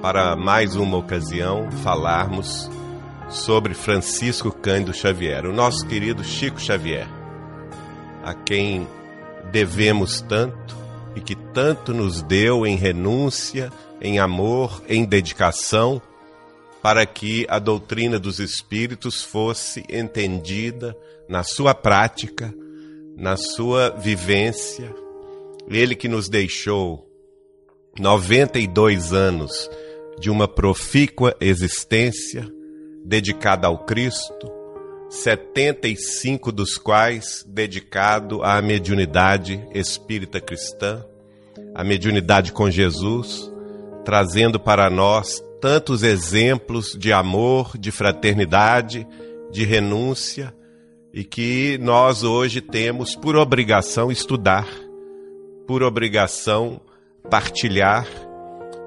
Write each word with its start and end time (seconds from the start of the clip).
para 0.00 0.34
mais 0.34 0.76
uma 0.76 0.96
ocasião 0.96 1.70
falarmos 1.70 2.70
sobre 3.28 3.74
Francisco 3.74 4.50
Cândido 4.50 4.94
Xavier, 4.94 5.44
o 5.44 5.52
nosso 5.52 5.86
querido 5.86 6.24
Chico 6.24 6.58
Xavier, 6.58 7.06
a 8.24 8.32
quem 8.32 8.88
devemos 9.52 10.20
tanto 10.22 10.74
e 11.14 11.20
que 11.20 11.34
tanto 11.34 11.92
nos 11.92 12.22
deu 12.22 12.66
em 12.66 12.76
renúncia, 12.76 13.70
em 14.00 14.18
amor, 14.18 14.82
em 14.88 15.04
dedicação, 15.04 16.00
para 16.82 17.04
que 17.04 17.46
a 17.50 17.58
doutrina 17.58 18.18
dos 18.18 18.38
Espíritos 18.38 19.22
fosse 19.22 19.84
entendida 19.88 20.96
na 21.28 21.42
sua 21.42 21.74
prática, 21.74 22.54
na 23.16 23.36
sua 23.36 23.90
vivência. 23.90 24.94
Ele 25.68 25.94
que 25.94 26.08
nos 26.08 26.28
deixou 26.28 27.06
92 27.98 29.12
anos 29.12 29.68
de 30.20 30.28
uma 30.28 30.46
profícua 30.46 31.34
existência 31.40 32.46
dedicada 33.02 33.66
ao 33.66 33.78
Cristo, 33.86 34.52
75 35.08 36.52
dos 36.52 36.76
quais 36.76 37.42
dedicado 37.48 38.42
à 38.42 38.60
mediunidade 38.60 39.66
espírita 39.74 40.38
cristã, 40.38 41.02
a 41.74 41.82
mediunidade 41.82 42.52
com 42.52 42.70
Jesus, 42.70 43.50
trazendo 44.04 44.60
para 44.60 44.90
nós 44.90 45.42
tantos 45.58 46.02
exemplos 46.02 46.96
de 46.98 47.12
amor, 47.14 47.78
de 47.78 47.90
fraternidade, 47.90 49.06
de 49.50 49.64
renúncia 49.64 50.54
e 51.14 51.24
que 51.24 51.78
nós 51.78 52.22
hoje 52.22 52.60
temos 52.60 53.16
por 53.16 53.36
obrigação 53.36 54.12
estudar, 54.12 54.68
por 55.66 55.82
obrigação 55.82 56.78
partilhar 57.30 58.06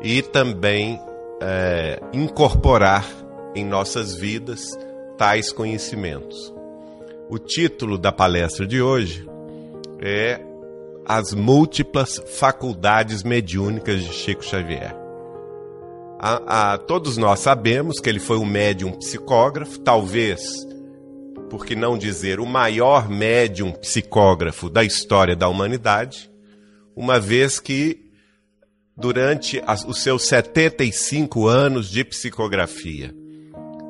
e 0.02 0.22
também 0.22 1.00
é, 1.46 2.00
incorporar 2.14 3.06
em 3.54 3.66
nossas 3.66 4.16
vidas 4.16 4.78
tais 5.18 5.52
conhecimentos. 5.52 6.54
O 7.30 7.38
título 7.38 7.98
da 7.98 8.12
palestra 8.12 8.66
de 8.66 8.82
hoje 8.82 9.28
é 10.00 10.40
As 11.06 11.34
Múltiplas 11.34 12.22
Faculdades 12.38 13.24
Mediúnicas 13.24 14.02
de 14.02 14.14
Chico 14.14 14.44
Xavier. 14.44 14.96
A, 16.18 16.74
a, 16.74 16.78
todos 16.78 17.18
nós 17.18 17.42
sabemos 17.42 18.00
que 18.00 18.10
ele 18.10 18.20
foi 18.20 18.38
um 18.38 18.46
médium 18.46 18.94
psicógrafo, 18.94 19.78
talvez, 19.80 20.66
por 21.50 21.66
que 21.66 21.76
não 21.76 21.98
dizer, 21.98 22.40
o 22.40 22.46
maior 22.46 23.10
médium 23.10 23.74
psicógrafo 23.74 24.70
da 24.70 24.86
história 24.86 25.36
da 25.36 25.50
humanidade, 25.50 26.32
uma 26.96 27.20
vez 27.20 27.60
que 27.60 28.04
durante 28.96 29.62
as, 29.66 29.84
os 29.84 30.02
seus 30.02 30.28
75 30.28 31.48
anos 31.48 31.90
de 31.90 32.04
psicografia, 32.04 33.14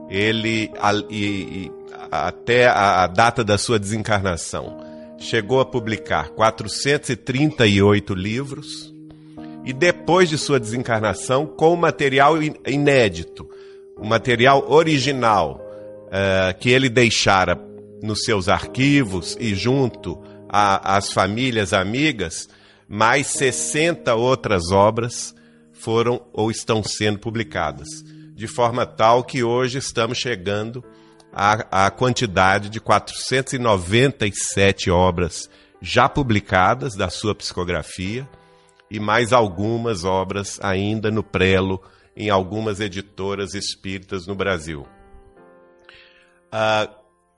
ele 0.10 0.72
a, 0.80 0.94
e, 1.10 1.26
e, 1.66 1.72
até 2.12 2.68
a, 2.68 3.04
a 3.04 3.08
data 3.08 3.44
da 3.44 3.58
sua 3.58 3.80
desencarnação 3.80 4.78
chegou 5.18 5.60
a 5.60 5.66
publicar 5.66 6.30
438 6.30 8.14
livros 8.14 8.94
e 9.66 9.72
depois 9.72 10.30
de 10.30 10.38
sua 10.38 10.60
desencarnação 10.60 11.46
com 11.46 11.76
material 11.76 12.36
inédito, 12.68 13.50
o 13.98 14.06
material 14.06 14.70
original 14.70 15.62
uh, 16.08 16.58
que 16.60 16.70
ele 16.70 16.90
deixara 16.90 17.58
nos 18.02 18.24
seus 18.24 18.50
arquivos 18.50 19.38
e 19.40 19.56
junto 19.56 20.22
às 20.50 21.12
famílias 21.12 21.74
amigas, 21.74 22.50
mais 22.94 23.28
60 23.28 24.14
outras 24.14 24.72
obras 24.72 25.34
foram 25.72 26.22
ou 26.32 26.52
estão 26.52 26.84
sendo 26.84 27.18
publicadas 27.18 27.88
de 28.36 28.46
forma 28.46 28.86
tal 28.86 29.24
que 29.24 29.44
hoje 29.44 29.80
estamos 29.80 30.20
chegando 30.20 30.86
à, 31.34 31.86
à 31.86 31.90
quantidade 31.90 32.70
de 32.70 32.80
497 32.80 34.92
obras 34.92 35.50
já 35.82 36.08
publicadas 36.08 36.96
da 36.96 37.10
sua 37.10 37.34
psicografia 37.34 38.30
e 38.92 39.00
mais 39.00 39.34
algumas 39.34 40.04
obras 40.04 40.60
ainda 40.62 41.10
no 41.10 41.24
prelo 41.24 41.82
em 42.16 42.30
algumas 42.30 42.80
editoras 42.80 43.56
espíritas 43.56 44.28
no 44.28 44.36
Brasil. 44.36 44.86
Ah, 46.52 46.88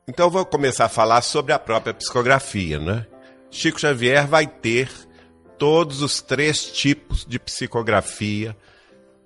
então 0.06 0.30
vou 0.30 0.46
começar 0.46 0.84
a 0.84 0.90
falar 0.90 1.22
sobre 1.22 1.54
a 1.54 1.60
própria 1.60 1.94
psicografia, 1.94 2.78
né? 2.78 3.08
Chico 3.50 3.80
Xavier 3.80 4.28
vai 4.28 4.46
ter 4.46 4.90
todos 5.58 6.02
os 6.02 6.22
três 6.22 6.66
tipos 6.66 7.26
de 7.26 7.40
psicografia 7.40 8.56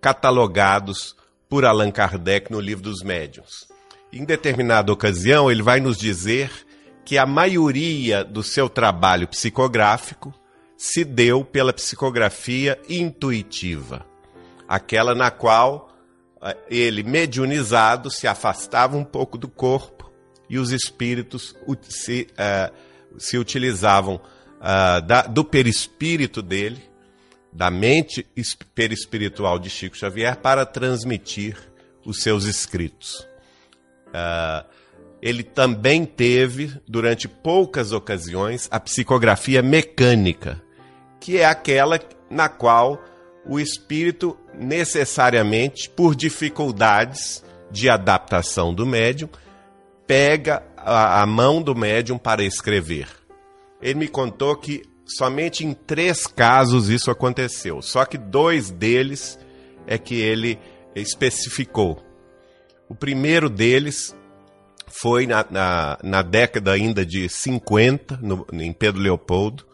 catalogados 0.02 1.16
por 1.48 1.66
Allan 1.66 1.92
Kardec 1.92 2.52
no 2.52 2.60
Livro 2.60 2.84
dos 2.84 3.02
Médiuns. 3.02 3.68
Em 4.12 4.24
determinada 4.24 4.92
ocasião, 4.92 5.52
ele 5.52 5.62
vai 5.62 5.80
nos 5.80 5.98
dizer 5.98 6.52
que 7.04 7.18
a 7.18 7.26
maioria 7.26 8.24
do 8.24 8.44
seu 8.44 8.70
trabalho 8.70 9.28
psicográfico 9.28 10.34
se 10.78 11.04
deu 11.04 11.44
pela 11.44 11.74
psicografia 11.74 12.80
intuitiva, 12.88 14.06
aquela 14.68 15.14
na 15.14 15.30
qual 15.30 15.94
eh, 16.42 16.58
ele, 16.70 17.04
mediunizado, 17.04 18.10
se 18.10 18.28
afastava 18.28 18.96
um 18.96 19.04
pouco 19.04 19.38
do 19.38 19.48
corpo 19.48 20.12
e 20.50 20.58
os 20.58 20.72
espíritos 20.72 21.56
se, 21.84 22.28
uh, 22.32 22.74
se 23.18 23.38
utilizavam 23.38 24.20
uh, 24.60 25.02
da, 25.06 25.24
do 25.24 25.44
perispírito 25.44 26.42
dele 26.42 26.90
da 27.52 27.72
mente 27.72 28.26
perispiritual 28.76 29.58
de 29.58 29.70
Chico 29.70 29.98
Xavier 29.98 30.36
para 30.38 30.66
transmitir 30.66 31.58
os 32.06 32.22
seus 32.22 32.46
escritos. 32.46 33.28
Uh, 34.08 34.66
ele 35.22 35.44
também 35.44 36.06
teve, 36.06 36.72
durante 36.88 37.28
poucas 37.28 37.92
ocasiões, 37.92 38.68
a 38.72 38.80
psicografia 38.80 39.62
mecânica, 39.62 40.62
que 41.20 41.38
é 41.38 41.46
aquela 41.46 42.00
na 42.30 42.48
qual 42.48 43.04
o 43.46 43.60
espírito, 43.60 44.38
necessariamente, 44.54 45.90
por 45.90 46.16
dificuldades 46.16 47.44
de 47.72 47.90
adaptação 47.90 48.74
do 48.74 48.86
médium, 48.86 49.30
pega 50.08 50.64
a, 50.78 51.22
a 51.22 51.26
mão 51.26 51.62
do 51.62 51.76
médium 51.76 52.18
para 52.18 52.44
escrever. 52.44 53.19
Ele 53.82 54.00
me 54.00 54.08
contou 54.08 54.56
que 54.56 54.84
somente 55.06 55.66
em 55.66 55.74
três 55.74 56.28
casos 56.28 56.90
isso 56.90 57.10
aconteceu. 57.10 57.82
Só 57.82 58.06
que 58.06 58.18
dois 58.18 58.70
deles 58.70 59.40
é 59.88 59.98
que 59.98 60.16
ele 60.16 60.60
especificou. 60.96 62.04
O 62.88 62.96
primeiro 62.96 63.50
deles 63.50 64.16
foi 64.88 65.28
na, 65.28 65.46
na, 65.50 65.98
na 66.04 66.22
década 66.22 66.72
ainda 66.72 67.06
de 67.06 67.30
50, 67.30 68.20
no, 68.22 68.46
em 68.52 68.74
Pedro 68.74 69.02
Leopoldo, 69.02 69.66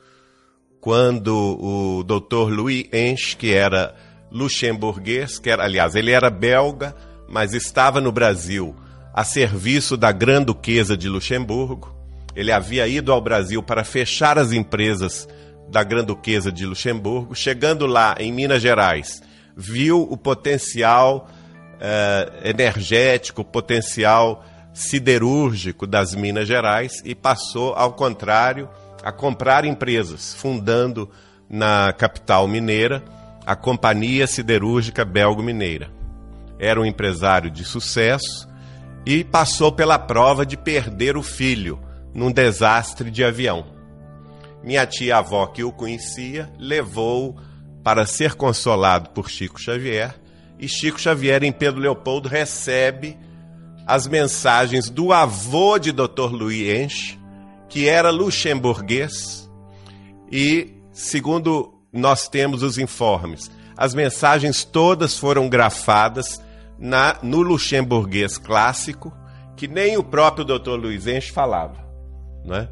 quando 0.80 1.34
o 1.34 2.04
doutor 2.04 2.52
Louis 2.52 2.88
Enche, 2.94 3.36
que 3.36 3.54
era 3.54 3.96
luxemburguês, 4.32 5.40
que 5.40 5.50
era, 5.50 5.64
aliás, 5.64 5.96
ele 5.96 6.12
era 6.12 6.30
belga, 6.30 6.96
mas 7.28 7.54
estava 7.54 8.00
no 8.02 8.12
Brasil 8.12 8.76
a 9.14 9.24
serviço 9.24 9.96
da 9.96 10.12
Grã-Duquesa 10.12 10.98
de 10.98 11.08
Luxemburgo, 11.08 11.95
ele 12.36 12.52
havia 12.52 12.88
ido 12.88 13.12
ao 13.12 13.22
Brasil 13.22 13.64
para 13.64 13.84
fechar 13.84 14.38
as 14.38 14.52
empresas 14.52 15.28
da 15.70 15.84
Grã-Duquesa 15.84 16.52
de 16.52 16.66
Luxemburgo. 16.66 17.34
Chegando 17.34 17.88
lá, 17.88 18.16
em 18.20 18.32
Minas 18.32 18.62
Gerais, 18.62 19.24
viu 19.56 20.02
o 20.02 20.18
potencial 20.18 21.30
uh, 21.76 22.48
energético, 22.48 23.42
o 23.42 23.46
potencial 23.46 24.44
siderúrgico 24.74 25.88
das 25.88 26.14
Minas 26.14 26.48
Gerais 26.48 27.02
e 27.06 27.16
passou, 27.16 27.74
ao 27.74 27.94
contrário, 27.94 28.70
a 29.02 29.12
comprar 29.12 29.64
empresas, 29.64 30.34
fundando 30.34 31.10
na 31.50 31.94
capital 31.94 32.48
mineira 32.48 33.04
a 33.46 33.56
Companhia 33.56 34.28
Siderúrgica 34.28 35.06
Belgo-Mineira. 35.06 35.90
Era 36.60 36.82
um 36.82 36.86
empresário 36.86 37.50
de 37.50 37.64
sucesso 37.64 38.50
e 39.06 39.24
passou 39.24 39.72
pela 39.72 40.00
prova 40.00 40.46
de 40.46 40.58
perder 40.58 41.16
o 41.16 41.24
filho 41.24 41.80
num 42.16 42.32
desastre 42.32 43.12
de 43.12 43.26
avião. 43.26 43.66
Minha 44.64 44.88
tia-avó, 44.88 45.46
que 45.48 45.66
o 45.66 45.72
conhecia, 45.72 46.50
levou 46.58 47.36
para 47.84 48.06
ser 48.06 48.36
consolado 48.36 49.10
por 49.10 49.30
Chico 49.30 49.62
Xavier, 49.62 50.16
e 50.58 50.68
Chico 50.70 51.00
Xavier, 51.00 51.44
em 51.44 51.52
Pedro 51.52 51.82
Leopoldo, 51.82 52.30
recebe 52.30 53.18
as 53.86 54.08
mensagens 54.08 54.90
do 54.90 55.12
avô 55.12 55.78
de 55.78 55.92
Dr. 55.92 56.32
Louis 56.32 56.82
Enche, 56.82 57.20
que 57.68 57.90
era 57.90 58.10
luxemburguês, 58.10 59.52
e, 60.32 60.74
segundo 60.94 61.74
nós 61.92 62.30
temos 62.30 62.64
os 62.64 62.78
informes, 62.78 63.52
as 63.78 63.94
mensagens 63.94 64.64
todas 64.64 65.18
foram 65.18 65.50
grafadas 65.50 66.42
na, 66.80 67.18
no 67.22 67.42
luxemburguês 67.42 68.38
clássico, 68.38 69.14
que 69.58 69.68
nem 69.68 69.98
o 69.98 70.04
próprio 70.04 70.46
Dr. 70.46 70.72
Luiz 70.72 71.08
Enche 71.08 71.32
falava 71.32 71.85
né? 72.46 72.70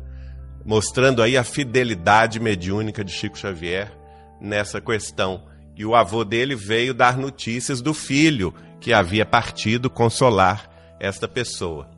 mostrando 0.66 1.22
aí 1.22 1.38
a 1.38 1.44
fidelidade 1.44 2.40
mediúnica 2.40 3.04
de 3.04 3.12
Chico 3.12 3.38
Xavier 3.38 3.92
nessa 4.40 4.80
questão 4.80 5.44
E 5.76 5.86
o 5.86 5.96
avô 5.96 6.24
dele 6.24 6.56
veio 6.56 6.94
dar 6.94 7.18
notícias 7.18 7.82
do 7.82 7.94
filho 7.94 8.54
que 8.80 8.94
havia 8.94 9.26
partido 9.26 9.90
consolar 9.90 10.70
esta 11.00 11.28
pessoa. 11.28 11.90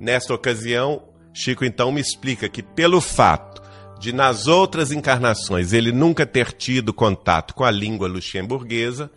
Nesta 0.00 0.34
ocasião, 0.34 1.04
Chico 1.32 1.64
então 1.64 1.92
me 1.92 2.00
explica 2.00 2.48
que, 2.48 2.62
pelo 2.62 3.00
fato 3.00 3.62
de 4.00 4.12
nas 4.12 4.48
outras 4.48 4.90
encarnações 4.90 5.72
ele 5.72 5.92
nunca 5.92 6.26
ter 6.26 6.52
tido 6.52 6.92
contato 6.92 7.54
com 7.54 7.62
a 7.62 7.70
língua 7.70 8.08
luxemburguesa, 8.08 9.08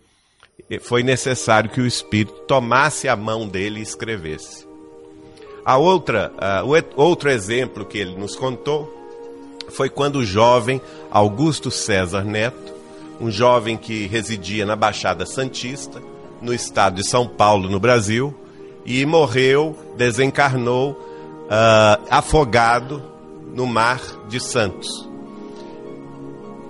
foi 0.82 1.02
necessário 1.02 1.70
que 1.70 1.82
o 1.82 1.88
espírito 1.88 2.42
tomasse 2.48 3.08
a 3.08 3.16
mão 3.16 3.48
dele 3.48 3.80
e 3.80 3.84
escrevesse. 3.84 4.65
A 5.66 5.78
outra, 5.78 6.32
uh, 6.64 6.84
outro 6.96 7.30
exemplo 7.30 7.84
que 7.84 7.98
ele 7.98 8.16
nos 8.16 8.36
contou 8.36 8.94
foi 9.70 9.90
quando 9.90 10.18
o 10.18 10.26
jovem 10.26 10.80
Augusto 11.10 11.72
César 11.72 12.24
Neto, 12.24 12.74
um 13.20 13.32
jovem 13.32 13.76
que 13.76 14.06
residia 14.06 14.66
na 14.66 14.76
Baixada 14.76 15.26
Santista, 15.26 16.02
no 16.40 16.54
estado 16.54 16.98
de 16.98 17.04
São 17.04 17.28
Paulo, 17.28 17.68
no 17.68 17.80
Brasil, 17.80 18.34
e 18.86 19.04
morreu, 19.06 19.76
desencarnou, 19.98 20.92
uh, 20.92 22.06
afogado 22.12 23.02
no 23.54 23.66
mar 23.66 24.02
de 24.28 24.40
Santos. 24.40 25.10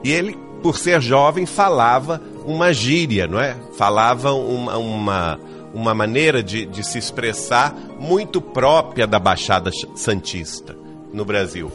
E 0.03 0.11
ele, 0.11 0.37
por 0.61 0.77
ser 0.77 1.01
jovem, 1.01 1.45
falava 1.45 2.21
uma 2.45 2.71
gíria, 2.71 3.27
não 3.27 3.39
é? 3.39 3.57
Falava 3.77 4.31
uma, 4.33 4.77
uma, 4.77 5.39
uma 5.75 5.93
maneira 5.93 6.41
de, 6.41 6.65
de 6.65 6.83
se 6.83 6.97
expressar 6.97 7.75
muito 7.99 8.39
própria 8.39 9.05
da 9.05 9.19
Baixada 9.19 9.69
Santista 9.93 10.73
no 11.11 11.25
Brasil. 11.25 11.69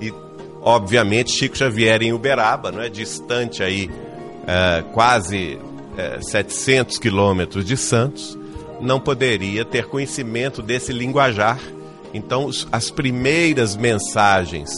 E, 0.00 0.12
obviamente, 0.60 1.30
Chico 1.30 1.56
Xavier 1.56 2.02
em 2.02 2.12
Uberaba, 2.12 2.72
não 2.72 2.82
é? 2.82 2.88
Distante 2.88 3.62
aí 3.62 3.88
é, 4.48 4.82
quase 4.92 5.60
é, 5.96 6.20
700 6.20 6.98
quilômetros 6.98 7.64
de 7.64 7.76
Santos, 7.76 8.36
não 8.80 8.98
poderia 8.98 9.64
ter 9.64 9.86
conhecimento 9.86 10.60
desse 10.60 10.92
linguajar. 10.92 11.60
Então, 12.12 12.50
as 12.72 12.90
primeiras 12.90 13.76
mensagens 13.76 14.70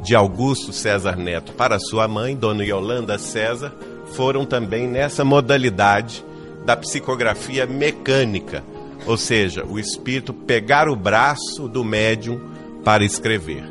de 0.00 0.14
Augusto 0.14 0.72
César 0.72 1.16
Neto 1.16 1.52
para 1.52 1.78
sua 1.78 2.08
mãe, 2.08 2.34
Dona 2.34 2.64
Yolanda 2.64 3.18
César, 3.18 3.74
foram 4.12 4.46
também 4.46 4.88
nessa 4.88 5.26
modalidade 5.26 6.24
da 6.68 6.76
psicografia 6.76 7.64
mecânica, 7.64 8.62
ou 9.06 9.16
seja, 9.16 9.64
o 9.64 9.78
espírito 9.78 10.34
pegar 10.34 10.86
o 10.86 10.94
braço 10.94 11.66
do 11.66 11.82
médium 11.82 12.38
para 12.84 13.02
escrever. 13.02 13.64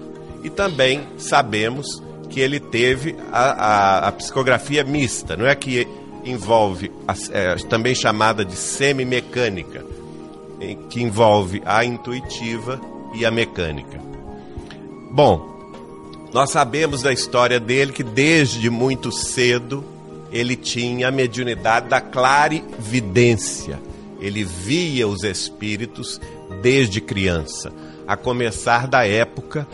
E 0.44 0.50
também 0.50 1.04
sabemos 1.16 2.02
que 2.28 2.40
ele 2.40 2.60
teve 2.60 3.16
a, 3.32 3.52
a, 3.52 4.08
a 4.08 4.12
psicografia 4.14 4.84
mista, 4.84 5.38
não 5.38 5.46
é 5.46 5.54
que 5.54 5.88
envolve, 6.26 6.92
a, 7.08 7.14
é, 7.30 7.56
também 7.70 7.94
chamada 7.94 8.44
de 8.44 8.56
semimecânica, 8.56 9.86
que 10.90 11.00
envolve 11.00 11.62
a 11.68 11.86
intuitiva 11.86 12.82
e 13.14 13.24
a 13.24 13.30
mecânica. 13.30 14.02
Bom, 15.12 15.48
nós 16.34 16.50
sabemos 16.50 17.04
da 17.04 17.14
história 17.14 17.60
dele 17.60 17.92
que 17.92 18.02
desde 18.02 18.72
muito 18.72 19.12
cedo 19.12 19.86
ele 20.32 20.56
tinha 20.56 21.08
a 21.08 21.12
mediunidade 21.12 21.90
da 21.90 22.02
clarividência. 22.02 23.80
Ele 24.20 24.44
via 24.44 25.08
os 25.08 25.24
espíritos 25.24 26.20
desde 26.62 27.00
criança, 27.00 27.72
a 28.08 28.18
começar 28.18 28.88
da 28.88 29.06
época 29.06 29.68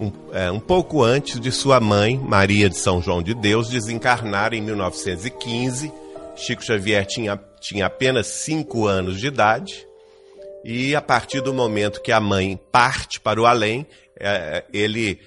um, 0.00 0.10
é, 0.32 0.50
um, 0.50 0.58
pouco 0.58 1.02
antes 1.02 1.38
de 1.38 1.52
sua 1.52 1.78
mãe, 1.78 2.16
Maria 2.16 2.70
de 2.70 2.76
São 2.76 3.02
João 3.02 3.22
de 3.22 3.34
Deus, 3.34 3.68
desencarnar 3.68 4.54
em 4.54 4.62
1915. 4.62 5.92
Chico 6.34 6.64
Xavier 6.64 7.04
tinha, 7.04 7.38
tinha 7.60 7.86
apenas 7.86 8.26
cinco 8.28 8.86
anos 8.86 9.20
de 9.20 9.26
idade. 9.26 9.86
E 10.64 10.94
a 10.94 11.02
partir 11.02 11.42
do 11.42 11.52
momento 11.52 12.00
que 12.00 12.12
a 12.12 12.20
mãe 12.20 12.58
parte 12.72 13.20
para 13.20 13.40
o 13.40 13.44
além, 13.44 13.86
é, 14.18 14.64
ele 14.72 15.20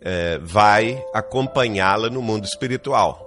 é, 0.00 0.38
vai 0.42 1.00
acompanhá-la 1.14 2.10
no 2.10 2.20
mundo 2.20 2.44
espiritual. 2.44 3.25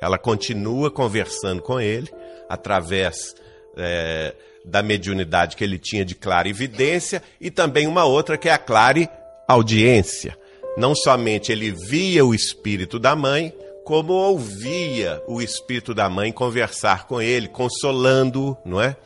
Ela 0.00 0.18
continua 0.18 0.90
conversando 0.90 1.60
com 1.60 1.80
ele 1.80 2.08
através 2.48 3.34
é, 3.76 4.34
da 4.64 4.82
mediunidade 4.82 5.56
que 5.56 5.64
ele 5.64 5.78
tinha 5.78 6.04
de 6.04 6.14
clara 6.14 6.48
evidência 6.48 7.22
e 7.40 7.50
também 7.50 7.86
uma 7.86 8.04
outra 8.04 8.38
que 8.38 8.48
é 8.48 8.52
a 8.52 8.58
clara 8.58 9.08
audiência. 9.46 10.36
Não 10.76 10.94
somente 10.94 11.50
ele 11.52 11.70
via 11.70 12.24
o 12.24 12.34
espírito 12.34 12.98
da 12.98 13.16
mãe, 13.16 13.52
como 13.84 14.12
ouvia 14.12 15.20
o 15.26 15.42
espírito 15.42 15.92
da 15.92 16.08
mãe 16.08 16.30
conversar 16.30 17.06
com 17.06 17.20
ele, 17.20 17.48
consolando-o, 17.48 18.56
não 18.64 18.80
é? 18.80 18.96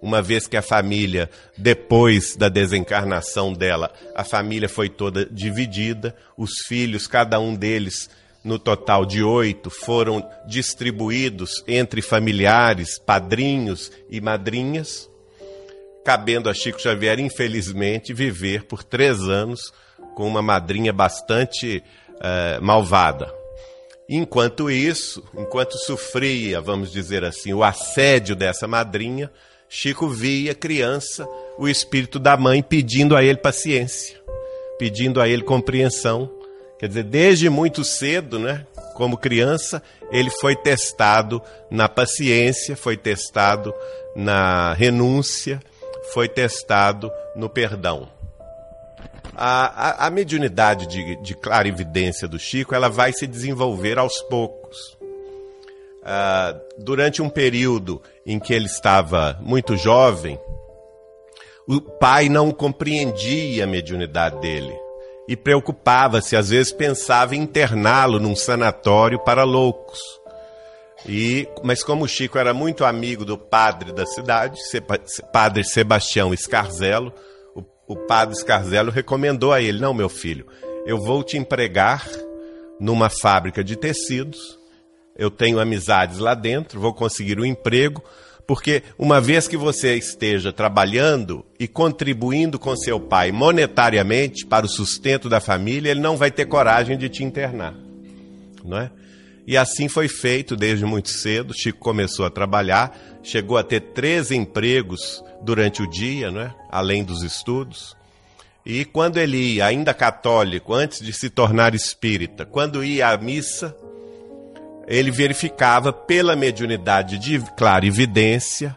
Uma 0.00 0.22
vez 0.22 0.46
que 0.46 0.56
a 0.56 0.62
família, 0.62 1.28
depois 1.56 2.36
da 2.36 2.48
desencarnação 2.48 3.52
dela, 3.52 3.92
a 4.14 4.22
família 4.22 4.68
foi 4.68 4.88
toda 4.88 5.26
dividida, 5.26 6.14
os 6.36 6.50
filhos, 6.68 7.08
cada 7.08 7.40
um 7.40 7.54
deles 7.54 8.08
no 8.48 8.58
total 8.58 9.04
de 9.04 9.22
oito, 9.22 9.68
foram 9.68 10.26
distribuídos 10.46 11.62
entre 11.68 12.00
familiares, 12.00 12.98
padrinhos 12.98 13.92
e 14.08 14.20
madrinhas, 14.20 15.08
cabendo 16.02 16.48
a 16.48 16.54
Chico 16.54 16.80
Xavier, 16.80 17.20
infelizmente, 17.20 18.14
viver 18.14 18.64
por 18.64 18.82
três 18.82 19.20
anos 19.20 19.72
com 20.14 20.26
uma 20.26 20.40
madrinha 20.40 20.92
bastante 20.92 21.82
uh, 22.14 22.64
malvada. 22.64 23.32
Enquanto 24.08 24.70
isso, 24.70 25.22
enquanto 25.36 25.76
sofria, 25.76 26.62
vamos 26.62 26.90
dizer 26.90 27.24
assim, 27.24 27.52
o 27.52 27.62
assédio 27.62 28.34
dessa 28.34 28.66
madrinha, 28.66 29.30
Chico 29.68 30.08
via 30.08 30.54
criança 30.54 31.28
o 31.58 31.68
espírito 31.68 32.18
da 32.18 32.34
mãe 32.34 32.62
pedindo 32.62 33.14
a 33.14 33.22
ele 33.22 33.36
paciência, 33.36 34.18
pedindo 34.78 35.20
a 35.20 35.28
ele 35.28 35.42
compreensão, 35.42 36.37
Quer 36.78 36.86
dizer, 36.86 37.02
desde 37.02 37.50
muito 37.50 37.82
cedo, 37.82 38.38
né? 38.38 38.64
Como 38.94 39.18
criança, 39.18 39.82
ele 40.12 40.30
foi 40.40 40.54
testado 40.54 41.42
na 41.70 41.88
paciência, 41.88 42.76
foi 42.76 42.96
testado 42.96 43.74
na 44.14 44.72
renúncia, 44.74 45.60
foi 46.12 46.28
testado 46.28 47.10
no 47.34 47.48
perdão. 47.48 48.08
A, 49.36 50.04
a, 50.04 50.06
a 50.06 50.10
mediunidade 50.10 50.86
de, 50.86 51.16
de 51.16 51.34
clarividência 51.34 52.28
do 52.28 52.38
Chico 52.38 52.74
ela 52.74 52.88
vai 52.88 53.12
se 53.12 53.26
desenvolver 53.26 53.98
aos 53.98 54.20
poucos. 54.22 54.96
Uh, 56.02 56.58
durante 56.78 57.20
um 57.20 57.28
período 57.28 58.00
em 58.24 58.38
que 58.38 58.54
ele 58.54 58.66
estava 58.66 59.36
muito 59.40 59.76
jovem, 59.76 60.38
o 61.66 61.80
pai 61.80 62.28
não 62.28 62.50
compreendia 62.50 63.64
a 63.64 63.66
mediunidade 63.66 64.40
dele 64.40 64.87
e 65.28 65.36
preocupava-se, 65.36 66.34
às 66.34 66.48
vezes 66.48 66.72
pensava 66.72 67.36
em 67.36 67.42
interná-lo 67.42 68.18
num 68.18 68.34
sanatório 68.34 69.18
para 69.18 69.44
loucos. 69.44 70.00
E, 71.06 71.46
mas 71.62 71.84
como 71.84 72.06
o 72.06 72.08
Chico 72.08 72.38
era 72.38 72.54
muito 72.54 72.82
amigo 72.82 73.26
do 73.26 73.36
padre 73.36 73.92
da 73.92 74.06
cidade, 74.06 74.58
padre 75.30 75.62
Sebastião 75.62 76.32
Escarzelo, 76.32 77.12
o, 77.54 77.62
o 77.86 77.96
padre 78.06 78.34
Escarzelo 78.34 78.90
recomendou 78.90 79.52
a 79.52 79.60
ele: 79.60 79.78
Não, 79.78 79.92
meu 79.92 80.08
filho, 80.08 80.46
eu 80.86 80.98
vou 80.98 81.22
te 81.22 81.36
empregar 81.36 82.08
numa 82.80 83.10
fábrica 83.10 83.62
de 83.62 83.76
tecidos, 83.76 84.58
eu 85.14 85.30
tenho 85.30 85.60
amizades 85.60 86.18
lá 86.18 86.34
dentro, 86.34 86.80
vou 86.80 86.94
conseguir 86.94 87.38
um 87.38 87.44
emprego, 87.44 88.02
porque 88.48 88.82
uma 88.98 89.20
vez 89.20 89.46
que 89.46 89.58
você 89.58 89.94
esteja 89.94 90.50
trabalhando 90.50 91.44
e 91.60 91.68
contribuindo 91.68 92.58
com 92.58 92.74
seu 92.74 92.98
pai 92.98 93.30
monetariamente 93.30 94.46
para 94.46 94.64
o 94.64 94.68
sustento 94.68 95.28
da 95.28 95.38
família, 95.38 95.90
ele 95.90 96.00
não 96.00 96.16
vai 96.16 96.30
ter 96.30 96.46
coragem 96.46 96.96
de 96.96 97.10
te 97.10 97.22
internar, 97.22 97.74
não 98.64 98.78
é? 98.78 98.90
E 99.46 99.54
assim 99.54 99.86
foi 99.86 100.08
feito 100.08 100.56
desde 100.56 100.86
muito 100.86 101.10
cedo. 101.10 101.52
Chico 101.54 101.78
começou 101.78 102.24
a 102.24 102.30
trabalhar, 102.30 102.98
chegou 103.22 103.58
a 103.58 103.62
ter 103.62 103.80
três 103.80 104.30
empregos 104.30 105.22
durante 105.42 105.82
o 105.82 105.86
dia, 105.86 106.30
não 106.30 106.40
é? 106.40 106.54
além 106.70 107.04
dos 107.04 107.22
estudos. 107.22 107.94
E 108.64 108.82
quando 108.86 109.18
ele 109.18 109.56
ia, 109.56 109.66
ainda 109.66 109.92
católico, 109.92 110.72
antes 110.72 111.00
de 111.04 111.12
se 111.12 111.28
tornar 111.28 111.74
espírita, 111.74 112.46
quando 112.46 112.82
ia 112.82 113.08
à 113.08 113.16
missa, 113.18 113.76
ele 114.88 115.10
verificava 115.10 115.92
pela 115.92 116.34
mediunidade 116.34 117.18
de 117.18 117.38
clara 117.56 117.86
evidência 117.86 118.74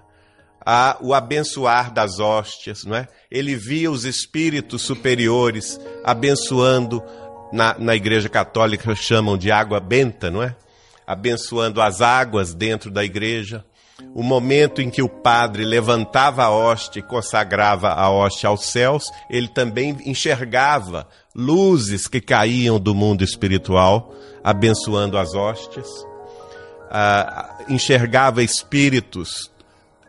a, 0.64 0.98
o 1.00 1.14
abençoar 1.14 1.92
das 1.92 2.20
hóstias, 2.20 2.84
não 2.84 2.96
é? 2.96 3.08
Ele 3.32 3.56
via 3.56 3.90
os 3.90 4.04
espíritos 4.04 4.82
superiores 4.82 5.80
abençoando, 6.04 7.02
na, 7.52 7.76
na 7.80 7.96
igreja 7.96 8.30
católica 8.30 8.94
chamam 8.94 9.38
de 9.38 9.52
água 9.52 9.80
benta, 9.80 10.30
não 10.30 10.44
é? 10.44 10.54
Abençoando 11.08 11.82
as 11.82 12.02
águas 12.02 12.54
dentro 12.54 12.92
da 12.92 13.04
igreja. 13.04 13.66
O 14.14 14.22
momento 14.24 14.82
em 14.82 14.90
que 14.90 15.02
o 15.02 15.08
padre 15.08 15.64
levantava 15.64 16.44
a 16.44 16.50
hóstia 16.50 17.00
e 17.00 17.04
consagrava 17.04 17.90
a 17.90 18.10
hóstia 18.10 18.50
aos 18.50 18.66
céus, 18.66 19.06
ele 19.30 19.48
também 19.48 19.98
enxergava 20.06 21.08
luzes 21.36 22.08
que 22.08 22.20
caíam 22.20 22.80
do 22.80 22.94
mundo 22.94 23.24
espiritual, 23.24 24.14
abençoando 24.44 25.18
as 25.18 25.34
hóstias. 25.34 25.88
ah, 26.90 27.58
enxergava 27.70 28.44
espíritos 28.44 29.50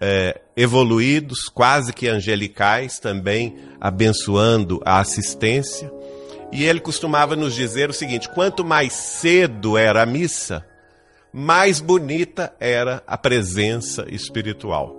é, 0.01 0.41
evoluídos, 0.57 1.49
quase 1.49 1.93
que 1.93 2.09
angelicais, 2.09 2.99
também 2.99 3.57
abençoando 3.81 4.83
a 4.85 4.99
assistência. 4.99 5.93
E 6.51 6.65
ele 6.65 6.81
costumava 6.81 7.37
nos 7.37 7.55
dizer 7.55 7.89
o 7.89 7.95
seguinte: 7.95 8.29
quanto 8.29 8.65
mais 8.65 8.93
cedo 8.93 9.79
era 9.79 10.03
a 10.03 10.07
missa, 10.07 10.67
mais 11.33 11.81
bonita 11.81 12.53
era 12.59 13.03
a 13.07 13.17
presença 13.17 14.05
espiritual. 14.09 14.97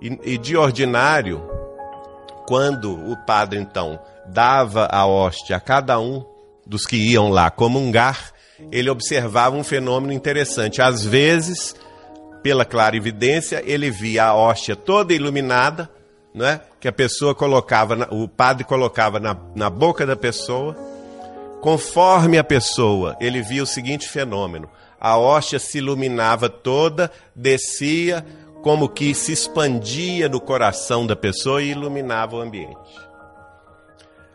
E, 0.00 0.34
e 0.34 0.38
de 0.38 0.56
ordinário, 0.56 1.42
quando 2.46 2.92
o 3.10 3.16
padre 3.26 3.58
então 3.58 3.98
dava 4.26 4.86
a 4.90 5.04
hóstia 5.06 5.56
a 5.56 5.60
cada 5.60 5.98
um 5.98 6.24
dos 6.64 6.86
que 6.86 6.96
iam 6.96 7.28
lá 7.28 7.50
comungar, 7.50 8.31
ele 8.70 8.90
observava 8.90 9.56
um 9.56 9.64
fenômeno 9.64 10.12
interessante. 10.12 10.80
Às 10.80 11.04
vezes, 11.04 11.74
pela 12.42 12.64
clara 12.64 12.96
evidência, 12.96 13.62
ele 13.64 13.90
via 13.90 14.26
a 14.26 14.34
hóstia 14.34 14.76
toda 14.76 15.14
iluminada, 15.14 15.90
é? 16.40 16.60
que 16.80 16.88
a 16.88 16.92
pessoa 16.92 17.34
colocava, 17.34 18.08
o 18.10 18.26
padre 18.26 18.64
colocava 18.64 19.20
na, 19.20 19.36
na 19.54 19.68
boca 19.68 20.06
da 20.06 20.16
pessoa. 20.16 20.76
Conforme 21.60 22.38
a 22.38 22.44
pessoa, 22.44 23.16
ele 23.20 23.40
via 23.42 23.62
o 23.62 23.66
seguinte 23.66 24.08
fenômeno: 24.08 24.68
a 25.00 25.16
hóstia 25.16 25.58
se 25.58 25.78
iluminava 25.78 26.48
toda, 26.48 27.10
descia, 27.36 28.24
como 28.62 28.88
que 28.88 29.14
se 29.14 29.32
expandia 29.32 30.28
no 30.28 30.40
coração 30.40 31.06
da 31.06 31.14
pessoa 31.14 31.62
e 31.62 31.70
iluminava 31.70 32.36
o 32.36 32.40
ambiente. 32.40 32.76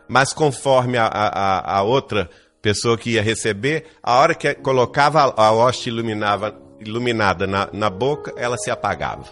Mas 0.06 0.32
conforme 0.32 0.96
a, 0.96 1.06
a, 1.06 1.78
a 1.78 1.82
outra 1.82 2.30
pessoa 2.60 2.98
que 2.98 3.10
ia 3.10 3.22
receber, 3.22 3.86
a 4.02 4.16
hora 4.16 4.34
que 4.34 4.54
colocava 4.54 5.20
a 5.36 5.52
hóstia 5.52 5.90
iluminava, 5.90 6.54
iluminada 6.80 7.46
na, 7.46 7.68
na 7.72 7.90
boca, 7.90 8.32
ela 8.36 8.56
se 8.56 8.70
apagava. 8.70 9.26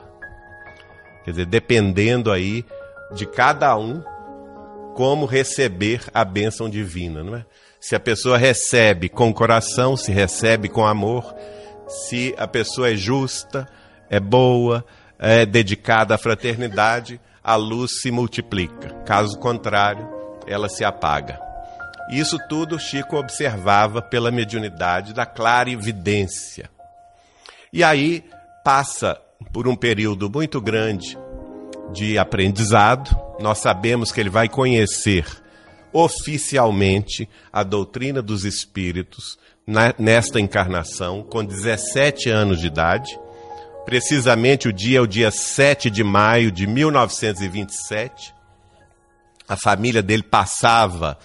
Quer 1.25 1.33
dizer, 1.33 1.47
dependendo 1.47 2.31
aí 2.31 2.65
de 3.15 3.27
cada 3.27 3.77
um 3.77 4.03
como 4.95 5.27
receber 5.27 6.03
a 6.15 6.25
bênção 6.25 6.71
divina, 6.71 7.23
não 7.23 7.37
é? 7.37 7.45
Se 7.79 7.95
a 7.95 8.01
pessoa 8.01 8.39
recebe 8.39 9.09
com 9.09 9.33
coração, 9.33 9.97
se 9.97 10.11
recebe 10.11 10.69
com 10.69 10.87
amor, 10.87 11.35
se 11.87 12.35
a 12.39 12.49
pessoa 12.49 12.91
é 12.91 12.97
justa, 12.97 13.69
é 14.09 14.19
boa, 14.19 14.85
é 15.19 15.47
dedicada 15.47 16.15
à 16.15 16.19
fraternidade, 16.19 17.21
a 17.45 17.55
luz 17.55 18.01
se 18.01 18.11
multiplica. 18.11 18.91
Caso 19.05 19.39
contrário, 19.39 20.09
ela 20.47 20.69
se 20.69 20.85
apaga. 20.85 21.46
Isso 22.11 22.39
tudo 22.49 22.79
Chico 22.79 23.17
observava 23.17 24.01
pela 24.01 24.31
mediunidade 24.31 25.13
da 25.13 25.27
clara 25.27 25.71
evidência. 25.71 26.71
E 27.73 27.83
aí 27.83 28.25
passa 28.65 29.21
por 29.53 29.67
um 29.67 29.77
período 29.77 30.31
muito 30.31 30.61
grande 30.61 31.19
de 31.93 32.19
aprendizado. 32.19 33.17
Nós 33.41 33.59
sabemos 33.59 34.13
que 34.13 34.21
ele 34.21 34.31
vai 34.31 34.49
conhecer 34.49 35.27
oficialmente 35.93 37.29
a 37.53 37.63
doutrina 37.63 38.23
dos 38.23 38.45
espíritos 38.45 39.39
nesta 39.99 40.39
encarnação, 40.39 41.23
com 41.23 41.45
17 41.45 42.31
anos 42.31 42.61
de 42.61 42.69
idade. 42.69 43.19
Precisamente 43.85 44.69
o 44.69 44.73
dia 44.73 44.99
é 44.99 45.01
o 45.01 45.07
dia 45.07 45.31
7 45.31 45.91
de 45.91 46.05
maio 46.05 46.53
de 46.53 46.67
1927. 46.67 48.35
A 49.49 49.57
família 49.57 50.03
dele 50.03 50.23
passava 50.23 51.19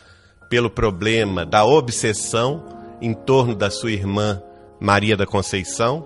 pelo 0.51 0.69
problema 0.69 1.45
da 1.45 1.63
obsessão 1.63 2.61
em 3.01 3.13
torno 3.13 3.55
da 3.55 3.71
sua 3.71 3.89
irmã 3.89 4.43
Maria 4.81 5.15
da 5.15 5.25
Conceição. 5.25 6.05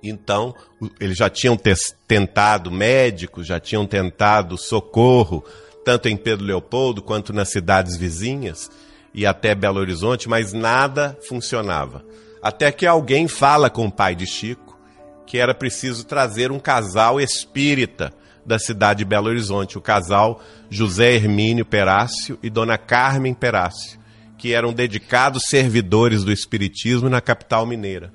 Então, 0.00 0.54
eles 1.00 1.16
já 1.18 1.28
tinham 1.28 1.58
tentado 2.06 2.70
médicos, 2.70 3.44
já 3.44 3.58
tinham 3.58 3.84
tentado 3.84 4.56
socorro, 4.56 5.44
tanto 5.84 6.08
em 6.08 6.16
Pedro 6.16 6.46
Leopoldo 6.46 7.02
quanto 7.02 7.32
nas 7.32 7.48
cidades 7.48 7.96
vizinhas 7.96 8.70
e 9.12 9.26
até 9.26 9.52
Belo 9.52 9.80
Horizonte, 9.80 10.28
mas 10.28 10.52
nada 10.52 11.18
funcionava. 11.28 12.04
Até 12.40 12.70
que 12.70 12.86
alguém 12.86 13.26
fala 13.26 13.68
com 13.68 13.86
o 13.86 13.92
pai 13.92 14.14
de 14.14 14.28
Chico 14.28 14.78
que 15.26 15.38
era 15.38 15.52
preciso 15.52 16.04
trazer 16.04 16.52
um 16.52 16.60
casal 16.60 17.20
espírita 17.20 18.12
da 18.48 18.58
cidade 18.58 18.98
de 18.98 19.04
Belo 19.04 19.28
Horizonte, 19.28 19.76
o 19.76 19.80
casal 19.80 20.40
José 20.70 21.14
Hermínio 21.14 21.64
Perácio 21.64 22.38
e 22.42 22.48
Dona 22.48 22.78
Carmen 22.78 23.34
Perácio, 23.34 24.00
que 24.38 24.54
eram 24.54 24.72
dedicados 24.72 25.44
servidores 25.46 26.24
do 26.24 26.32
Espiritismo 26.32 27.08
na 27.08 27.20
capital 27.20 27.66
mineira. 27.66 28.12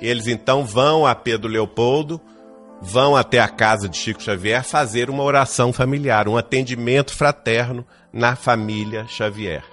Eles 0.00 0.26
então 0.26 0.66
vão 0.66 1.06
a 1.06 1.14
Pedro 1.14 1.48
Leopoldo, 1.48 2.20
vão 2.82 3.16
até 3.16 3.38
a 3.38 3.48
casa 3.48 3.88
de 3.88 3.96
Chico 3.96 4.22
Xavier 4.22 4.64
fazer 4.64 5.08
uma 5.08 5.22
oração 5.22 5.72
familiar, 5.72 6.28
um 6.28 6.36
atendimento 6.36 7.14
fraterno 7.14 7.86
na 8.12 8.34
família 8.34 9.06
Xavier. 9.06 9.64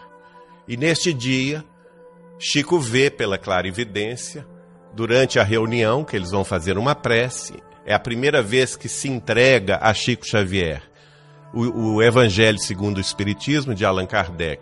E 0.68 0.78
neste 0.78 1.12
dia, 1.12 1.66
Chico 2.38 2.80
vê 2.80 3.10
pela 3.10 3.38
clara 3.38 3.68
evidência, 3.68 4.46
durante 4.94 5.40
a 5.40 5.44
reunião, 5.44 6.04
que 6.04 6.16
eles 6.16 6.32
vão 6.32 6.44
fazer 6.44 6.78
uma 6.78 6.94
prece, 6.94 7.54
é 7.86 7.94
a 7.94 8.00
primeira 8.00 8.42
vez 8.42 8.76
que 8.76 8.88
se 8.88 9.08
entrega 9.08 9.80
a 9.82 9.94
Chico 9.94 10.26
Xavier. 10.26 10.82
O, 11.54 11.96
o 11.96 12.04
Evangelho 12.04 12.60
segundo 12.60 12.98
o 12.98 13.02
Espiritismo, 13.02 13.76
de 13.76 13.84
Allan 13.84 14.06
Kardec, 14.06 14.62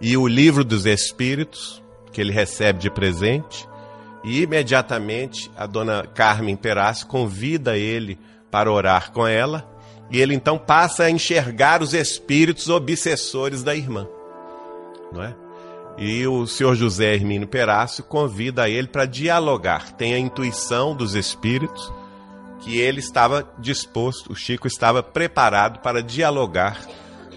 e 0.00 0.16
o 0.16 0.26
Livro 0.26 0.64
dos 0.64 0.86
Espíritos, 0.86 1.82
que 2.12 2.20
ele 2.20 2.32
recebe 2.32 2.78
de 2.78 2.90
presente, 2.90 3.68
e 4.24 4.42
imediatamente 4.42 5.50
a 5.56 5.66
dona 5.66 6.06
Carmen 6.06 6.56
Peraz 6.56 7.04
convida 7.04 7.76
ele 7.76 8.18
para 8.50 8.72
orar 8.72 9.12
com 9.12 9.26
ela, 9.26 9.68
e 10.10 10.20
ele 10.20 10.34
então 10.34 10.56
passa 10.56 11.04
a 11.04 11.10
enxergar 11.10 11.82
os 11.82 11.92
espíritos 11.92 12.68
obsessores 12.68 13.62
da 13.62 13.74
irmã. 13.74 14.06
Não 15.12 15.22
é? 15.22 15.34
E 15.98 16.26
o 16.26 16.46
senhor 16.46 16.74
José 16.74 17.14
Hermínio 17.14 17.48
Perácio 17.48 18.04
convida 18.04 18.68
ele 18.68 18.86
para 18.86 19.06
dialogar, 19.06 19.92
tem 19.92 20.14
a 20.14 20.18
intuição 20.18 20.94
dos 20.94 21.14
espíritos 21.14 21.92
que 22.60 22.78
ele 22.78 23.00
estava 23.00 23.48
disposto, 23.58 24.32
o 24.32 24.36
Chico 24.36 24.66
estava 24.66 25.02
preparado 25.02 25.80
para 25.80 26.02
dialogar 26.02 26.80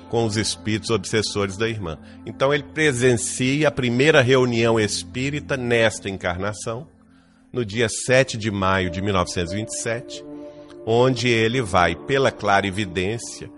com 0.10 0.26
os 0.26 0.38
espíritos 0.38 0.90
obsessores 0.90 1.56
da 1.56 1.70
irmã. 1.70 1.98
Então 2.26 2.54
ele 2.54 2.64
presencia 2.64 3.68
a 3.68 3.72
primeira 3.72 4.22
reunião 4.22 4.80
espírita 4.80 5.56
nesta 5.56 6.10
encarnação, 6.10 6.88
no 7.54 7.64
dia 7.64 7.88
7 7.88 8.38
de 8.38 8.52
maio 8.52 8.90
de 8.90 9.02
1927, 9.02 10.24
onde 10.86 11.28
ele 11.28 11.62
vai, 11.62 11.96
pela 11.96 12.32
clara 12.32 12.68
evidência, 12.68 13.50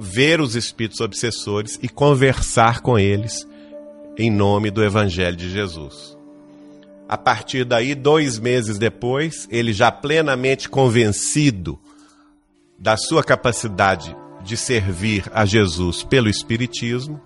ver 0.00 0.40
os 0.40 0.54
espíritos 0.54 1.00
obsessores 1.00 1.78
e 1.82 1.88
conversar 1.88 2.80
com 2.80 2.98
eles 2.98 3.46
em 4.18 4.30
nome 4.30 4.70
do 4.70 4.82
Evangelho 4.82 5.36
de 5.36 5.50
Jesus. 5.50 6.15
A 7.08 7.16
partir 7.16 7.64
daí, 7.64 7.94
dois 7.94 8.38
meses 8.38 8.78
depois, 8.78 9.46
ele 9.50 9.72
já 9.72 9.92
plenamente 9.92 10.68
convencido 10.68 11.78
da 12.78 12.96
sua 12.96 13.22
capacidade 13.22 14.14
de 14.42 14.56
servir 14.56 15.24
a 15.32 15.44
Jesus 15.44 16.02
pelo 16.02 16.28
Espiritismo, 16.28 17.20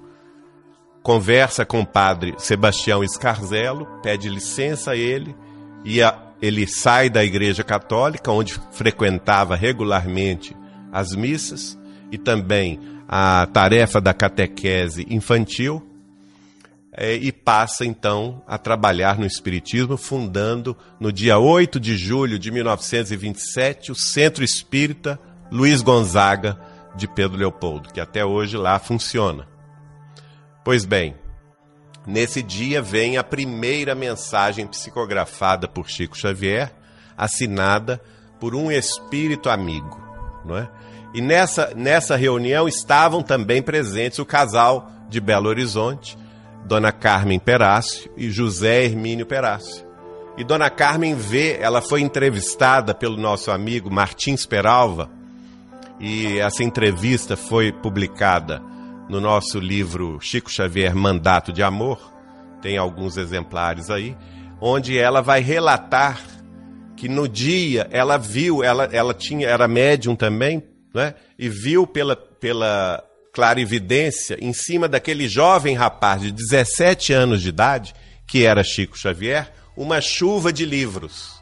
conversa 1.03 1.65
com 1.65 1.81
o 1.81 1.87
padre 1.87 2.35
Sebastião 2.39 3.03
Escarzelo, 3.03 3.87
pede 4.03 4.29
licença 4.29 4.93
a 4.93 4.97
ele 4.97 5.35
e 5.85 6.03
a, 6.03 6.19
ele 6.43 6.67
sai 6.67 7.09
da 7.09 7.25
Igreja 7.25 7.65
Católica, 7.65 8.31
onde 8.31 8.61
frequentava 8.71 9.57
regularmente 9.57 10.55
as 10.93 11.15
missas 11.15 11.79
e 12.13 12.19
também 12.19 12.79
a 13.09 13.47
tarefa 13.53 14.01
da 14.01 14.13
catequese 14.13 15.07
infantil 15.09 15.90
é, 17.01 17.15
e 17.15 17.33
passa 17.33 17.87
então 17.87 18.43
a 18.47 18.59
trabalhar 18.59 19.19
no 19.19 19.25
Espiritismo, 19.25 19.97
fundando 19.97 20.77
no 21.01 21.11
dia 21.11 21.39
8 21.39 21.81
de 21.81 21.97
julho 21.97 22.39
de 22.39 22.51
1927 22.51 23.91
o 23.91 23.95
Centro 23.95 24.45
Espírita 24.45 25.19
Luiz 25.51 25.81
Gonzaga 25.81 26.61
de 26.95 27.09
Pedro 27.09 27.39
Leopoldo, 27.39 27.91
que 27.91 28.03
até 28.03 28.23
hoje 28.23 28.59
lá 28.59 28.79
funciona. 28.79 29.49
Pois 30.63 30.85
bem, 30.85 31.15
nesse 32.07 32.43
dia 32.43 32.83
vem 32.83 33.17
a 33.17 33.25
primeira 33.25 33.95
mensagem 33.95 34.67
psicografada 34.67 35.67
por 35.67 35.89
Chico 35.89 36.19
Xavier, 36.19 36.71
assinada 37.17 37.99
por 38.39 38.55
um 38.55 38.71
espírito 38.71 39.49
amigo, 39.49 39.99
não 40.45 40.55
é? 40.55 40.69
E 41.15 41.23
nessa, 41.23 41.73
nessa 41.75 42.15
reunião 42.15 42.69
estavam 42.69 43.23
também 43.23 43.63
presentes 43.63 44.19
o 44.19 44.27
casal 44.27 44.91
de 45.09 45.19
Belo 45.19 45.49
Horizonte, 45.49 46.19
Dona 46.65 46.93
Carmen 46.93 47.39
Perácio 47.39 48.11
e 48.17 48.31
José 48.31 48.85
Hermínio 48.85 49.27
Perácio. 49.27 49.87
E 50.37 50.45
Dona 50.45 50.71
Carmen 50.71 51.15
vê, 51.15 51.59
ela 51.61 51.83
foi 51.83 52.01
entrevistada 52.01 52.95
pelo 52.95 53.17
nosso 53.17 53.51
amigo 53.51 53.91
Martins 53.91 54.47
Peralva, 54.47 55.11
e 55.99 56.39
essa 56.39 56.65
entrevista 56.65 57.37
foi 57.37 57.71
publicada 57.71 58.63
no 59.09 59.21
nosso 59.21 59.59
livro 59.59 60.19
Chico 60.21 60.51
Xavier 60.51 60.95
Mandato 60.95 61.53
de 61.53 61.63
Amor, 61.63 62.11
tem 62.63 62.79
alguns 62.79 63.17
exemplares 63.17 63.91
aí. 63.91 64.17
onde 64.61 64.99
ela 64.99 65.21
vai 65.21 65.41
relatar 65.41 66.21
que 66.97 67.09
no 67.09 67.27
dia 67.27 67.89
ela 67.91 68.19
viu, 68.19 68.63
ela, 68.63 68.85
ela 68.93 69.15
tinha, 69.15 69.49
era 69.49 69.67
médium 69.67 70.15
também, 70.15 70.63
né? 70.95 71.15
E 71.39 71.49
viu 71.49 71.87
pela, 71.87 72.15
pela 72.15 73.03
clarividência 73.33 74.37
em 74.41 74.53
cima 74.53 74.89
daquele 74.89 75.29
jovem 75.29 75.75
rapaz 75.75 76.23
de 76.23 76.33
17 76.33 77.13
anos 77.13 77.43
de 77.43 77.49
idade, 77.49 77.95
que 78.27 78.45
era 78.45 78.65
Chico 78.65 78.99
Xavier, 78.99 79.53
uma 79.77 80.01
chuva 80.01 80.53
de 80.53 80.65
livros. 80.65 81.41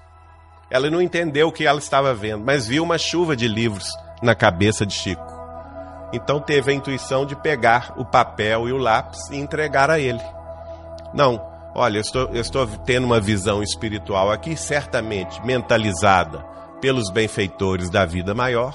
Ela 0.71 0.91
não 0.91 1.01
entendeu 1.01 1.49
o 1.49 1.53
que 1.53 1.67
ela 1.67 1.79
estava 1.79 2.15
vendo, 2.15 2.45
mas 2.45 2.67
viu 2.67 2.83
uma 2.83 2.99
chuva 2.99 3.35
de 3.35 3.49
livros 3.49 3.89
na 4.23 4.35
cabeça 4.35 4.85
de 4.85 4.95
Chico. 4.95 5.39
Então 6.13 6.41
teve 6.41 6.71
a 6.71 6.75
intuição 6.75 7.27
de 7.27 7.37
pegar 7.37 7.95
o 7.97 8.05
papel 8.05 8.69
e 8.69 8.73
o 8.73 8.79
lápis 8.79 9.29
e 9.31 9.37
entregar 9.37 9.91
a 9.91 9.99
ele. 9.99 10.23
Não, 11.15 11.43
olha, 11.75 11.99
eu 11.99 12.03
estou, 12.03 12.29
eu 12.35 12.41
estou 12.41 12.67
tendo 12.67 13.05
uma 13.05 13.21
visão 13.21 13.63
espiritual 13.63 14.31
aqui, 14.31 14.57
certamente 14.57 15.45
mentalizada 15.45 16.45
pelos 16.81 17.11
benfeitores 17.11 17.91
da 17.91 18.05
vida 18.05 18.35
maior, 18.35 18.75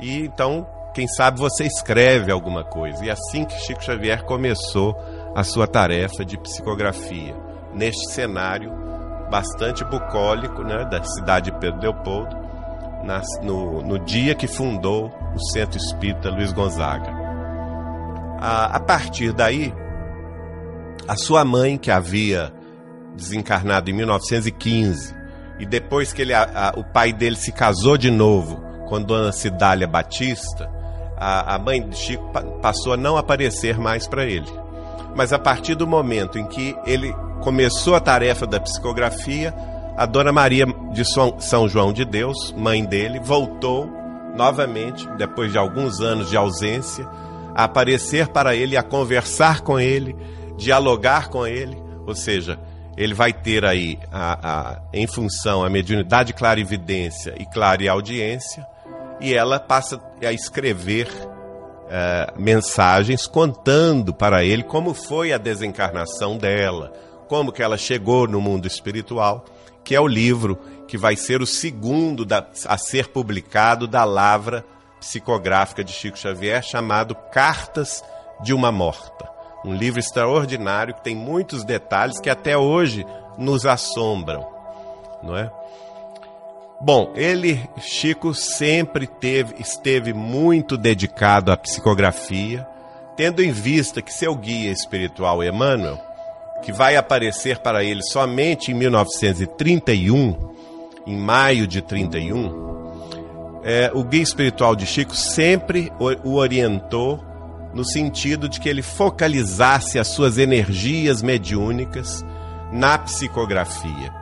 e 0.00 0.18
então, 0.18 0.66
quem 0.92 1.08
sabe 1.08 1.38
você 1.38 1.64
escreve 1.64 2.30
alguma 2.30 2.64
coisa. 2.64 3.04
E 3.04 3.10
assim 3.10 3.44
que 3.44 3.58
Chico 3.60 3.82
Xavier 3.82 4.24
começou 4.24 4.96
a 5.34 5.42
sua 5.42 5.66
tarefa 5.66 6.24
de 6.24 6.38
psicografia, 6.38 7.34
neste 7.74 8.12
cenário 8.12 8.70
bastante 9.30 9.82
bucólico 9.84 10.62
né, 10.62 10.84
da 10.84 11.02
cidade 11.02 11.50
de 11.50 11.58
Pedro 11.58 11.80
Leopoldo, 11.80 12.36
nas, 13.02 13.26
no, 13.42 13.82
no, 13.82 13.98
dia 13.98 14.34
que 14.34 14.46
fundou 14.46 15.10
o 15.34 15.40
Centro 15.52 15.78
Espírita 15.78 16.30
Luiz 16.30 16.52
Gonzaga. 16.52 17.10
A, 18.38 18.76
a 18.76 18.80
partir 18.80 19.32
daí, 19.32 19.72
a 21.08 21.16
sua 21.16 21.44
mãe, 21.44 21.78
que 21.78 21.90
havia 21.90 22.52
desencarnado 23.16 23.90
em 23.90 23.94
1915, 23.94 25.14
e 25.58 25.66
depois 25.66 26.12
que 26.12 26.22
ele, 26.22 26.34
a, 26.34 26.42
a, 26.42 26.78
o 26.78 26.84
pai 26.84 27.12
dele 27.12 27.36
se 27.36 27.52
casou 27.52 27.96
de 27.96 28.10
novo 28.10 28.62
com 28.86 29.00
Dona 29.00 29.32
Cidália 29.32 29.86
Batista, 29.86 30.70
a, 31.22 31.54
a 31.54 31.58
mãe 31.58 31.80
de 31.80 31.96
Chico 31.96 32.24
passou 32.60 32.92
a 32.92 32.96
não 32.96 33.16
aparecer 33.16 33.78
mais 33.78 34.08
para 34.08 34.24
ele. 34.24 34.50
Mas 35.14 35.32
a 35.32 35.38
partir 35.38 35.76
do 35.76 35.86
momento 35.86 36.36
em 36.36 36.46
que 36.46 36.76
ele 36.84 37.14
começou 37.40 37.94
a 37.94 38.00
tarefa 38.00 38.44
da 38.44 38.58
psicografia, 38.58 39.54
a 39.96 40.04
Dona 40.04 40.32
Maria 40.32 40.66
de 40.92 41.04
São 41.04 41.68
João 41.68 41.92
de 41.92 42.04
Deus, 42.04 42.52
mãe 42.56 42.84
dele, 42.84 43.20
voltou 43.20 43.88
novamente, 44.34 45.06
depois 45.16 45.52
de 45.52 45.58
alguns 45.58 46.00
anos 46.00 46.28
de 46.28 46.36
ausência, 46.36 47.06
a 47.54 47.64
aparecer 47.64 48.28
para 48.28 48.56
ele, 48.56 48.76
a 48.76 48.82
conversar 48.82 49.60
com 49.60 49.78
ele, 49.78 50.16
dialogar 50.56 51.28
com 51.28 51.46
ele, 51.46 51.76
ou 52.04 52.14
seja, 52.16 52.58
ele 52.96 53.14
vai 53.14 53.32
ter 53.32 53.64
aí, 53.64 53.98
a, 54.10 54.38
a, 54.42 54.82
em 54.92 55.06
função, 55.06 55.62
a 55.62 55.70
mediunidade 55.70 56.32
clarividência 56.32 57.34
e 57.38 57.44
clareaudiência, 57.46 58.66
e 59.20 59.34
ela 59.34 59.60
passa 59.60 60.00
a 60.20 60.32
escrever 60.32 61.08
uh, 61.08 62.40
mensagens 62.40 63.26
contando 63.26 64.12
para 64.12 64.44
ele 64.44 64.62
como 64.62 64.94
foi 64.94 65.32
a 65.32 65.38
desencarnação 65.38 66.36
dela, 66.36 66.92
como 67.28 67.52
que 67.52 67.62
ela 67.62 67.76
chegou 67.76 68.26
no 68.26 68.40
mundo 68.40 68.66
espiritual, 68.66 69.44
que 69.84 69.94
é 69.94 70.00
o 70.00 70.06
livro 70.06 70.58
que 70.86 70.98
vai 70.98 71.16
ser 71.16 71.40
o 71.40 71.46
segundo 71.46 72.24
da, 72.24 72.46
a 72.66 72.76
ser 72.76 73.08
publicado 73.08 73.86
da 73.86 74.04
lavra 74.04 74.64
psicográfica 75.00 75.82
de 75.82 75.92
Chico 75.92 76.18
Xavier, 76.18 76.62
chamado 76.62 77.14
Cartas 77.32 78.04
de 78.42 78.52
uma 78.52 78.70
Morta. 78.70 79.28
Um 79.64 79.74
livro 79.74 80.00
extraordinário 80.00 80.94
que 80.94 81.02
tem 81.02 81.14
muitos 81.14 81.64
detalhes 81.64 82.20
que 82.20 82.28
até 82.28 82.56
hoje 82.56 83.06
nos 83.38 83.64
assombram, 83.64 84.46
não 85.22 85.36
é? 85.36 85.50
Bom, 86.84 87.12
ele, 87.14 87.60
Chico, 87.78 88.34
sempre 88.34 89.06
teve, 89.06 89.54
esteve 89.60 90.12
muito 90.12 90.76
dedicado 90.76 91.52
à 91.52 91.56
psicografia, 91.56 92.66
tendo 93.16 93.40
em 93.40 93.52
vista 93.52 94.02
que 94.02 94.12
seu 94.12 94.34
guia 94.34 94.72
espiritual, 94.72 95.44
Emmanuel, 95.44 95.96
que 96.60 96.72
vai 96.72 96.96
aparecer 96.96 97.58
para 97.58 97.84
ele 97.84 98.02
somente 98.02 98.72
em 98.72 98.74
1931, 98.74 100.36
em 101.06 101.16
maio 101.16 101.68
de 101.68 101.80
31, 101.80 103.60
é, 103.62 103.92
o 103.94 104.02
guia 104.02 104.22
espiritual 104.22 104.74
de 104.74 104.84
Chico 104.84 105.14
sempre 105.14 105.92
o 106.24 106.34
orientou 106.34 107.22
no 107.72 107.84
sentido 107.84 108.48
de 108.48 108.58
que 108.58 108.68
ele 108.68 108.82
focalizasse 108.82 110.00
as 110.00 110.08
suas 110.08 110.36
energias 110.36 111.22
mediúnicas 111.22 112.24
na 112.72 112.98
psicografia, 112.98 114.21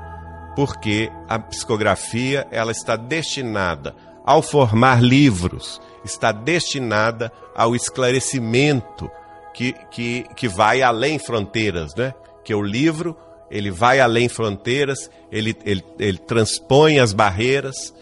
porque 0.55 1.11
a 1.29 1.39
psicografia 1.39 2.47
ela 2.51 2.73
está 2.73 2.97
destinada 2.97 3.95
ao 4.25 4.43
formar 4.43 5.03
livros, 5.03 5.81
está 6.05 6.33
destinada 6.33 7.33
ao 7.55 7.75
esclarecimento 7.75 9.11
que, 9.55 9.75
que, 9.91 10.25
que 10.37 10.49
vai 10.49 10.83
além 10.83 11.19
fronteiras, 11.19 11.95
né? 11.95 12.15
que 12.45 12.55
o 12.55 12.63
livro 12.63 13.17
ele 13.51 13.71
vai 13.71 13.99
além 13.99 14.29
fronteiras, 14.29 15.11
ele, 15.31 15.57
ele, 15.65 15.85
ele 15.99 16.19
transpõe 16.19 17.01
as 17.01 17.13
barreiras 17.13 17.93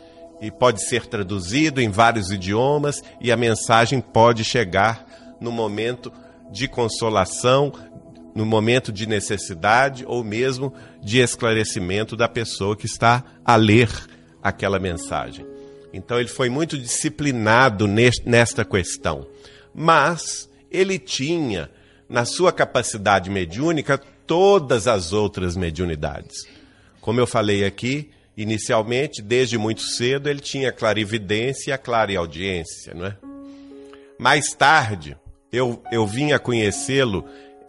e 0.40 0.50
pode 0.50 0.86
ser 0.86 1.06
traduzido 1.06 1.80
em 1.80 1.90
vários 1.90 2.30
idiomas 2.30 3.02
e 3.20 3.32
a 3.32 3.36
mensagem 3.36 4.00
pode 4.00 4.44
chegar 4.44 5.04
no 5.40 5.50
momento 5.50 6.12
de 6.50 6.68
consolação, 6.68 7.72
no 8.34 8.44
momento 8.44 8.92
de 8.92 9.06
necessidade 9.06 10.04
ou 10.06 10.22
mesmo 10.22 10.72
de 11.02 11.18
esclarecimento 11.18 12.16
da 12.16 12.28
pessoa 12.28 12.76
que 12.76 12.86
está 12.86 13.24
a 13.44 13.56
ler 13.56 13.90
aquela 14.42 14.78
mensagem. 14.78 15.46
Então 15.92 16.18
ele 16.18 16.28
foi 16.28 16.48
muito 16.48 16.76
disciplinado 16.76 17.86
nesta 17.86 18.64
questão, 18.64 19.26
mas 19.74 20.48
ele 20.70 20.98
tinha 20.98 21.70
na 22.08 22.24
sua 22.24 22.52
capacidade 22.52 23.30
mediúnica 23.30 23.98
todas 24.26 24.86
as 24.86 25.12
outras 25.12 25.56
mediunidades. 25.56 26.46
Como 27.00 27.20
eu 27.20 27.26
falei 27.26 27.64
aqui, 27.64 28.10
inicialmente, 28.36 29.22
desde 29.22 29.56
muito 29.56 29.82
cedo, 29.82 30.28
ele 30.28 30.40
tinha 30.40 30.70
clarividência 30.70 31.70
e 31.70 31.72
a 31.72 31.78
clareaudiência, 31.78 32.94
não 32.94 33.06
é? 33.06 33.16
Mais 34.18 34.52
tarde, 34.52 35.16
eu, 35.52 35.82
eu 35.90 36.06
vim 36.06 36.32
a 36.32 36.38
conhecê-lo 36.38 37.24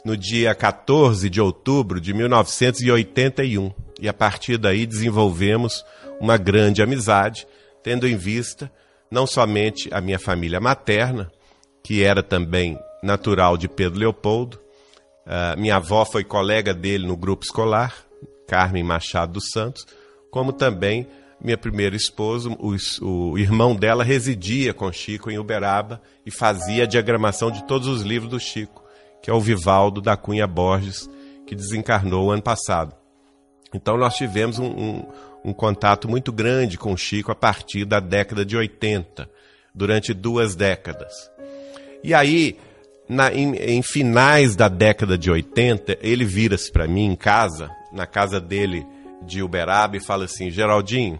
no 0.06 0.16
dia 0.16 0.54
14 0.56 1.30
de 1.30 1.42
outubro 1.42 2.00
de 2.00 2.14
1981. 2.14 3.72
E 4.00 4.08
a 4.08 4.14
partir 4.14 4.58
daí 4.58 4.86
desenvolvemos 4.86 5.84
uma 6.20 6.38
grande 6.38 6.82
amizade, 6.82 7.48
tendo 7.84 8.08
em 8.08 8.16
vista 8.16 8.72
não 9.12 9.26
somente 9.26 9.90
a 9.92 10.00
minha 10.00 10.20
família 10.20 10.60
materna, 10.60 11.32
que 11.84 12.04
era 12.04 12.22
também 12.22 12.78
natural 13.02 13.58
de 13.58 13.68
Pedro 13.68 14.00
Leopoldo, 14.00 14.60
Uh, 15.30 15.60
minha 15.60 15.76
avó 15.76 16.04
foi 16.06 16.24
colega 16.24 16.74
dele 16.74 17.06
no 17.06 17.16
grupo 17.16 17.46
escolar, 17.46 17.96
Carmen 18.48 18.84
Machado 18.84 19.34
dos 19.34 19.52
Santos, 19.54 19.86
como 20.32 20.52
também 20.52 21.08
minha 21.40 21.56
primeira 21.56 21.96
esposa, 21.96 22.50
o, 22.50 22.76
o, 23.06 23.38
irmão 23.38 23.76
dela 23.76 24.04
residia 24.04 24.74
com 24.74 24.92
Chico 24.92 25.30
em 25.30 25.38
Uberaba 25.38 26.02
e 26.26 26.32
fazia 26.32 26.84
a 26.84 26.88
diagramação 26.88 27.52
de 27.52 27.64
todos 27.68 27.88
os 27.88 28.02
livros 28.02 28.32
do 28.32 28.40
Chico, 28.40 28.84
que 29.22 29.30
é 29.30 29.34
o 29.34 29.40
Vivaldo 29.40 30.02
da 30.02 30.16
Cunha 30.16 30.48
Borges, 30.48 31.10
que 31.46 31.56
desencarnou 31.56 32.32
ano 32.32 32.42
passado. 32.42 32.96
Então 33.74 33.98
nós 33.98 34.16
tivemos 34.16 34.60
um, 34.60 34.68
um, 34.68 35.06
um 35.46 35.54
contato 35.54 36.08
muito 36.08 36.32
grande 36.32 36.78
com 36.78 36.94
o 36.94 36.98
Chico 36.98 37.32
a 37.32 37.36
partir 37.36 37.86
da 37.86 38.00
década 38.00 38.46
de 38.46 38.56
80, 38.56 39.30
durante 39.74 40.14
duas 40.14 40.56
décadas. 40.56 41.14
E 42.04 42.14
aí 42.14 42.58
na, 43.10 43.34
em, 43.34 43.56
em, 43.56 43.82
finais 43.82 44.56
da 44.56 44.70
década 44.70 45.18
de 45.18 45.32
80, 45.32 45.98
ele 46.02 46.24
vira-se 46.24 46.72
para 46.72 46.88
mim 46.88 47.06
em 47.06 47.16
casa, 47.16 47.72
na 47.92 48.06
casa 48.06 48.40
dele 48.40 48.86
de 49.24 49.42
Uberaba, 49.42 49.98
e 49.98 50.00
fala 50.00 50.26
assim: 50.26 50.52
Geraldinho, 50.52 51.20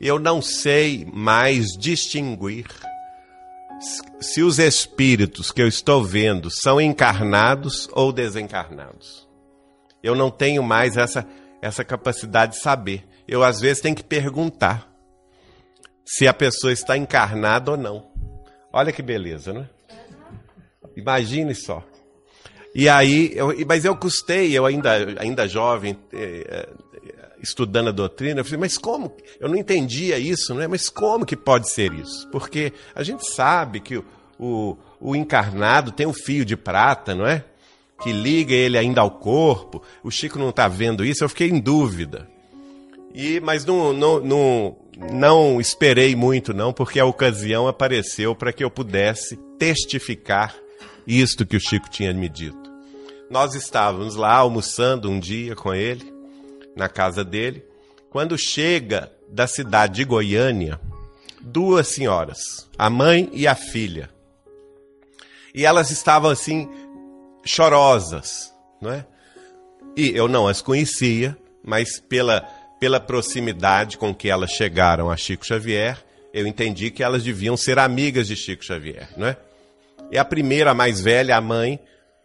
eu 0.00 0.20
não 0.20 0.40
sei 0.40 1.06
mais 1.12 1.66
distinguir 1.76 2.66
se 4.20 4.42
os 4.42 4.58
espíritos 4.58 5.50
que 5.50 5.62
eu 5.62 5.68
estou 5.68 6.02
vendo 6.02 6.48
são 6.50 6.80
encarnados 6.80 7.88
ou 7.92 8.12
desencarnados. 8.12 9.28
Eu 10.02 10.14
não 10.14 10.30
tenho 10.30 10.62
mais 10.62 10.96
essa, 10.96 11.26
essa 11.62 11.84
capacidade 11.84 12.52
de 12.52 12.58
saber. 12.60 13.04
Eu, 13.26 13.42
às 13.42 13.60
vezes, 13.60 13.82
tenho 13.82 13.96
que 13.96 14.04
perguntar 14.04 14.90
se 16.04 16.28
a 16.28 16.34
pessoa 16.34 16.72
está 16.72 16.96
encarnada 16.96 17.70
ou 17.70 17.76
não. 17.76 18.10
Olha 18.72 18.92
que 18.92 19.02
beleza, 19.02 19.52
né? 19.52 19.68
Imagine 20.96 21.54
só. 21.54 21.82
E 22.74 22.88
aí, 22.88 23.32
eu, 23.34 23.54
mas 23.66 23.84
eu 23.84 23.96
custei, 23.96 24.52
eu 24.52 24.66
ainda, 24.66 24.92
ainda 25.20 25.46
jovem, 25.48 25.96
eh, 26.12 26.68
estudando 27.44 27.88
a 27.88 27.92
doutrina, 27.92 28.40
eu 28.40 28.44
falei, 28.44 28.60
mas 28.60 28.76
como? 28.76 29.14
Eu 29.38 29.48
não 29.48 29.56
entendia 29.56 30.18
isso, 30.18 30.54
né? 30.54 30.66
Mas 30.66 30.88
como 30.88 31.24
que 31.24 31.36
pode 31.36 31.70
ser 31.70 31.92
isso? 31.92 32.28
Porque 32.30 32.72
a 32.94 33.02
gente 33.02 33.30
sabe 33.30 33.80
que 33.80 33.98
o, 33.98 34.04
o, 34.38 34.76
o 35.00 35.16
encarnado 35.16 35.92
tem 35.92 36.06
um 36.06 36.12
fio 36.12 36.44
de 36.44 36.56
prata, 36.56 37.14
não 37.14 37.26
é? 37.26 37.44
que 38.02 38.12
liga 38.12 38.54
ele 38.54 38.76
ainda 38.76 39.00
ao 39.00 39.10
corpo. 39.10 39.82
O 40.02 40.10
Chico 40.10 40.38
não 40.38 40.50
está 40.50 40.68
vendo 40.68 41.04
isso, 41.04 41.24
eu 41.24 41.28
fiquei 41.28 41.48
em 41.48 41.60
dúvida. 41.60 42.28
E, 43.14 43.40
mas 43.40 43.64
não, 43.64 43.92
não, 43.92 44.20
não, 44.20 44.76
não 45.12 45.60
esperei 45.60 46.14
muito, 46.16 46.52
não, 46.52 46.72
porque 46.72 46.98
a 46.98 47.06
ocasião 47.06 47.68
apareceu 47.68 48.34
para 48.34 48.52
que 48.52 48.64
eu 48.64 48.70
pudesse 48.70 49.36
testificar 49.58 50.54
isto 51.06 51.46
que 51.46 51.56
o 51.56 51.60
Chico 51.60 51.88
tinha 51.88 52.12
me 52.12 52.28
dito. 52.28 52.72
Nós 53.30 53.54
estávamos 53.54 54.16
lá 54.16 54.34
almoçando 54.34 55.10
um 55.10 55.18
dia 55.18 55.54
com 55.54 55.72
ele, 55.72 56.12
na 56.76 56.88
casa 56.88 57.24
dele, 57.24 57.64
quando 58.10 58.38
chega 58.38 59.10
da 59.28 59.46
cidade 59.46 59.94
de 59.94 60.04
Goiânia 60.04 60.80
duas 61.40 61.88
senhoras, 61.88 62.68
a 62.78 62.88
mãe 62.88 63.28
e 63.32 63.46
a 63.46 63.54
filha. 63.54 64.08
E 65.54 65.64
elas 65.64 65.90
estavam 65.90 66.30
assim, 66.30 66.68
chorosas, 67.44 68.52
não 68.80 68.90
é? 68.90 69.06
E 69.96 70.10
eu 70.16 70.26
não 70.26 70.48
as 70.48 70.60
conhecia, 70.60 71.36
mas 71.62 72.00
pela, 72.00 72.40
pela 72.80 72.98
proximidade 72.98 73.96
com 73.96 74.14
que 74.14 74.28
elas 74.28 74.50
chegaram 74.50 75.10
a 75.10 75.16
Chico 75.16 75.46
Xavier, 75.46 76.02
eu 76.32 76.46
entendi 76.46 76.90
que 76.90 77.02
elas 77.02 77.22
deviam 77.22 77.56
ser 77.56 77.78
amigas 77.78 78.26
de 78.26 78.34
Chico 78.34 78.64
Xavier, 78.64 79.08
não 79.16 79.28
é? 79.28 79.36
E 80.10 80.18
a 80.18 80.24
primeira, 80.24 80.72
a 80.72 80.74
mais 80.74 81.00
velha, 81.00 81.36
a 81.36 81.40
mãe, 81.40 81.78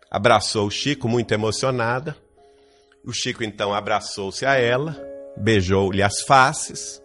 abraçou 0.09 0.67
o 0.67 0.71
Chico 0.71 1.07
muito 1.07 1.31
emocionada. 1.31 2.15
O 3.05 3.13
Chico 3.13 3.43
então 3.43 3.73
abraçou-se 3.73 4.45
a 4.45 4.55
ela, 4.55 4.97
beijou-lhe 5.37 6.03
as 6.03 6.21
faces, 6.21 7.01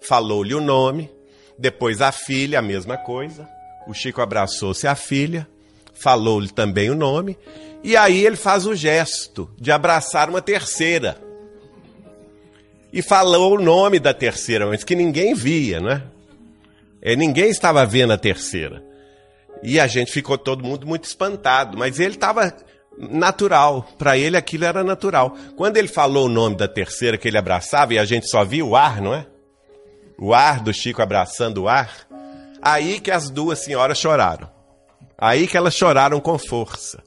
falou-lhe 0.00 0.54
o 0.54 0.60
nome, 0.60 1.10
depois 1.58 2.00
a 2.00 2.12
filha, 2.12 2.58
a 2.58 2.62
mesma 2.62 2.96
coisa. 2.96 3.48
O 3.86 3.94
Chico 3.94 4.20
abraçou-se 4.20 4.86
à 4.86 4.94
filha, 4.94 5.48
falou-lhe 5.94 6.50
também 6.50 6.90
o 6.90 6.94
nome, 6.94 7.36
e 7.82 7.96
aí 7.96 8.24
ele 8.24 8.36
faz 8.36 8.66
o 8.66 8.74
gesto 8.74 9.50
de 9.58 9.72
abraçar 9.72 10.28
uma 10.28 10.42
terceira. 10.42 11.18
E 12.92 13.02
falou 13.02 13.54
o 13.54 13.62
nome 13.62 13.98
da 13.98 14.14
terceira, 14.14 14.66
mas 14.66 14.84
que 14.84 14.94
ninguém 14.94 15.34
via, 15.34 15.80
né? 15.80 16.02
É, 17.00 17.14
ninguém 17.14 17.50
estava 17.50 17.84
vendo 17.86 18.12
a 18.12 18.18
terceira. 18.18 18.82
E 19.62 19.78
a 19.80 19.86
gente 19.86 20.12
ficou 20.12 20.38
todo 20.38 20.64
mundo 20.64 20.86
muito 20.86 21.04
espantado, 21.04 21.76
mas 21.76 21.98
ele 21.98 22.14
estava 22.14 22.54
natural. 22.98 23.86
Para 23.96 24.18
ele 24.18 24.36
aquilo 24.36 24.64
era 24.64 24.82
natural. 24.82 25.36
Quando 25.56 25.76
ele 25.76 25.88
falou 25.88 26.26
o 26.26 26.30
nome 26.30 26.56
da 26.56 26.66
terceira 26.66 27.16
que 27.16 27.28
ele 27.28 27.38
abraçava 27.38 27.94
e 27.94 27.98
a 27.98 28.04
gente 28.04 28.28
só 28.28 28.44
viu 28.44 28.70
o 28.70 28.76
ar, 28.76 29.00
não 29.00 29.14
é? 29.14 29.26
O 30.18 30.34
ar 30.34 30.60
do 30.60 30.72
Chico 30.74 31.00
abraçando 31.00 31.62
o 31.62 31.68
ar. 31.68 32.06
Aí 32.60 33.00
que 33.00 33.10
as 33.10 33.30
duas 33.30 33.60
senhoras 33.60 33.98
choraram. 33.98 34.50
Aí 35.16 35.46
que 35.46 35.56
elas 35.56 35.74
choraram 35.74 36.20
com 36.20 36.38
força. 36.38 37.02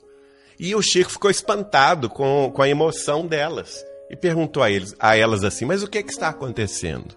E 0.60 0.76
o 0.76 0.82
Chico 0.82 1.12
ficou 1.12 1.32
espantado 1.32 2.10
com, 2.10 2.52
com 2.54 2.62
a 2.62 2.70
emoção 2.70 3.26
delas 3.26 3.84
e 4.10 4.16
perguntou 4.16 4.62
a, 4.62 4.70
eles, 4.70 4.96
a 5.00 5.18
elas 5.18 5.44
assim: 5.44 5.66
Mas 5.66 5.82
o 5.82 5.88
que, 5.88 6.04
que 6.04 6.12
está 6.12 6.28
acontecendo? 6.28 7.16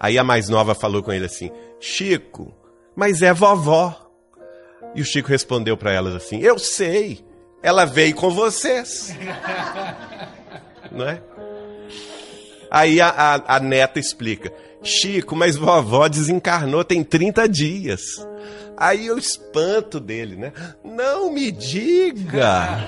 Aí 0.00 0.18
a 0.18 0.24
mais 0.24 0.48
nova 0.48 0.74
falou 0.74 1.02
com 1.02 1.12
ele 1.12 1.26
assim: 1.26 1.50
Chico, 1.78 2.54
mas 2.96 3.22
é 3.22 3.32
vovó. 3.32 4.10
E 4.94 5.00
o 5.00 5.04
Chico 5.04 5.28
respondeu 5.28 5.76
para 5.76 5.92
elas 5.92 6.14
assim: 6.14 6.40
Eu 6.40 6.58
sei, 6.58 7.24
ela 7.62 7.84
veio 7.84 8.14
com 8.14 8.30
vocês. 8.30 9.14
Não 10.90 11.08
é? 11.08 11.20
Aí 12.70 13.00
a, 13.00 13.08
a, 13.08 13.56
a, 13.56 13.60
neta 13.60 13.98
explica: 13.98 14.52
Chico, 14.82 15.34
mas 15.34 15.56
vovó 15.56 16.08
desencarnou 16.08 16.84
tem 16.84 17.02
30 17.02 17.48
dias. 17.48 18.26
Aí 18.76 19.10
o 19.10 19.18
espanto 19.18 19.98
dele, 19.98 20.36
né? 20.36 20.52
Não 20.84 21.32
me 21.32 21.50
diga! 21.50 22.86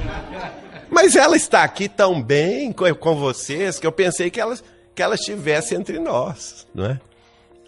Mas 0.89 1.17
ela 1.17 1.37
está 1.37 1.65
aqui 1.65 1.89
tão 1.89 2.23
bem 2.23 2.73
com, 2.73 2.93
com 2.95 3.17
vocês 3.17 3.79
que 3.79 3.87
eu 3.87 3.93
pensei 3.93 4.31
que 4.31 4.41
ela, 4.41 4.57
que 4.95 5.03
ela 5.03 5.15
estivesse 5.15 5.75
entre 5.75 5.99
nós, 5.99 6.67
não 6.75 6.87
é? 6.87 7.01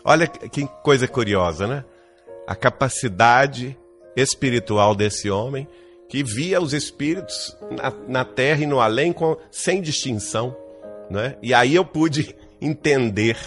Olha 0.05 0.27
que 0.27 0.67
coisa 0.83 1.07
curiosa, 1.07 1.67
né? 1.67 1.85
A 2.47 2.55
capacidade 2.55 3.79
espiritual 4.17 4.95
desse 4.95 5.31
homem 5.31 5.67
que 6.12 6.22
via 6.22 6.61
os 6.61 6.75
espíritos 6.75 7.57
na, 7.70 7.90
na 8.07 8.22
terra 8.22 8.62
e 8.62 8.66
no 8.66 8.81
além 8.81 9.14
com, 9.14 9.35
sem 9.51 9.81
distinção. 9.81 10.55
Né? 11.09 11.38
E 11.40 11.55
aí 11.55 11.75
eu 11.75 11.87
pude 11.87 12.37
entender 12.61 13.38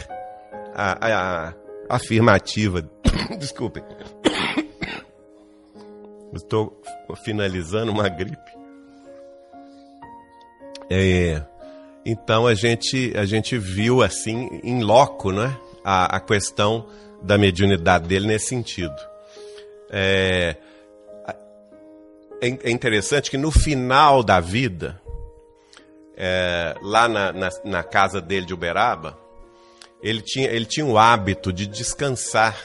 a, 0.73 1.07
a, 1.07 1.49
a 1.49 1.53
afirmativa. 1.87 2.89
Desculpe. 3.37 3.83
Estou 6.33 6.81
finalizando 7.23 7.91
uma 7.91 8.09
gripe. 8.09 8.51
É, 10.89 11.43
então 12.03 12.47
a 12.47 12.55
gente, 12.55 13.13
a 13.15 13.25
gente 13.25 13.59
viu 13.59 14.01
assim, 14.01 14.59
em 14.63 14.81
loco, 14.81 15.31
né? 15.31 15.55
a, 15.83 16.17
a 16.17 16.19
questão 16.19 16.87
da 17.21 17.37
mediunidade 17.37 18.07
dele 18.07 18.25
nesse 18.25 18.47
sentido. 18.47 18.95
É, 19.91 20.55
é, 22.45 22.69
é 22.69 22.71
interessante 22.71 23.31
que 23.31 23.37
no 23.37 23.51
final 23.51 24.21
da 24.21 24.39
vida, 24.39 25.01
é, 26.15 26.75
lá 26.81 27.07
na, 27.07 27.33
na, 27.33 27.49
na, 27.63 27.83
casa 27.83 28.21
dele 28.21 28.45
de 28.45 28.53
Uberaba, 28.53 29.17
ele 30.01 30.21
tinha, 30.21 30.47
ele 30.49 30.65
tinha 30.65 30.85
o 30.85 30.97
hábito 30.97 31.51
de 31.51 31.65
descansar 31.65 32.55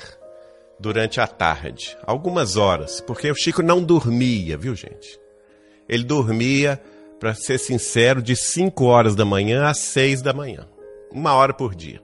durante 0.78 1.20
a 1.20 1.26
tarde, 1.26 1.96
algumas 2.04 2.56
horas, 2.56 3.00
porque 3.00 3.30
o 3.30 3.34
Chico 3.34 3.62
não 3.62 3.82
dormia, 3.82 4.56
viu 4.56 4.74
gente? 4.74 5.18
Ele 5.88 6.04
dormia, 6.04 6.80
para 7.18 7.34
ser 7.34 7.58
sincero, 7.58 8.22
de 8.22 8.36
5 8.36 8.84
horas 8.84 9.14
da 9.14 9.24
manhã 9.24 9.66
às 9.66 9.78
6 9.78 10.22
da 10.22 10.32
manhã, 10.32 10.66
uma 11.10 11.34
hora 11.34 11.52
por 11.52 11.74
dia. 11.74 12.02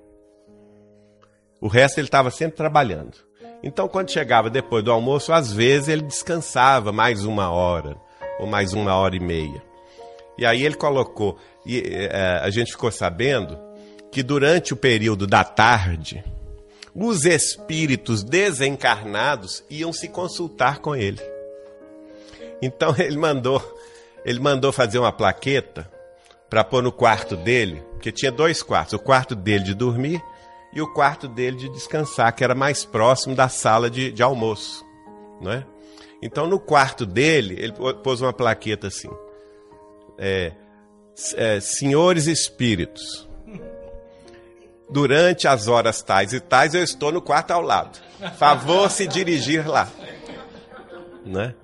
O 1.61 1.69
resto 1.69 1.99
ele 1.99 2.07
estava 2.07 2.31
sempre 2.31 2.57
trabalhando. 2.57 3.26
Então, 3.63 3.89
quando 3.89 4.11
chegava 4.11 4.51
depois 4.51 4.85
do 4.85 4.93
almoço, 4.93 5.33
às 5.33 5.53
vezes 5.53 5.89
ele 5.89 6.03
descansava 6.03 6.93
mais 6.93 7.25
uma 7.25 7.51
hora, 7.51 7.97
ou 8.39 8.47
mais 8.47 8.73
uma 8.73 8.95
hora 8.95 9.17
e 9.17 9.21
meia. 9.21 9.63
E 10.39 10.45
aí 10.45 10.65
ele 10.65 10.75
colocou, 10.75 11.39
e 11.65 11.81
é, 11.81 12.41
a 12.43 12.51
gente 12.51 12.73
ficou 12.73 12.91
sabendo 12.91 13.59
que 14.11 14.23
durante 14.23 14.73
o 14.73 14.77
período 14.77 15.27
da 15.27 15.43
tarde, 15.43 16.23
os 16.95 17.25
espíritos 17.25 18.23
desencarnados 18.23 19.65
iam 19.69 19.93
se 19.93 20.09
consultar 20.09 20.79
com 20.79 20.95
ele. 20.95 21.21
Então 22.61 22.95
ele 22.99 23.17
mandou, 23.17 23.63
ele 24.25 24.41
mandou 24.41 24.73
fazer 24.73 24.99
uma 24.99 25.13
plaqueta 25.13 25.91
para 26.49 26.63
pôr 26.63 26.83
no 26.83 26.93
quarto 26.93 27.37
dele, 27.37 27.83
porque 27.93 28.13
tinha 28.13 28.31
dois 28.31 28.63
quartos, 28.63 28.95
o 28.95 28.99
quarto 28.99 29.35
dele 29.35 29.65
de 29.65 29.75
dormir 29.75 30.23
e 30.73 30.81
o 30.81 30.93
quarto 30.93 31.27
dele 31.29 31.57
de 31.57 31.69
descansar, 31.69 32.35
que 32.35 32.45
era 32.45 32.55
mais 32.55 32.85
próximo 32.85 33.35
da 33.35 33.49
sala 33.49 33.89
de, 33.89 34.13
de 34.13 34.23
almoço. 34.23 34.85
É? 35.47 35.63
Então, 36.23 36.47
no 36.47 36.59
quarto 36.59 37.05
dele, 37.05 37.57
ele 37.59 37.73
pôs 38.03 38.21
uma 38.21 38.33
plaqueta 38.33 38.89
assim: 38.89 39.11
é, 40.19 40.53
é, 41.35 41.61
Senhores 41.61 42.27
Espíritos, 42.27 43.29
durante 44.89 45.47
as 45.47 45.69
horas 45.69 46.03
tais 46.03 46.33
e 46.33 46.41
tais, 46.41 46.75
eu 46.75 46.83
estou 46.83 47.13
no 47.13 47.21
quarto 47.21 47.51
ao 47.51 47.61
lado. 47.61 47.99
Favor 48.39 48.91
se 48.91 49.07
dirigir 49.07 49.69
lá. 49.69 49.89
Né? 51.25 51.55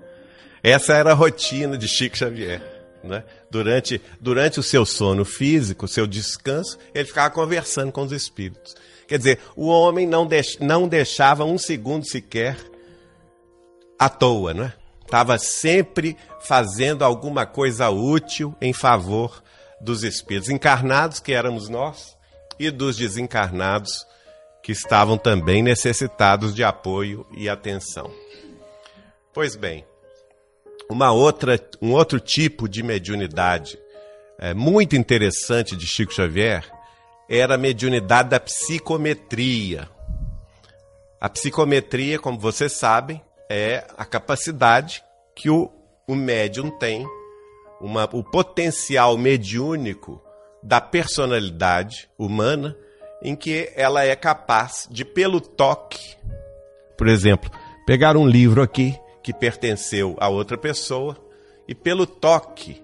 Essa 0.63 0.95
era 0.95 1.13
a 1.13 1.15
rotina 1.15 1.79
de 1.79 1.89
Chico 1.89 2.17
Xavier. 2.17 2.61
Né? 3.03 3.25
Durante, 3.51 4.01
durante 4.21 4.61
o 4.61 4.63
seu 4.63 4.87
sono 4.87 5.25
físico, 5.25 5.89
seu 5.89 6.07
descanso, 6.07 6.79
ele 6.95 7.05
ficava 7.05 7.31
conversando 7.31 7.91
com 7.91 8.03
os 8.03 8.13
espíritos. 8.13 8.77
Quer 9.13 9.19
dizer, 9.19 9.41
o 9.55 9.67
homem 9.67 10.07
não, 10.07 10.27
deix, 10.27 10.57
não 10.59 10.89
deixava 10.89 11.45
um 11.45 11.59
segundo 11.59 12.09
sequer 12.09 12.57
à 13.99 14.09
toa, 14.09 14.55
não 14.55 14.65
é? 14.65 14.73
Estava 15.05 15.37
sempre 15.37 16.17
fazendo 16.41 17.05
alguma 17.05 17.45
coisa 17.45 17.91
útil 17.91 18.57
em 18.59 18.73
favor 18.73 19.43
dos 19.79 20.03
espíritos 20.03 20.49
encarnados, 20.49 21.21
que 21.21 21.35
éramos 21.35 21.69
nós, 21.69 22.17
e 22.59 22.71
dos 22.71 22.97
desencarnados, 22.97 24.07
que 24.63 24.73
estavam 24.73 25.19
também 25.19 25.63
necessitados 25.63 26.55
de 26.55 26.65
apoio 26.65 27.27
e 27.37 27.51
atenção. 27.51 28.11
Pois 29.31 29.57
bem, 29.57 29.85
uma 30.89 31.13
outra, 31.13 31.61
um 31.83 31.93
outro 31.93 32.19
tipo 32.19 32.67
de 32.67 32.83
mediunidade 32.83 33.79
é, 34.39 34.55
muito 34.55 34.97
interessante 34.97 35.77
de 35.77 35.87
Chico 35.87 36.15
Xavier 36.15 36.65
era 37.35 37.55
a 37.55 37.59
mediunidade 37.59 38.29
da 38.29 38.39
psicometria. 38.39 39.89
A 41.19 41.31
psicometria, 41.31 42.19
como 42.19 42.39
vocês 42.39 42.73
sabem, 42.73 43.23
é 43.49 43.87
a 43.97 44.05
capacidade 44.05 45.03
que 45.35 45.49
o, 45.49 45.71
o 46.07 46.15
médium 46.15 46.71
tem, 46.79 47.07
uma, 47.81 48.05
o 48.13 48.23
potencial 48.23 49.17
mediúnico 49.17 50.23
da 50.63 50.79
personalidade 50.79 52.07
humana, 52.19 52.77
em 53.23 53.35
que 53.35 53.73
ela 53.75 54.05
é 54.05 54.15
capaz 54.15 54.87
de, 54.91 55.03
pelo 55.03 55.41
toque, 55.41 56.15
por 56.99 57.09
exemplo, 57.09 57.51
pegar 57.87 58.15
um 58.15 58.27
livro 58.27 58.61
aqui 58.61 58.95
que 59.23 59.33
pertenceu 59.33 60.17
a 60.21 60.29
outra 60.29 60.59
pessoa 60.59 61.17
e 61.67 61.75
pelo 61.75 62.07
toque, 62.07 62.83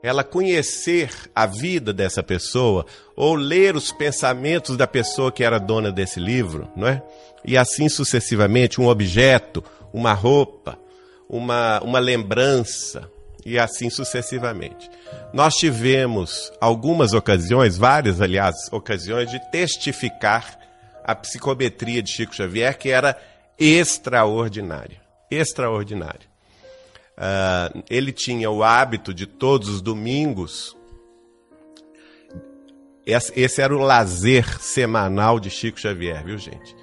ela 0.00 0.22
conhecer 0.22 1.10
a 1.34 1.44
vida 1.44 1.92
dessa 1.92 2.22
pessoa 2.22 2.86
ou 3.16 3.34
ler 3.34 3.76
os 3.76 3.92
pensamentos 3.92 4.76
da 4.76 4.86
pessoa 4.86 5.30
que 5.30 5.44
era 5.44 5.58
dona 5.58 5.90
desse 5.92 6.18
livro, 6.18 6.68
não 6.76 6.88
é? 6.88 7.02
E 7.44 7.56
assim 7.56 7.88
sucessivamente, 7.88 8.80
um 8.80 8.86
objeto, 8.86 9.62
uma 9.92 10.12
roupa, 10.12 10.78
uma, 11.28 11.80
uma 11.80 11.98
lembrança, 11.98 13.10
e 13.44 13.58
assim 13.58 13.90
sucessivamente. 13.90 14.90
Nós 15.32 15.54
tivemos 15.54 16.50
algumas 16.60 17.12
ocasiões, 17.12 17.76
várias, 17.76 18.20
aliás, 18.20 18.54
ocasiões 18.72 19.30
de 19.30 19.38
testificar 19.50 20.58
a 21.04 21.14
psicometria 21.14 22.02
de 22.02 22.10
Chico 22.10 22.34
Xavier, 22.34 22.78
que 22.78 22.88
era 22.88 23.16
extraordinária. 23.58 25.00
Extraordinária. 25.30 26.32
Uh, 27.16 27.84
ele 27.90 28.12
tinha 28.12 28.50
o 28.50 28.64
hábito 28.64 29.12
de 29.12 29.26
todos 29.26 29.68
os 29.68 29.82
domingos. 29.82 30.74
Esse, 33.06 33.60
era 33.60 33.74
o 33.74 33.80
lazer 33.80 34.60
semanal 34.60 35.38
de 35.38 35.50
Chico 35.50 35.78
Xavier, 35.78 36.24
viu, 36.24 36.38
gente? 36.38 36.74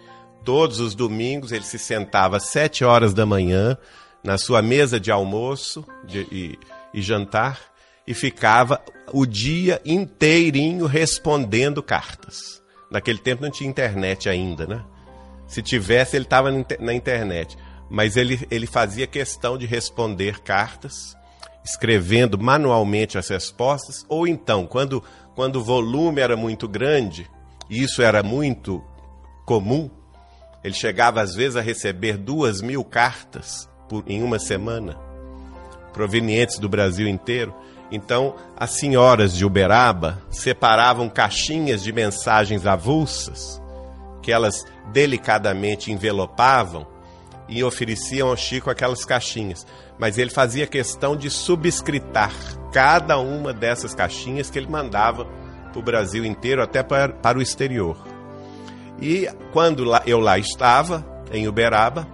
Todos 0.43 0.79
os 0.79 0.93
domingos 0.93 1.51
ele 1.51 1.63
se 1.63 1.79
sentava 1.79 2.37
às 2.37 2.45
sete 2.45 2.83
horas 2.83 3.13
da 3.13 3.25
manhã 3.25 3.77
na 4.23 4.37
sua 4.37 4.61
mesa 4.61 4.99
de 4.99 5.11
almoço 5.11 5.85
de, 6.05 6.19
e, 6.31 6.59
e 6.93 7.01
jantar 7.01 7.59
e 8.05 8.13
ficava 8.13 8.81
o 9.13 9.25
dia 9.25 9.81
inteirinho 9.85 10.85
respondendo 10.85 11.81
cartas. 11.81 12.61
Naquele 12.89 13.19
tempo 13.19 13.41
não 13.41 13.49
tinha 13.49 13.69
internet 13.69 14.27
ainda, 14.27 14.67
né? 14.67 14.83
Se 15.47 15.61
tivesse, 15.61 16.15
ele 16.15 16.25
estava 16.25 16.49
na 16.79 16.93
internet. 16.93 17.57
Mas 17.89 18.15
ele, 18.15 18.39
ele 18.49 18.65
fazia 18.65 19.05
questão 19.05 19.57
de 19.57 19.65
responder 19.65 20.39
cartas, 20.39 21.15
escrevendo 21.63 22.39
manualmente 22.39 23.17
as 23.17 23.27
respostas, 23.27 24.05
ou 24.07 24.25
então, 24.25 24.65
quando, 24.65 25.03
quando 25.35 25.57
o 25.57 25.63
volume 25.63 26.21
era 26.21 26.35
muito 26.35 26.67
grande, 26.67 27.29
e 27.69 27.81
isso 27.81 28.01
era 28.01 28.21
muito 28.21 28.83
comum, 29.45 29.89
ele 30.63 30.73
chegava 30.73 31.21
às 31.21 31.33
vezes 31.33 31.55
a 31.55 31.61
receber 31.61 32.17
duas 32.17 32.61
mil 32.61 32.83
cartas 32.83 33.69
por, 33.89 34.03
em 34.07 34.21
uma 34.21 34.39
semana, 34.39 34.97
provenientes 35.93 36.59
do 36.59 36.69
Brasil 36.69 37.07
inteiro. 37.07 37.53
Então, 37.91 38.35
as 38.55 38.71
senhoras 38.71 39.35
de 39.35 39.45
Uberaba 39.45 40.21
separavam 40.29 41.09
caixinhas 41.09 41.83
de 41.83 41.91
mensagens 41.91 42.65
avulsas, 42.65 43.61
que 44.21 44.31
elas 44.31 44.65
delicadamente 44.93 45.91
envelopavam 45.91 46.87
e 47.51 47.63
ofereciam 47.63 48.29
ao 48.29 48.37
Chico 48.37 48.69
aquelas 48.69 49.03
caixinhas. 49.03 49.67
Mas 49.99 50.17
ele 50.17 50.31
fazia 50.31 50.65
questão 50.65 51.17
de 51.17 51.29
subscritar 51.29 52.31
cada 52.71 53.19
uma 53.19 53.53
dessas 53.53 53.93
caixinhas 53.93 54.49
que 54.49 54.57
ele 54.57 54.69
mandava 54.69 55.25
para 55.71 55.79
o 55.79 55.83
Brasil 55.83 56.23
inteiro, 56.25 56.63
até 56.63 56.81
para, 56.81 57.09
para 57.09 57.37
o 57.37 57.41
exterior. 57.41 57.97
E 59.01 59.27
quando 59.51 59.83
eu 60.05 60.19
lá 60.19 60.39
estava, 60.39 61.05
em 61.31 61.47
Uberaba, 61.47 62.07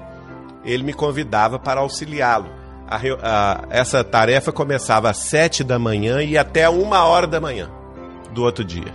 ele 0.66 0.84
me 0.84 0.94
convidava 0.94 1.60
para 1.60 1.82
auxiliá-lo. 1.82 2.50
essa 3.70 4.04
tarefa 4.04 4.52
começava 4.52 5.10
às 5.10 5.18
sete 5.18 5.64
da 5.64 5.78
manhã 5.78 6.24
e 6.24 6.36
até 6.36 6.68
uma 6.68 7.04
hora 7.04 7.28
da 7.28 7.40
manhã 7.40 7.70
do 8.34 8.44
outro 8.44 8.64
dia. 8.64 8.94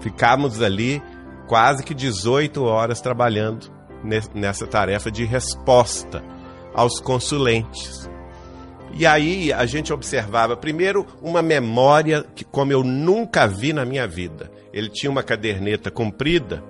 Ficávamos 0.00 0.62
ali 0.62 1.02
quase 1.48 1.82
que 1.82 1.94
18 1.94 2.62
horas 2.64 3.00
trabalhando 3.00 3.71
nessa 4.34 4.66
tarefa 4.66 5.10
de 5.10 5.24
resposta 5.24 6.22
aos 6.74 7.00
consulentes. 7.00 8.10
E 8.94 9.06
aí 9.06 9.52
a 9.52 9.64
gente 9.64 9.92
observava, 9.92 10.56
primeiro, 10.56 11.06
uma 11.22 11.40
memória 11.40 12.24
que, 12.34 12.44
como 12.44 12.72
eu 12.72 12.84
nunca 12.84 13.46
vi 13.46 13.72
na 13.72 13.84
minha 13.84 14.06
vida. 14.06 14.50
Ele 14.72 14.88
tinha 14.88 15.10
uma 15.10 15.22
caderneta 15.22 15.90
comprida, 15.90 16.62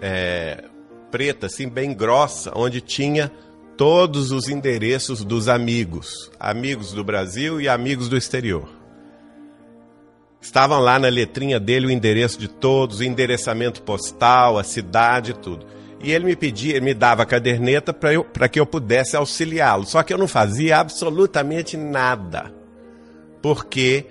é, 0.00 0.64
preta, 1.10 1.46
assim, 1.46 1.68
bem 1.68 1.94
grossa, 1.94 2.52
onde 2.54 2.80
tinha 2.80 3.30
todos 3.76 4.32
os 4.32 4.48
endereços 4.48 5.22
dos 5.22 5.48
amigos, 5.48 6.30
amigos 6.40 6.92
do 6.92 7.04
Brasil 7.04 7.60
e 7.60 7.68
amigos 7.68 8.08
do 8.08 8.16
exterior. 8.16 8.75
Estavam 10.46 10.78
lá 10.78 10.96
na 10.96 11.08
letrinha 11.08 11.58
dele 11.58 11.88
o 11.88 11.90
endereço 11.90 12.38
de 12.38 12.46
todos, 12.46 13.00
o 13.00 13.04
endereçamento 13.04 13.82
postal, 13.82 14.56
a 14.56 14.62
cidade, 14.62 15.34
tudo. 15.34 15.66
E 16.00 16.12
ele 16.12 16.24
me 16.24 16.36
pedia, 16.36 16.76
ele 16.76 16.84
me 16.84 16.94
dava 16.94 17.24
a 17.24 17.26
caderneta 17.26 17.92
para 17.92 18.48
que 18.48 18.60
eu 18.60 18.64
pudesse 18.64 19.16
auxiliá-lo. 19.16 19.84
Só 19.84 20.04
que 20.04 20.14
eu 20.14 20.18
não 20.18 20.28
fazia 20.28 20.78
absolutamente 20.78 21.76
nada. 21.76 22.54
Porque 23.42 24.06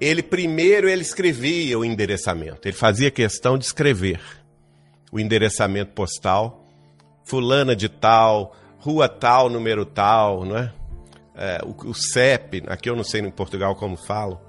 ele 0.00 0.22
primeiro 0.22 0.88
ele 0.88 1.02
escrevia 1.02 1.76
o 1.76 1.84
endereçamento. 1.84 2.68
Ele 2.68 2.76
fazia 2.76 3.10
questão 3.10 3.58
de 3.58 3.64
escrever 3.64 4.20
o 5.10 5.18
endereçamento 5.18 5.90
postal, 5.94 6.64
fulana 7.24 7.74
de 7.74 7.88
tal, 7.88 8.54
rua 8.78 9.08
tal, 9.08 9.50
número 9.50 9.84
tal, 9.84 10.44
não 10.44 10.58
é? 10.58 10.72
é 11.34 11.60
o, 11.64 11.90
o, 11.90 11.92
CEP, 11.92 12.62
aqui 12.68 12.88
eu 12.88 12.94
não 12.94 13.02
sei 13.02 13.20
em 13.20 13.30
Portugal 13.32 13.74
como 13.74 13.96
falo, 13.96 14.45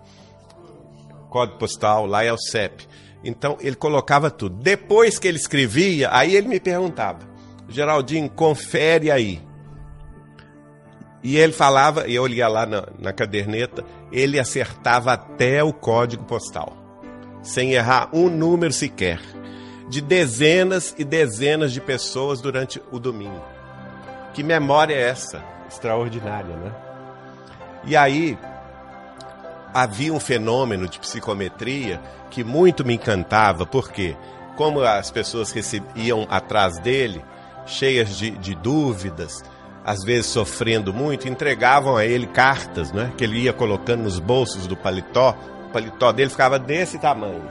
código 1.37 1.59
postal, 1.59 2.07
lá 2.07 2.23
é 2.23 2.33
o 2.33 2.37
CEP. 2.37 2.87
Então 3.23 3.57
ele 3.61 3.75
colocava 3.75 4.31
tudo. 4.31 4.55
Depois 4.55 5.19
que 5.19 5.27
ele 5.27 5.37
escrevia, 5.37 6.09
aí 6.11 6.35
ele 6.35 6.47
me 6.47 6.59
perguntava, 6.59 7.19
Geraldinho, 7.69 8.29
confere 8.29 9.11
aí. 9.11 9.41
E 11.23 11.37
ele 11.37 11.53
falava, 11.53 12.07
e 12.07 12.15
eu 12.15 12.25
lia 12.25 12.47
lá 12.47 12.65
na, 12.65 12.87
na 12.97 13.13
caderneta, 13.13 13.83
ele 14.11 14.39
acertava 14.39 15.13
até 15.13 15.63
o 15.63 15.73
código 15.73 16.23
postal, 16.23 16.75
sem 17.43 17.73
errar 17.73 18.09
um 18.13 18.29
número 18.29 18.73
sequer 18.73 19.19
de 19.89 20.01
dezenas 20.01 20.95
e 20.97 21.03
dezenas 21.03 21.71
de 21.71 21.81
pessoas 21.81 22.41
durante 22.41 22.81
o 22.91 22.99
domingo. 22.99 23.43
Que 24.33 24.43
memória 24.43 24.93
é 24.93 25.01
essa? 25.01 25.43
Extraordinária, 25.67 26.55
né? 26.55 26.71
E 27.83 27.95
aí 27.95 28.37
havia 29.77 30.11
um 30.11 30.19
fenômeno 30.19 30.87
de 30.87 30.97
psicometria 30.97 32.01
que 32.31 32.43
muito 32.43 32.83
me 32.83 32.95
encantava, 32.95 33.63
porque 33.63 34.17
como 34.55 34.81
as 34.81 35.11
pessoas 35.11 35.53
iam 35.95 36.25
atrás 36.31 36.79
dele, 36.79 37.23
cheias 37.67 38.17
de, 38.17 38.31
de 38.31 38.55
dúvidas, 38.55 39.43
às 39.85 40.03
vezes 40.03 40.25
sofrendo 40.25 40.91
muito, 40.91 41.27
entregavam 41.27 41.95
a 41.95 42.03
ele 42.03 42.25
cartas, 42.25 42.91
né, 42.91 43.13
que 43.15 43.23
ele 43.23 43.41
ia 43.41 43.53
colocando 43.53 44.01
nos 44.01 44.17
bolsos 44.17 44.65
do 44.65 44.75
paletó. 44.75 45.37
O 45.67 45.71
paletó 45.71 46.11
dele 46.11 46.31
ficava 46.31 46.57
desse 46.57 46.97
tamanho, 46.97 47.47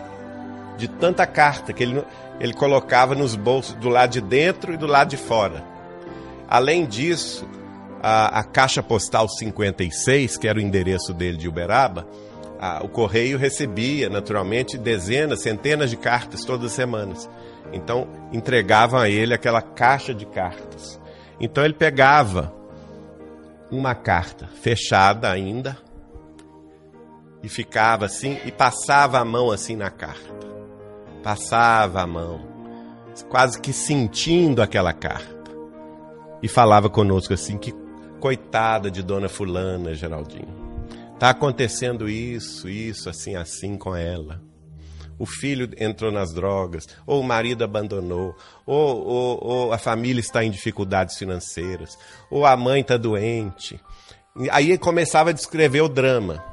de 0.77 0.89
tanta 0.89 1.29
carta 1.29 1.73
que 1.73 1.85
ele 1.85 2.05
ele 2.41 2.53
colocava 2.53 3.15
nos 3.15 3.37
bolsos 3.37 3.77
do 3.77 3.89
lado 3.89 4.11
de 4.11 4.21
dentro 4.21 4.75
e 4.75 4.77
do 4.77 4.87
lado 4.87 5.11
de 5.11 5.17
fora. 5.17 5.65
Além 6.49 6.85
disso, 6.85 7.49
a, 8.09 8.39
a 8.39 8.45
caixa 8.45 8.85
postal 8.85 9.29
56, 9.29 10.37
que 10.37 10.47
era 10.47 10.59
o 10.59 10.63
endereço 10.63 11.13
dele 11.13 11.37
de 11.37 11.49
Uberaba, 11.49 12.07
a, 12.61 12.85
o 12.85 12.89
correio 12.89 13.37
recebia 13.37 14.09
naturalmente 14.09 14.79
dezenas, 14.79 15.43
centenas 15.43 15.91
de 15.91 15.97
cartas 15.97 16.45
todas 16.45 16.67
as 16.67 16.73
semanas. 16.73 17.29
Então 17.73 18.07
entregavam 18.33 19.01
a 19.01 19.09
ele 19.09 19.35
aquela 19.35 19.61
caixa 19.61 20.15
de 20.15 20.25
cartas. 20.25 21.01
Então 21.41 21.65
ele 21.65 21.75
pegava 21.75 22.55
uma 23.73 23.93
carta 23.93 24.47
fechada 24.63 25.29
ainda 25.29 25.77
e 27.43 27.49
ficava 27.49 28.07
assim 28.07 28.39
e 28.45 28.53
passava 28.53 29.19
a 29.19 29.25
mão 29.25 29.51
assim 29.51 29.75
na 29.75 29.91
carta 29.91 30.37
passava 31.25 32.03
a 32.03 32.07
mão, 32.07 32.41
quase 33.29 33.61
que 33.61 33.73
sentindo 33.73 34.63
aquela 34.63 34.93
carta. 34.93 35.51
E 36.41 36.47
falava 36.47 36.89
conosco 36.89 37.35
assim: 37.35 37.59
que 37.59 37.75
coitada 38.21 38.91
de 38.91 39.03
Dona 39.03 39.29
Fulana, 39.29 39.95
Geraldinho. 39.95 40.67
Tá 41.19 41.31
acontecendo 41.31 42.09
isso, 42.09 42.69
isso, 42.69 43.09
assim, 43.09 43.37
assim 43.37 43.77
com 43.77 43.97
ela. 43.97 44.43
O 45.19 45.25
filho 45.25 45.71
entrou 45.79 46.13
nas 46.13 46.33
drogas, 46.33 46.87
ou 47.07 47.21
o 47.21 47.25
marido 47.25 47.65
abandonou, 47.65 48.35
ou, 48.67 49.07
ou, 49.07 49.45
ou 49.45 49.73
a 49.73 49.79
família 49.79 50.21
está 50.21 50.45
em 50.45 50.51
dificuldades 50.51 51.17
financeiras, 51.17 51.99
ou 52.31 52.45
a 52.45 52.55
mãe 52.55 52.83
está 52.83 52.99
doente. 52.99 53.81
Aí 54.51 54.77
começava 54.77 55.31
a 55.31 55.33
descrever 55.33 55.81
o 55.81 55.89
drama. 55.89 56.45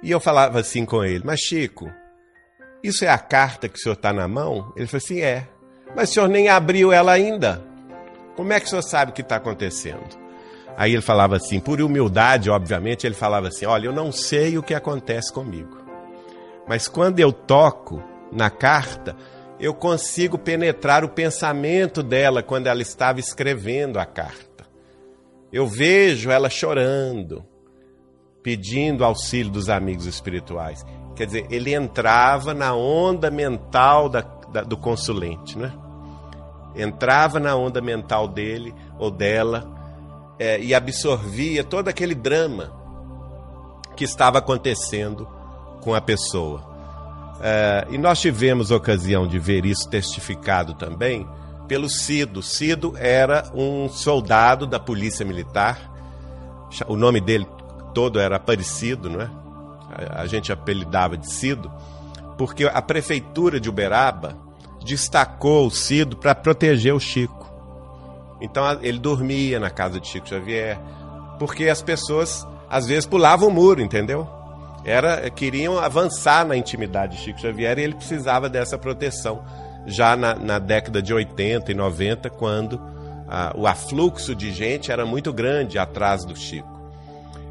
E 0.00 0.12
eu 0.12 0.20
falava 0.20 0.60
assim 0.60 0.84
com 0.84 1.04
ele: 1.04 1.24
Mas 1.24 1.40
Chico, 1.40 1.90
isso 2.84 3.04
é 3.04 3.08
a 3.08 3.18
carta 3.18 3.68
que 3.68 3.78
o 3.78 3.82
senhor 3.82 3.94
está 3.94 4.12
na 4.12 4.28
mão? 4.28 4.72
Ele 4.76 4.86
falou 4.86 5.02
assim: 5.04 5.20
É. 5.20 5.48
Mas 5.96 6.10
o 6.10 6.14
senhor 6.14 6.28
nem 6.28 6.48
abriu 6.48 6.92
ela 6.92 7.12
ainda. 7.12 7.62
Como 8.36 8.52
é 8.52 8.60
que 8.60 8.66
o 8.66 8.68
senhor 8.68 8.82
sabe 8.82 9.10
o 9.10 9.14
que 9.14 9.22
está 9.22 9.36
acontecendo? 9.36 10.23
Aí 10.76 10.92
ele 10.92 11.02
falava 11.02 11.36
assim, 11.36 11.60
por 11.60 11.80
humildade, 11.80 12.50
obviamente, 12.50 13.06
ele 13.06 13.14
falava 13.14 13.48
assim: 13.48 13.64
Olha, 13.66 13.86
eu 13.86 13.92
não 13.92 14.10
sei 14.10 14.58
o 14.58 14.62
que 14.62 14.74
acontece 14.74 15.32
comigo. 15.32 15.78
Mas 16.66 16.88
quando 16.88 17.20
eu 17.20 17.32
toco 17.32 18.02
na 18.32 18.50
carta, 18.50 19.14
eu 19.60 19.72
consigo 19.72 20.36
penetrar 20.36 21.04
o 21.04 21.08
pensamento 21.08 22.02
dela 22.02 22.42
quando 22.42 22.66
ela 22.66 22.82
estava 22.82 23.20
escrevendo 23.20 23.98
a 23.98 24.06
carta. 24.06 24.64
Eu 25.52 25.66
vejo 25.66 26.30
ela 26.30 26.50
chorando, 26.50 27.44
pedindo 28.42 29.04
auxílio 29.04 29.52
dos 29.52 29.68
amigos 29.68 30.06
espirituais. 30.06 30.84
Quer 31.14 31.26
dizer, 31.26 31.46
ele 31.50 31.72
entrava 31.72 32.52
na 32.52 32.74
onda 32.74 33.30
mental 33.30 34.08
da, 34.08 34.22
da, 34.22 34.62
do 34.62 34.76
consulente, 34.76 35.56
né? 35.56 35.72
Entrava 36.74 37.38
na 37.38 37.54
onda 37.54 37.80
mental 37.80 38.26
dele 38.26 38.74
ou 38.98 39.12
dela 39.12 39.73
é, 40.38 40.60
e 40.60 40.74
absorvia 40.74 41.62
todo 41.62 41.88
aquele 41.88 42.14
drama 42.14 42.72
que 43.96 44.04
estava 44.04 44.38
acontecendo 44.38 45.28
com 45.80 45.94
a 45.94 46.00
pessoa. 46.00 46.74
É, 47.40 47.86
e 47.90 47.98
nós 47.98 48.20
tivemos 48.20 48.70
ocasião 48.70 49.26
de 49.26 49.38
ver 49.38 49.66
isso 49.66 49.88
testificado 49.88 50.74
também 50.74 51.28
pelo 51.68 51.88
Cido. 51.88 52.42
Cido 52.42 52.94
era 52.96 53.50
um 53.54 53.88
soldado 53.88 54.66
da 54.66 54.78
Polícia 54.78 55.24
Militar. 55.24 55.90
O 56.86 56.96
nome 56.96 57.20
dele 57.20 57.46
todo 57.92 58.18
era 58.18 58.36
Aparecido, 58.36 59.08
não 59.08 59.20
é? 59.20 59.30
A 60.10 60.26
gente 60.26 60.52
apelidava 60.52 61.16
de 61.16 61.30
Cido, 61.30 61.70
porque 62.36 62.64
a 62.64 62.82
prefeitura 62.82 63.60
de 63.60 63.68
Uberaba 63.68 64.36
destacou 64.84 65.66
o 65.66 65.70
Cido 65.70 66.16
para 66.16 66.34
proteger 66.34 66.94
o 66.94 67.00
Chico. 67.00 67.43
Então 68.44 68.78
ele 68.82 68.98
dormia 68.98 69.58
na 69.58 69.70
casa 69.70 69.98
de 69.98 70.06
Chico 70.06 70.28
Xavier, 70.28 70.78
porque 71.38 71.68
as 71.68 71.82
pessoas 71.82 72.46
às 72.68 72.86
vezes 72.86 73.06
pulavam 73.06 73.48
o 73.48 73.52
muro, 73.52 73.80
entendeu? 73.80 74.28
Era 74.84 75.30
queriam 75.30 75.78
avançar 75.78 76.46
na 76.46 76.56
intimidade 76.56 77.16
de 77.16 77.22
Chico 77.22 77.40
Xavier 77.40 77.78
e 77.78 77.82
ele 77.82 77.94
precisava 77.94 78.48
dessa 78.48 78.76
proteção 78.76 79.42
já 79.86 80.16
na, 80.16 80.34
na 80.34 80.58
década 80.58 81.02
de 81.02 81.12
80 81.12 81.72
e 81.72 81.74
90, 81.74 82.30
quando 82.30 82.80
o 83.54 83.66
afluxo 83.66 84.34
de 84.34 84.52
gente 84.52 84.92
era 84.92 85.04
muito 85.04 85.32
grande 85.32 85.78
atrás 85.78 86.24
do 86.24 86.36
Chico. 86.36 86.72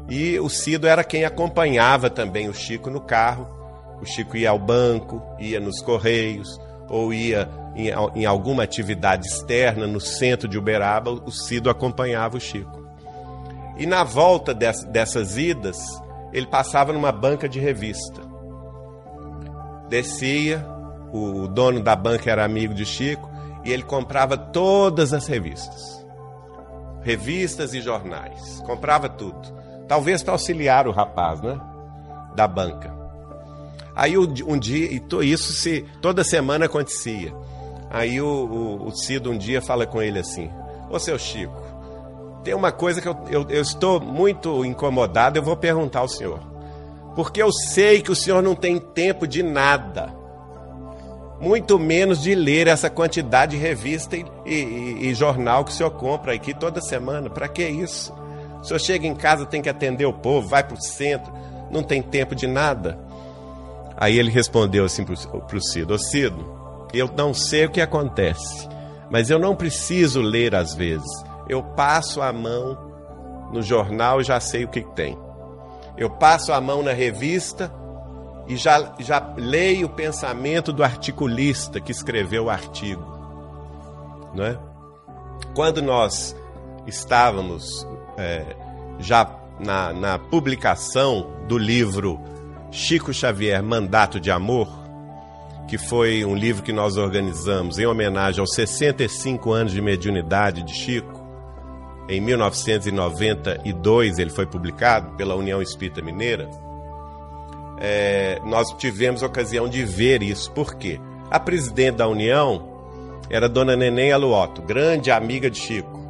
E 0.08 0.38
o 0.38 0.48
Cido 0.48 0.86
era 0.86 1.02
quem 1.02 1.24
acompanhava 1.24 2.10
também 2.10 2.48
o 2.48 2.54
Chico 2.54 2.90
no 2.90 3.00
carro. 3.00 3.46
O 4.00 4.06
Chico 4.06 4.36
ia 4.36 4.50
ao 4.50 4.58
banco, 4.58 5.22
ia 5.38 5.60
nos 5.60 5.80
correios, 5.80 6.60
ou 6.88 7.12
ia 7.12 7.48
em, 7.74 7.88
em 8.14 8.26
alguma 8.26 8.62
atividade 8.62 9.26
externa 9.26 9.86
no 9.86 10.00
centro 10.00 10.48
de 10.48 10.58
Uberaba, 10.58 11.10
o 11.10 11.30
Cido 11.30 11.70
acompanhava 11.70 12.36
o 12.36 12.40
Chico. 12.40 12.84
E 13.76 13.86
na 13.86 14.04
volta 14.04 14.54
dessas, 14.54 14.84
dessas 14.84 15.36
idas, 15.36 15.78
ele 16.32 16.46
passava 16.46 16.92
numa 16.92 17.10
banca 17.10 17.48
de 17.48 17.58
revista. 17.58 18.22
Descia, 19.88 20.64
o 21.12 21.46
dono 21.48 21.80
da 21.80 21.94
banca 21.96 22.30
era 22.30 22.44
amigo 22.44 22.74
de 22.74 22.84
Chico 22.84 23.30
e 23.64 23.72
ele 23.72 23.82
comprava 23.82 24.36
todas 24.36 25.12
as 25.12 25.26
revistas. 25.26 26.04
Revistas 27.02 27.74
e 27.74 27.80
jornais. 27.80 28.60
Comprava 28.66 29.08
tudo. 29.08 29.52
Talvez 29.86 30.22
para 30.22 30.32
auxiliar 30.32 30.88
o 30.88 30.92
rapaz, 30.92 31.40
né? 31.40 31.60
Da 32.34 32.48
banca. 32.48 33.03
Aí 33.94 34.18
um 34.18 34.58
dia, 34.58 34.90
e 34.90 35.02
isso 35.32 35.52
se 35.52 35.84
toda 36.00 36.24
semana 36.24 36.66
acontecia. 36.66 37.32
Aí 37.90 38.20
o, 38.20 38.26
o, 38.26 38.88
o 38.88 38.90
Cido 38.92 39.30
um 39.30 39.38
dia 39.38 39.62
fala 39.62 39.86
com 39.86 40.02
ele 40.02 40.18
assim: 40.18 40.50
Ô 40.90 40.98
seu 40.98 41.18
Chico, 41.18 41.62
tem 42.42 42.54
uma 42.54 42.72
coisa 42.72 43.00
que 43.00 43.08
eu, 43.08 43.16
eu, 43.30 43.46
eu 43.48 43.62
estou 43.62 44.00
muito 44.00 44.64
incomodado, 44.64 45.38
eu 45.38 45.42
vou 45.42 45.56
perguntar 45.56 46.00
ao 46.00 46.08
senhor. 46.08 46.40
Porque 47.14 47.40
eu 47.40 47.52
sei 47.52 48.02
que 48.02 48.10
o 48.10 48.16
senhor 48.16 48.42
não 48.42 48.56
tem 48.56 48.78
tempo 48.78 49.26
de 49.26 49.42
nada 49.42 50.24
muito 51.44 51.78
menos 51.78 52.22
de 52.22 52.34
ler 52.34 52.66
essa 52.66 52.88
quantidade 52.88 53.56
de 53.56 53.62
revista 53.62 54.16
e, 54.16 54.24
e, 54.46 55.08
e 55.08 55.14
jornal 55.14 55.64
que 55.64 55.70
o 55.70 55.74
senhor 55.74 55.90
compra 55.90 56.32
aqui 56.32 56.54
toda 56.54 56.80
semana. 56.80 57.28
Para 57.28 57.48
que 57.48 57.66
isso? 57.66 58.14
O 58.60 58.64
senhor 58.64 58.78
chega 58.78 59.06
em 59.06 59.14
casa, 59.14 59.44
tem 59.44 59.60
que 59.60 59.68
atender 59.68 60.06
o 60.06 60.12
povo, 60.12 60.48
vai 60.48 60.64
para 60.64 60.74
o 60.74 60.80
centro, 60.80 61.32
não 61.70 61.82
tem 61.82 62.00
tempo 62.00 62.34
de 62.34 62.46
nada. 62.46 62.98
Aí 63.96 64.18
ele 64.18 64.30
respondeu 64.30 64.84
assim 64.84 65.04
para 65.04 65.56
o 65.56 65.60
Cido: 65.60 65.94
Ô 65.94 65.98
Cido, 65.98 66.88
eu 66.92 67.08
não 67.16 67.32
sei 67.32 67.66
o 67.66 67.70
que 67.70 67.80
acontece, 67.80 68.68
mas 69.10 69.30
eu 69.30 69.38
não 69.38 69.54
preciso 69.54 70.20
ler 70.20 70.54
às 70.54 70.74
vezes. 70.74 71.10
Eu 71.48 71.62
passo 71.62 72.22
a 72.22 72.32
mão 72.32 72.92
no 73.52 73.62
jornal 73.62 74.20
e 74.20 74.24
já 74.24 74.40
sei 74.40 74.64
o 74.64 74.68
que 74.68 74.80
tem. 74.80 75.18
Eu 75.96 76.10
passo 76.10 76.52
a 76.52 76.60
mão 76.60 76.82
na 76.82 76.92
revista 76.92 77.72
e 78.46 78.56
já, 78.56 78.94
já 78.98 79.32
leio 79.36 79.86
o 79.86 79.90
pensamento 79.90 80.72
do 80.72 80.82
articulista 80.82 81.80
que 81.80 81.92
escreveu 81.92 82.44
o 82.44 82.50
artigo. 82.50 83.04
Não 84.34 84.44
é? 84.44 84.58
Quando 85.54 85.80
nós 85.80 86.34
estávamos 86.86 87.86
é, 88.18 88.56
já 88.98 89.30
na, 89.60 89.92
na 89.92 90.18
publicação 90.18 91.30
do 91.46 91.56
livro 91.56 92.20
Chico 92.74 93.12
Xavier 93.12 93.62
Mandato 93.62 94.18
de 94.20 94.30
Amor, 94.30 94.68
que 95.68 95.78
foi 95.78 96.24
um 96.24 96.34
livro 96.34 96.62
que 96.62 96.72
nós 96.72 96.96
organizamos 96.96 97.78
em 97.78 97.86
homenagem 97.86 98.40
aos 98.40 98.54
65 98.54 99.52
anos 99.52 99.72
de 99.72 99.80
mediunidade 99.80 100.62
de 100.62 100.74
Chico. 100.74 101.22
Em 102.08 102.20
1992 102.20 104.18
ele 104.18 104.30
foi 104.30 104.44
publicado 104.46 105.16
pela 105.16 105.34
União 105.34 105.62
Espírita 105.62 106.02
Mineira 106.02 106.50
é, 107.78 108.40
nós 108.44 108.72
tivemos 108.78 109.22
ocasião 109.22 109.68
de 109.68 109.84
ver 109.84 110.22
isso. 110.22 110.50
Por 110.52 110.74
quê? 110.76 111.00
A 111.30 111.40
presidente 111.40 111.96
da 111.96 112.08
União 112.08 112.68
era 113.28 113.48
Dona 113.48 113.76
Neném 113.76 114.12
Aluoto, 114.12 114.62
grande 114.62 115.10
amiga 115.10 115.50
de 115.50 115.58
Chico. 115.58 116.02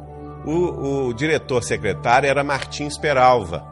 O, 0.45 1.07
o 1.07 1.13
diretor 1.13 1.63
secretário 1.63 2.29
era 2.29 2.43
Martins 2.43 2.97
Peralva, 2.97 3.65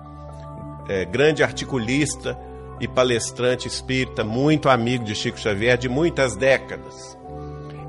é, 0.90 1.06
grande 1.06 1.44
articulista 1.44 2.38
e 2.84 2.88
palestrante 2.88 3.68
espírita, 3.68 4.24
muito 4.24 4.70
amigo 4.70 5.04
de 5.04 5.16
Chico 5.16 5.40
Xavier 5.40 5.78
de 5.78 5.88
muitas 5.88 6.36
décadas. 6.36 7.18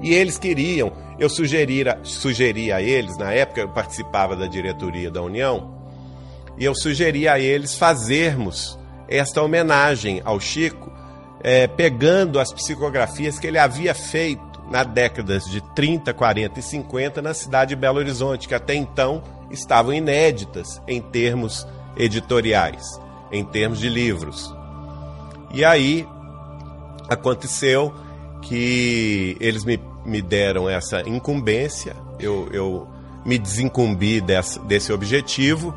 E 0.01 0.13
eles 0.15 0.39
queriam, 0.39 0.93
eu 1.19 1.29
sugeria, 1.29 1.99
sugeria 2.03 2.77
a 2.77 2.83
eles, 2.83 3.17
na 3.17 3.33
época 3.33 3.61
eu 3.61 3.69
participava 3.69 4.37
da 4.37 4.47
diretoria 4.47 5.11
da 5.11 5.23
União, 5.23 5.75
e 6.59 6.65
eu 6.65 6.75
sugeria 6.75 7.33
a 7.33 7.41
eles 7.41 7.77
fazermos 7.77 8.79
esta 9.09 9.43
homenagem 9.43 10.23
ao 10.25 10.39
Chico, 10.39 10.93
é, 11.43 11.67
pegando 11.67 12.39
as 12.39 12.53
psicografias 12.53 13.39
que 13.39 13.47
ele 13.47 13.59
havia 13.59 13.95
feito 13.95 14.63
na 14.71 14.83
décadas 14.83 15.45
de 15.45 15.61
30, 15.75 16.15
40 16.15 16.59
e 16.59 16.63
50 16.63 17.21
na 17.21 17.35
cidade 17.35 17.71
de 17.71 17.77
Belo 17.77 17.99
Horizonte, 17.99 18.49
que 18.49 18.55
até 18.55 18.75
então 18.75 19.23
estavam 19.51 19.93
inéditas 19.93 20.81
em 20.87 21.01
termos 21.01 21.67
editoriais, 21.97 22.99
em 23.31 23.45
termos 23.45 23.79
de 23.79 23.89
livros. 23.89 24.55
E 25.55 25.65
aí 25.65 26.07
aconteceu 27.09 27.95
que 28.43 29.37
eles 29.41 29.65
me, 29.65 29.81
me 30.05 30.21
deram 30.21 30.69
essa 30.69 31.01
incumbência, 31.09 31.97
eu, 32.19 32.49
eu 32.53 32.89
me 33.25 33.39
desincumbi 33.39 34.21
desse, 34.21 34.59
desse 34.61 34.93
objetivo 34.93 35.75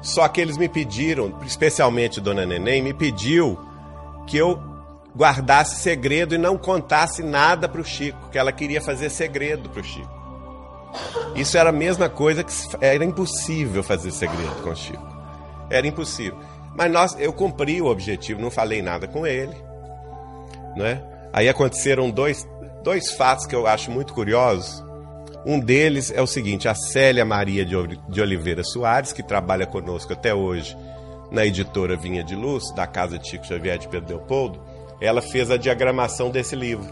só 0.00 0.28
que 0.28 0.40
eles 0.40 0.56
me 0.56 0.68
pediram, 0.68 1.34
especialmente 1.44 2.20
Dona 2.20 2.46
Neném, 2.46 2.82
me 2.82 2.94
pediu 2.94 3.58
que 4.26 4.36
eu 4.36 4.60
guardasse 5.16 5.80
segredo 5.80 6.34
e 6.34 6.38
não 6.38 6.56
contasse 6.56 7.22
nada 7.22 7.68
para 7.68 7.80
o 7.80 7.84
Chico, 7.84 8.28
que 8.30 8.38
ela 8.38 8.52
queria 8.52 8.80
fazer 8.80 9.10
segredo 9.10 9.68
para 9.68 9.80
o 9.80 9.84
Chico. 9.84 10.18
Isso 11.34 11.58
era 11.58 11.70
a 11.70 11.72
mesma 11.72 12.08
coisa 12.08 12.44
que 12.44 12.52
era 12.80 13.04
impossível 13.04 13.82
fazer 13.82 14.10
segredo 14.12 14.62
com 14.62 14.70
o 14.70 14.76
Chico. 14.76 15.06
Era 15.68 15.86
impossível. 15.86 16.38
Mas 16.78 16.92
nós, 16.92 17.16
eu 17.18 17.32
cumpri 17.32 17.82
o 17.82 17.86
objetivo, 17.86 18.40
não 18.40 18.52
falei 18.52 18.80
nada 18.80 19.08
com 19.08 19.26
ele. 19.26 19.56
Não 20.76 20.86
é? 20.86 21.02
Aí 21.32 21.48
aconteceram 21.48 22.08
dois, 22.08 22.48
dois 22.84 23.10
fatos 23.10 23.46
que 23.46 23.54
eu 23.56 23.66
acho 23.66 23.90
muito 23.90 24.14
curiosos. 24.14 24.84
Um 25.44 25.58
deles 25.58 26.12
é 26.14 26.22
o 26.22 26.26
seguinte: 26.26 26.68
a 26.68 26.76
Célia 26.76 27.24
Maria 27.24 27.64
de 27.64 28.20
Oliveira 28.20 28.62
Soares, 28.62 29.12
que 29.12 29.24
trabalha 29.24 29.66
conosco 29.66 30.12
até 30.12 30.32
hoje 30.32 30.76
na 31.32 31.44
editora 31.44 31.96
Vinha 31.96 32.22
de 32.22 32.36
Luz, 32.36 32.72
da 32.76 32.86
casa 32.86 33.18
de 33.18 33.28
Chico 33.28 33.44
Xavier 33.44 33.76
de 33.76 33.88
Pedro 33.88 34.10
Leopoldo, 34.10 34.62
ela 35.00 35.20
fez 35.20 35.50
a 35.50 35.56
diagramação 35.56 36.30
desse 36.30 36.54
livro. 36.54 36.88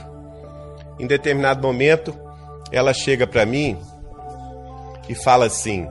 Em 0.99 1.07
determinado 1.07 1.63
momento, 1.63 2.13
ela 2.73 2.93
chega 2.93 3.25
para 3.25 3.47
mim 3.47 3.79
e 5.09 5.15
fala 5.15 5.47
assim: 5.47 5.87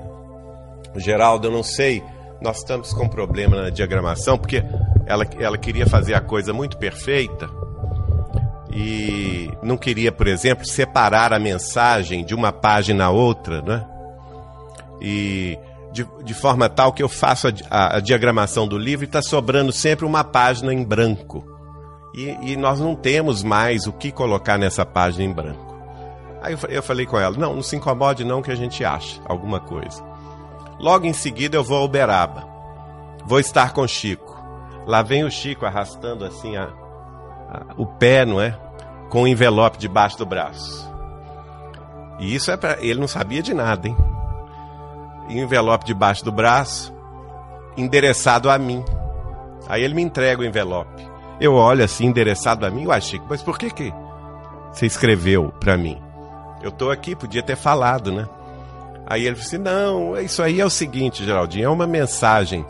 Geraldo, 0.97 1.47
eu 1.47 1.51
não 1.51 1.63
sei, 1.63 2.03
nós 2.45 2.57
estamos 2.57 2.93
com 2.93 3.09
problema 3.09 3.59
na 3.59 3.69
diagramação, 3.71 4.37
porque 4.37 4.63
ela, 5.07 5.25
ela 5.39 5.57
queria 5.57 5.87
fazer 5.87 6.13
a 6.13 6.21
coisa 6.21 6.53
muito 6.53 6.77
perfeita 6.77 7.49
e 8.71 9.49
não 9.63 9.75
queria, 9.75 10.11
por 10.11 10.27
exemplo, 10.27 10.63
separar 10.63 11.33
a 11.33 11.39
mensagem 11.39 12.23
de 12.23 12.35
uma 12.35 12.51
página 12.51 13.05
a 13.05 13.09
outra, 13.09 13.61
né? 13.63 13.83
E 15.01 15.57
de, 15.91 16.07
de 16.23 16.33
forma 16.35 16.69
tal 16.69 16.93
que 16.93 17.01
eu 17.01 17.09
faço 17.09 17.47
a, 17.47 17.51
a, 17.69 17.97
a 17.97 17.99
diagramação 17.99 18.67
do 18.67 18.77
livro 18.77 19.05
e 19.05 19.07
está 19.07 19.21
sobrando 19.21 19.71
sempre 19.71 20.05
uma 20.05 20.23
página 20.23 20.71
em 20.71 20.83
branco. 20.83 21.43
E, 22.13 22.51
e, 22.51 22.55
nós 22.55 22.79
não 22.79 22.95
temos 22.95 23.43
mais 23.43 23.87
o 23.87 23.91
que 23.91 24.11
colocar 24.11 24.57
nessa 24.57 24.85
página 24.85 25.23
em 25.23 25.33
branco. 25.33 25.75
Aí 26.41 26.53
eu, 26.53 26.59
eu 26.69 26.83
falei 26.83 27.07
com 27.07 27.17
ela: 27.17 27.35
não, 27.35 27.55
não 27.55 27.63
se 27.63 27.75
incomode, 27.75 28.23
não, 28.23 28.41
que 28.41 28.51
a 28.51 28.55
gente 28.55 28.85
acha 28.85 29.19
alguma 29.25 29.59
coisa. 29.59 30.14
Logo 30.79 31.05
em 31.05 31.13
seguida 31.13 31.55
eu 31.55 31.63
vou 31.63 31.77
ao 31.77 31.85
Uberaba. 31.85 32.47
Vou 33.25 33.39
estar 33.39 33.73
com 33.73 33.87
Chico. 33.87 34.35
Lá 34.85 35.01
vem 35.01 35.23
o 35.23 35.31
Chico 35.31 35.65
arrastando 35.65 36.25
assim 36.25 36.55
a, 36.57 36.65
a, 37.49 37.73
o 37.77 37.85
pé, 37.85 38.25
não 38.25 38.39
é? 38.39 38.57
Com 39.09 39.23
o 39.23 39.27
envelope 39.27 39.77
debaixo 39.77 40.17
do 40.17 40.25
braço. 40.25 40.93
E 42.19 42.33
isso 42.33 42.51
é 42.51 42.57
para 42.57 42.77
ele 42.81 42.99
não 42.99 43.07
sabia 43.07 43.41
de 43.41 43.53
nada, 43.53 43.87
hein? 43.87 43.97
Envelope 45.29 45.85
debaixo 45.85 46.23
do 46.23 46.31
braço, 46.31 46.93
endereçado 47.75 48.49
a 48.49 48.57
mim. 48.57 48.83
Aí 49.67 49.83
ele 49.83 49.95
me 49.95 50.03
entrega 50.03 50.41
o 50.41 50.45
envelope. 50.45 51.09
Eu 51.39 51.55
olho 51.55 51.83
assim, 51.83 52.05
endereçado 52.05 52.65
a 52.65 52.69
mim, 52.69 52.85
uai, 52.85 53.01
Chico, 53.01 53.25
mas 53.27 53.41
por 53.41 53.57
que 53.57 53.69
que 53.71 53.93
você 54.71 54.85
escreveu 54.85 55.51
para 55.59 55.75
mim? 55.75 56.01
Eu 56.61 56.71
tô 56.71 56.89
aqui, 56.91 57.15
podia 57.15 57.43
ter 57.43 57.55
falado, 57.55 58.11
né? 58.11 58.27
Aí 59.05 59.25
ele 59.25 59.35
disse: 59.35 59.55
assim, 59.55 59.63
Não, 59.63 60.19
isso 60.19 60.41
aí 60.41 60.59
é 60.59 60.65
o 60.65 60.69
seguinte, 60.69 61.23
Geraldinho, 61.23 61.65
é 61.65 61.69
uma 61.69 61.87
mensagem 61.87 62.65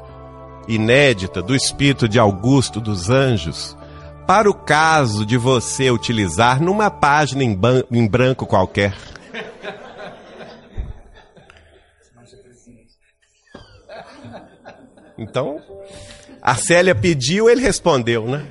inédita 0.67 1.41
do 1.41 1.55
Espírito 1.55 2.09
de 2.09 2.19
Augusto 2.19 2.81
dos 2.81 3.09
Anjos 3.09 3.77
para 4.25 4.49
o 4.49 4.53
caso 4.53 5.25
de 5.25 5.37
você 5.37 5.91
utilizar 5.91 6.61
numa 6.61 6.89
página 6.89 7.43
em, 7.43 7.57
em 7.91 8.07
branco 8.07 8.45
qualquer. 8.45 8.93
Então, 15.17 15.61
a 16.41 16.55
Célia 16.55 16.93
pediu, 16.93 17.49
ele 17.49 17.61
respondeu, 17.61 18.25
né? 18.25 18.45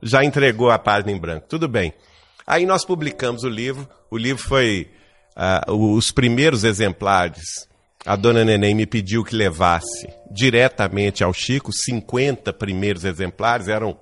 Já 0.00 0.22
entregou 0.22 0.70
a 0.70 0.78
página 0.78 1.10
em 1.10 1.18
branco. 1.18 1.46
Tudo 1.48 1.66
bem. 1.66 1.92
Aí 2.46 2.64
nós 2.64 2.84
publicamos 2.84 3.42
o 3.42 3.48
livro. 3.48 3.88
O 4.08 4.16
livro 4.16 4.42
foi 4.42 4.88
uh, 5.36 5.72
os 5.72 6.10
primeiros 6.10 6.64
exemplares. 6.64 7.68
A 8.04 8.14
dona 8.14 8.44
Neném 8.44 8.74
me 8.74 8.86
pediu 8.86 9.24
que 9.24 9.34
levasse 9.34 10.08
diretamente 10.30 11.24
ao 11.24 11.32
Chico. 11.32 11.72
50 11.72 12.52
primeiros 12.52 13.04
exemplares 13.04 13.68
eram, 13.68 13.98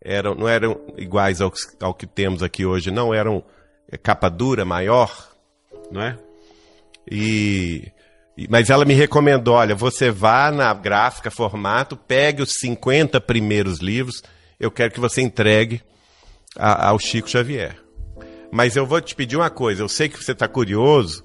eram 0.00 0.34
não 0.34 0.48
eram 0.48 0.78
iguais 0.96 1.40
ao, 1.40 1.52
ao 1.80 1.94
que 1.94 2.06
temos 2.06 2.42
aqui 2.42 2.66
hoje, 2.66 2.90
não 2.90 3.14
eram 3.14 3.42
é, 3.90 3.96
capa 3.96 4.28
dura, 4.28 4.64
maior, 4.64 5.30
não 5.90 6.02
é? 6.02 6.18
E 7.10 7.90
mas 8.48 8.68
ela 8.68 8.84
me 8.84 8.94
recomendou, 8.94 9.54
olha, 9.54 9.76
você 9.76 10.10
vá 10.10 10.50
na 10.50 10.74
gráfica, 10.74 11.30
formato, 11.30 11.96
pegue 11.96 12.42
os 12.42 12.54
50 12.58 13.20
primeiros 13.20 13.78
livros, 13.78 14.22
eu 14.58 14.72
quero 14.72 14.92
que 14.92 14.98
você 14.98 15.22
entregue 15.22 15.80
a, 16.56 16.88
ao 16.88 16.98
Chico 16.98 17.30
Xavier. 17.30 17.83
Mas 18.54 18.76
eu 18.76 18.86
vou 18.86 19.00
te 19.00 19.16
pedir 19.16 19.36
uma 19.36 19.50
coisa: 19.50 19.82
eu 19.82 19.88
sei 19.88 20.08
que 20.08 20.22
você 20.22 20.30
está 20.30 20.46
curioso 20.46 21.24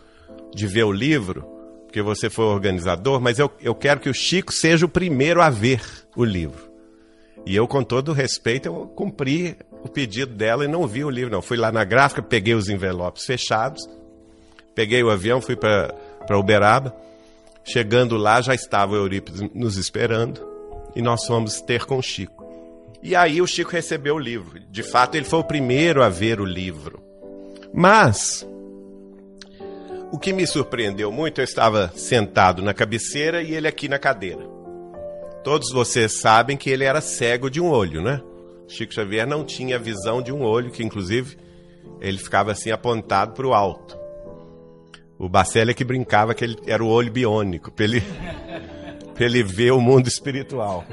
de 0.51 0.65
ver 0.65 0.83
o 0.83 0.91
livro, 0.91 1.43
porque 1.85 2.01
você 2.01 2.27
foi 2.27 2.45
organizador, 2.45 3.21
mas 3.21 3.37
eu, 3.37 3.51
eu 3.61 3.75
quero 3.75 3.99
que 3.99 4.09
o 4.09 4.13
Chico 4.15 4.51
seja 4.51 4.87
o 4.87 4.89
primeiro 4.89 5.39
a 5.39 5.47
ver 5.51 5.79
o 6.15 6.25
livro. 6.25 6.67
E 7.45 7.55
eu, 7.55 7.67
com 7.67 7.83
todo 7.83 8.13
respeito, 8.13 8.65
eu 8.65 8.87
cumpri 8.95 9.55
o 9.83 9.87
pedido 9.87 10.33
dela 10.33 10.65
e 10.65 10.67
não 10.67 10.87
vi 10.87 11.03
o 11.03 11.09
livro, 11.09 11.31
não. 11.31 11.39
Fui 11.39 11.55
lá 11.55 11.71
na 11.71 11.83
gráfica, 11.83 12.19
peguei 12.23 12.55
os 12.55 12.67
envelopes 12.67 13.27
fechados, 13.27 13.87
peguei 14.73 15.03
o 15.03 15.11
avião, 15.11 15.39
fui 15.39 15.55
para 15.55 15.93
Uberaba. 16.31 16.95
Chegando 17.63 18.17
lá, 18.17 18.41
já 18.41 18.55
estava 18.55 18.93
o 18.93 18.95
Eurípides 18.95 19.41
nos 19.53 19.77
esperando 19.77 20.43
e 20.95 21.01
nós 21.01 21.27
fomos 21.27 21.61
ter 21.61 21.85
com 21.85 21.99
o 21.99 22.01
Chico. 22.01 22.43
E 23.03 23.15
aí 23.15 23.39
o 23.39 23.45
Chico 23.45 23.69
recebeu 23.69 24.15
o 24.15 24.19
livro. 24.19 24.59
De 24.71 24.81
fato, 24.81 25.13
ele 25.13 25.25
foi 25.25 25.37
o 25.37 25.43
primeiro 25.43 26.01
a 26.01 26.09
ver 26.09 26.41
o 26.41 26.45
livro. 26.45 27.07
Mas 27.73 28.47
o 30.11 30.17
que 30.17 30.33
me 30.33 30.45
surpreendeu 30.45 31.11
muito, 31.11 31.39
eu 31.39 31.43
estava 31.45 31.91
sentado 31.95 32.61
na 32.61 32.73
cabeceira 32.73 33.41
e 33.41 33.53
ele 33.53 33.67
aqui 33.67 33.87
na 33.87 33.99
cadeira. 33.99 34.47
Todos 35.43 35.71
vocês 35.71 36.19
sabem 36.19 36.57
que 36.57 36.69
ele 36.69 36.83
era 36.83 37.01
cego 37.01 37.49
de 37.49 37.61
um 37.61 37.69
olho, 37.69 38.01
né? 38.01 38.21
Chico 38.67 38.93
Xavier 38.93 39.25
não 39.25 39.43
tinha 39.43 39.79
visão 39.79 40.21
de 40.21 40.31
um 40.31 40.43
olho, 40.43 40.71
que 40.71 40.83
inclusive 40.83 41.37
ele 41.99 42.17
ficava 42.17 42.51
assim 42.51 42.71
apontado 42.71 43.33
para 43.33 43.47
o 43.47 43.53
alto. 43.53 43.97
O 45.17 45.27
Bacelli 45.27 45.71
é 45.71 45.73
que 45.73 45.83
brincava 45.83 46.33
que 46.33 46.43
ele 46.43 46.57
era 46.65 46.83
o 46.83 46.87
olho 46.87 47.11
biônico, 47.11 47.71
para 47.71 47.85
ele, 47.85 48.03
ele 49.19 49.43
ver 49.43 49.71
o 49.71 49.81
mundo 49.81 50.07
espiritual 50.07 50.85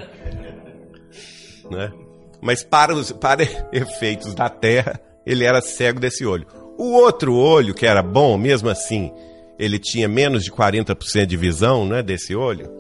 né? 1.70 1.92
Mas 2.40 2.62
para, 2.62 2.94
os, 2.94 3.12
para 3.12 3.42
efeitos 3.72 4.34
da 4.34 4.48
terra, 4.48 5.00
ele 5.24 5.44
era 5.44 5.60
cego 5.60 6.00
desse 6.00 6.24
olho. 6.24 6.46
O 6.76 6.92
outro 6.92 7.34
olho, 7.34 7.74
que 7.74 7.86
era 7.86 8.02
bom, 8.02 8.36
mesmo 8.36 8.68
assim, 8.68 9.10
ele 9.58 9.78
tinha 9.78 10.08
menos 10.08 10.44
de 10.44 10.52
40% 10.52 11.26
de 11.26 11.36
visão 11.36 11.86
né, 11.86 12.02
desse 12.02 12.34
olho. 12.34 12.70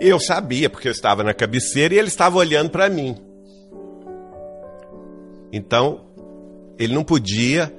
Eu 0.00 0.18
sabia, 0.18 0.70
porque 0.70 0.88
eu 0.88 0.92
estava 0.92 1.22
na 1.22 1.34
cabeceira 1.34 1.94
e 1.94 1.98
ele 1.98 2.08
estava 2.08 2.38
olhando 2.38 2.70
para 2.70 2.88
mim. 2.88 3.16
Então, 5.52 6.00
ele 6.78 6.94
não 6.94 7.04
podia. 7.04 7.72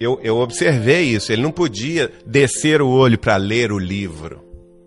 Eu, 0.00 0.18
eu 0.22 0.38
observei 0.38 1.04
isso, 1.04 1.32
ele 1.32 1.42
não 1.42 1.52
podia 1.52 2.10
descer 2.26 2.82
o 2.82 2.88
olho 2.88 3.18
para 3.18 3.36
ler 3.36 3.70
o 3.70 3.78
livro. 3.78 4.42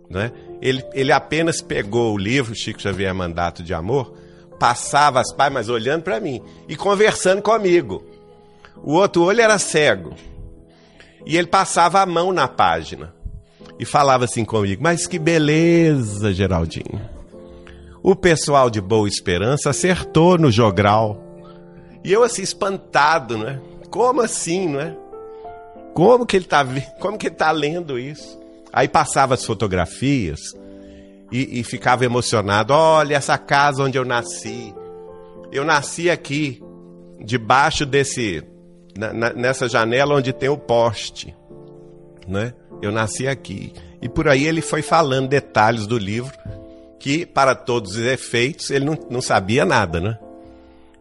Né? 0.10 0.32
Ele, 0.62 0.84
ele 0.94 1.12
apenas 1.12 1.62
pegou 1.62 2.14
o 2.14 2.18
livro, 2.18 2.56
Chico 2.56 2.82
Xavier 2.82 3.14
Mandato 3.14 3.64
de 3.64 3.74
Amor, 3.74 4.14
passava 4.60 5.20
as 5.20 5.34
páginas 5.34 5.70
olhando 5.70 6.04
para 6.04 6.20
mim 6.20 6.42
e 6.68 6.76
conversando 6.76 7.42
comigo. 7.42 8.04
O 8.84 8.94
outro 8.94 9.24
olho 9.24 9.42
era 9.42 9.58
cego. 9.60 10.14
E 11.26 11.38
ele 11.38 11.48
passava 11.48 12.02
a 12.02 12.06
mão 12.06 12.32
na 12.32 12.48
página 12.48 13.14
e 13.80 13.86
falava 13.86 14.26
assim 14.26 14.46
comigo: 14.46 14.82
Mas 14.82 15.06
que 15.06 15.20
beleza, 15.20 16.34
Geraldinho. 16.34 17.02
O 18.02 18.16
pessoal 18.16 18.70
de 18.70 18.80
Boa 18.80 19.08
Esperança 19.08 19.70
acertou 19.70 20.38
no 20.38 20.50
jogral. 20.50 21.22
E 22.04 22.12
eu 22.12 22.24
assim 22.24 22.42
espantado, 22.42 23.38
né? 23.38 23.60
Como 23.90 24.22
assim, 24.22 24.70
não 24.70 24.80
é? 24.80 24.96
Como 25.94 26.26
que 26.26 26.38
ele 26.38 26.46
tá, 26.46 26.66
como 27.00 27.18
que 27.18 27.28
ele 27.28 27.36
tá 27.36 27.52
lendo 27.52 27.98
isso? 28.00 28.40
Aí 28.72 28.88
passava 28.88 29.34
as 29.34 29.44
fotografias 29.44 30.40
e, 31.32 31.60
e 31.60 31.64
ficava 31.64 32.06
emocionado. 32.06 32.74
Olha 32.74 33.16
essa 33.16 33.38
casa 33.38 33.84
onde 33.84 33.98
eu 33.98 34.06
nasci. 34.06 34.74
Eu 35.52 35.66
nasci 35.66 36.10
aqui, 36.10 36.62
debaixo 37.20 37.86
desse, 37.86 38.44
na, 38.98 39.14
na, 39.14 39.34
nessa 39.34 39.70
janela 39.70 40.16
onde 40.16 40.34
tem 40.34 40.50
o 40.50 40.58
poste, 40.58 41.36
né? 42.28 42.54
Eu 42.82 42.92
nasci 42.92 43.28
aqui. 43.28 43.74
E 44.02 44.08
por 44.10 44.28
aí 44.28 44.46
ele 44.46 44.62
foi 44.62 44.82
falando 44.82 45.28
detalhes 45.28 45.88
do 45.88 45.98
livro 45.98 46.34
que, 47.00 47.26
para 47.26 47.56
todos 47.56 47.96
os 47.96 48.06
efeitos, 48.06 48.70
ele 48.70 48.86
não, 48.86 48.98
não 49.10 49.22
sabia 49.22 49.66
nada, 49.66 50.00
né? 50.00 50.18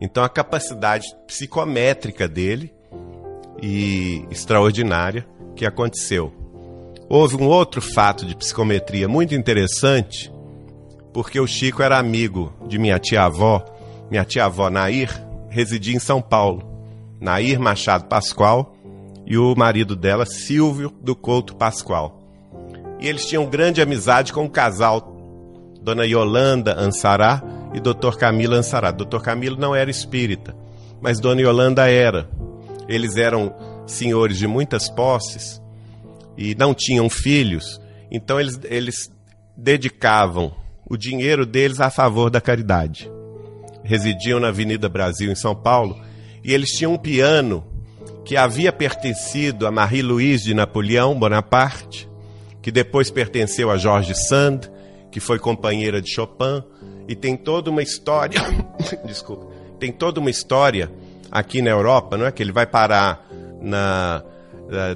Então 0.01 0.23
a 0.23 0.29
capacidade 0.29 1.07
psicométrica 1.27 2.29
dele 2.29 2.73
e 3.63 4.25
extraordinária 4.31 5.27
que 5.55 5.65
aconteceu. 5.65 6.33
Houve 7.09 7.37
um 7.37 7.47
outro 7.47 7.81
fato 7.81 8.27
de 8.27 8.37
psicometria 8.37 9.09
muito 9.09 9.35
interessante, 9.35 10.33
porque 11.13 11.39
o 11.39 11.47
Chico 11.47 11.83
era 11.83 11.99
amigo 11.99 12.53
de 12.67 12.79
minha 12.79 12.99
tia-avó. 12.99 13.65
Minha 14.11 14.25
tia-avó 14.25 14.69
Nair 14.69 15.11
residia 15.49 15.95
em 15.95 16.01
São 16.01 16.21
Paulo. 16.21 16.66
Nair 17.21 17.59
Machado 17.59 18.07
Pascoal 18.07 18.77
e 19.27 19.37
o 19.37 19.55
marido 19.57 19.97
dela, 19.97 20.25
Silvio 20.25 20.95
do 21.03 21.17
Couto 21.17 21.57
Pascoal. 21.57 22.23
E 23.01 23.09
eles 23.09 23.27
tinham 23.27 23.47
grande 23.47 23.83
amizade 23.83 24.33
com 24.33 24.45
o 24.45 24.51
casal 24.51 25.15
Dona 25.83 26.05
Yolanda 26.05 26.79
Ansará 26.79 27.43
e 27.75 27.81
Dr. 27.81 28.17
Camilo 28.19 28.55
Ansará. 28.55 28.91
Dr. 28.91 29.21
Camilo 29.21 29.57
não 29.57 29.75
era 29.75 29.91
espírita, 29.91 30.57
mas 31.01 31.21
Dona 31.21 31.41
Yolanda 31.41 31.91
era. 31.91 32.29
Eles 32.89 33.17
eram 33.17 33.55
senhores 33.87 34.39
de 34.39 34.47
muitas 34.47 34.89
posses 34.89 35.61
e 36.37 36.55
não 36.55 36.75
tinham 36.75 37.09
filhos, 37.09 37.81
então 38.11 38.39
eles, 38.39 38.59
eles 38.65 39.11
dedicavam 39.57 40.53
o 40.85 40.97
dinheiro 40.97 41.47
deles 41.47 41.81
a 41.81 41.91
favor 41.91 42.31
da 42.31 42.41
caridade. 42.41 43.11
Residiam 43.83 44.41
na 44.41 44.49
Avenida 44.49 44.89
Brasil, 44.89 45.31
em 45.31 45.37
São 45.37 45.55
Paulo, 45.55 46.01
e 46.47 46.55
eles 46.55 46.71
tinham 46.71 46.93
um 46.93 46.97
piano 46.97 47.65
que 48.25 48.37
havia 48.37 48.73
pertencido 48.73 49.67
a 49.67 49.71
Marie-Louise 49.73 50.45
de 50.45 50.55
Napoleão 50.55 51.19
Bonaparte, 51.19 52.09
que 52.63 52.71
depois 52.71 53.11
pertenceu 53.11 53.69
a 53.69 53.77
George 53.77 54.15
Sand, 54.15 54.61
que 55.11 55.19
foi 55.19 55.41
companheira 55.41 56.01
de 56.01 56.09
Chopin, 56.09 56.63
e 57.09 57.17
tem 57.17 57.37
toda 57.37 57.69
uma 57.69 57.83
história, 57.83 58.41
desculpa, 59.05 59.49
tem 59.81 59.91
toda 59.91 60.21
uma 60.21 60.31
história 60.31 60.89
aqui 61.33 61.61
na 61.61 61.71
Europa, 61.71 62.17
não 62.17 62.27
é? 62.27 62.31
Que 62.31 62.45
ele 62.45 62.53
vai 62.53 62.67
parar 62.67 63.27
na 63.61 64.23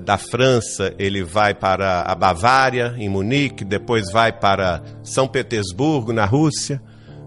da 0.03 0.19
França, 0.19 0.93
ele 0.99 1.23
vai 1.23 1.55
para 1.55 2.03
a 2.03 2.13
Bavária, 2.17 2.93
em 2.99 3.09
Munique, 3.09 3.65
depois 3.65 4.11
vai 4.11 4.33
para 4.33 4.83
São 5.01 5.29
Petersburgo, 5.29 6.13
na 6.13 6.25
Rússia, 6.25 6.83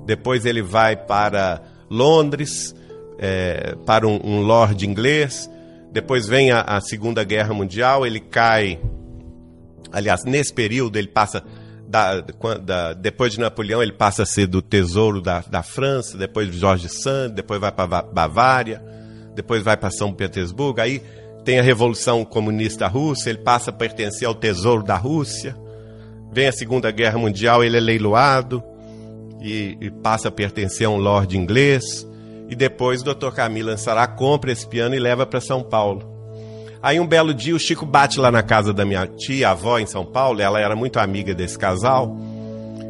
depois 0.06 0.46
ele 0.46 0.62
vai 0.62 0.98
para 0.98 1.62
Londres, 1.90 2.76
é, 3.20 3.76
para 3.86 4.08
um, 4.08 4.20
um 4.24 4.42
lord 4.42 4.86
inglês, 4.88 5.50
depois 5.92 6.28
vem 6.28 6.52
a, 6.52 6.62
a, 6.62 6.82
Segunda 6.82 7.24
Guerra 7.24 7.54
Mundial, 7.54 8.06
ele 8.06 8.20
cai 8.20 8.80
Aliás, 9.94 10.24
nesse 10.26 10.52
período 10.52 10.98
ele 10.98 11.08
passa 11.08 11.44
da, 11.88 12.20
da, 12.20 12.94
depois 12.94 13.34
de 13.34 13.40
Napoleão, 13.40 13.84
ele 13.84 13.92
passa 13.92 14.24
a 14.24 14.26
ser 14.26 14.48
do 14.48 14.60
tesouro 14.60 15.22
da, 15.22 15.42
da 15.42 15.62
França, 15.62 16.18
depois 16.18 16.52
de 16.52 16.58
Jorge 16.58 16.90
Sand, 16.90 17.30
depois 17.30 17.62
vai 17.62 17.72
para 17.72 18.02
Bavária, 18.02 18.82
depois 19.36 19.62
vai 19.62 19.78
para 19.78 19.92
São 19.92 20.12
Petersburgo, 20.12 20.82
aí 20.82 21.04
tem 21.46 21.60
a 21.60 21.62
Revolução 21.62 22.26
Comunista 22.26 22.88
Russa, 22.88 23.30
ele 23.30 23.38
passa 23.40 23.70
a 23.70 23.74
pertencer 23.74 24.28
ao 24.28 24.34
tesouro 24.34 24.82
da 24.82 24.98
Rússia, 24.98 25.56
vem 26.32 26.48
a 26.48 26.52
Segunda 26.52 26.90
Guerra 26.90 27.20
Mundial, 27.20 27.64
ele 27.64 27.78
é 27.78 27.80
leiloado 27.80 28.64
e, 29.40 29.78
e 29.80 29.92
passa 29.92 30.30
a 30.30 30.32
pertencer 30.32 30.88
a 30.88 30.90
um 30.90 30.98
lord 30.98 31.38
inglês, 31.38 32.08
e 32.54 32.56
depois 32.56 33.02
o 33.02 33.04
Dr. 33.04 33.32
Camilo 33.32 33.72
Ansará 33.72 34.06
compra 34.06 34.52
esse 34.52 34.68
piano 34.68 34.94
e 34.94 35.00
leva 35.00 35.26
para 35.26 35.42
São 35.42 35.64
Paulo. 35.64 36.08
Aí 36.84 37.00
um 37.00 37.08
belo 37.08 37.34
dia 37.34 37.56
o 37.56 37.60
Chico 37.60 37.84
bate 37.84 38.20
lá 38.20 38.32
na 38.32 38.44
casa 38.44 38.72
da 38.72 38.86
minha 38.86 39.08
tia, 39.08 39.50
avó 39.50 39.80
em 39.80 39.88
São 39.88 40.06
Paulo, 40.06 40.40
ela 40.40 40.60
era 40.60 40.76
muito 40.76 41.00
amiga 41.00 41.34
desse 41.34 41.58
casal. 41.58 42.16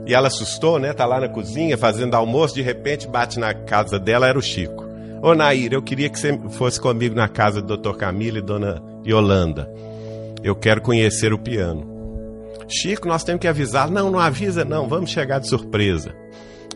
E 0.06 0.14
ela 0.14 0.28
assustou, 0.28 0.80
né? 0.80 0.92
Tá 0.92 1.06
lá 1.06 1.22
na 1.22 1.30
cozinha 1.30 1.78
fazendo 1.78 2.14
almoço, 2.16 2.56
de 2.56 2.62
repente 2.62 3.08
bate 3.08 3.40
na 3.40 3.54
casa 3.54 3.98
dela, 3.98 4.28
era 4.28 4.38
o 4.38 4.42
Chico. 4.42 4.84
Ô 5.22 5.34
Nair, 5.34 5.72
eu 5.72 5.82
queria 5.82 6.10
que 6.10 6.20
você 6.20 6.38
fosse 6.50 6.78
comigo 6.78 7.16
na 7.16 7.30
casa 7.30 7.62
do 7.62 7.78
Dr. 7.78 7.96
Camilo 7.96 8.40
e 8.40 8.42
Dona 8.42 8.84
Yolanda. 9.08 9.72
Eu 10.44 10.58
quero 10.58 10.82
conhecer 10.82 11.32
o 11.32 11.40
piano. 11.40 11.88
Chico, 12.68 13.08
nós 13.08 13.24
temos 13.24 13.40
que 13.40 13.48
avisar. 13.48 13.90
Não, 13.90 14.12
não 14.12 14.20
avisa 14.20 14.66
não, 14.66 14.90
vamos 14.90 15.10
chegar 15.10 15.40
de 15.40 15.48
surpresa. 15.48 16.14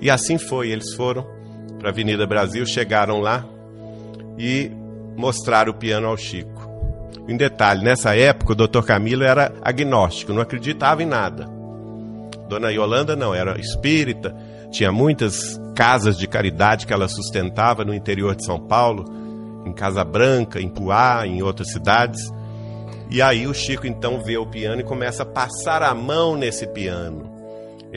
E 0.01 0.09
assim 0.09 0.37
foi, 0.37 0.69
eles 0.69 0.93
foram 0.93 1.35
para 1.77 1.89
a 1.89 1.91
Avenida 1.91 2.25
Brasil, 2.25 2.65
chegaram 2.65 3.19
lá 3.19 3.45
e 4.37 4.71
mostraram 5.15 5.71
o 5.71 5.75
piano 5.75 6.07
ao 6.07 6.17
Chico. 6.17 6.67
Em 7.27 7.35
detalhe, 7.35 7.83
nessa 7.83 8.15
época 8.15 8.53
o 8.53 8.55
Dr. 8.55 8.83
Camilo 8.83 9.23
era 9.23 9.53
agnóstico, 9.61 10.31
não 10.31 10.41
acreditava 10.41 11.03
em 11.03 11.05
nada. 11.05 11.45
Dona 12.47 12.69
Yolanda 12.69 13.15
não, 13.15 13.35
era 13.35 13.59
espírita, 13.59 14.33
tinha 14.71 14.91
muitas 14.91 15.59
casas 15.75 16.17
de 16.17 16.27
caridade 16.27 16.87
que 16.87 16.93
ela 16.93 17.07
sustentava 17.07 17.83
no 17.83 17.93
interior 17.93 18.35
de 18.35 18.45
São 18.45 18.59
Paulo, 18.59 19.05
em 19.65 19.73
Casa 19.73 20.03
Branca, 20.03 20.61
em 20.61 20.69
Puá, 20.69 21.27
em 21.27 21.41
outras 21.43 21.71
cidades. 21.71 22.31
E 23.09 23.21
aí 23.21 23.45
o 23.45 23.53
Chico 23.53 23.85
então 23.85 24.21
vê 24.21 24.37
o 24.37 24.45
piano 24.45 24.81
e 24.81 24.85
começa 24.85 25.23
a 25.23 25.25
passar 25.25 25.83
a 25.83 25.93
mão 25.93 26.37
nesse 26.37 26.65
piano. 26.67 27.36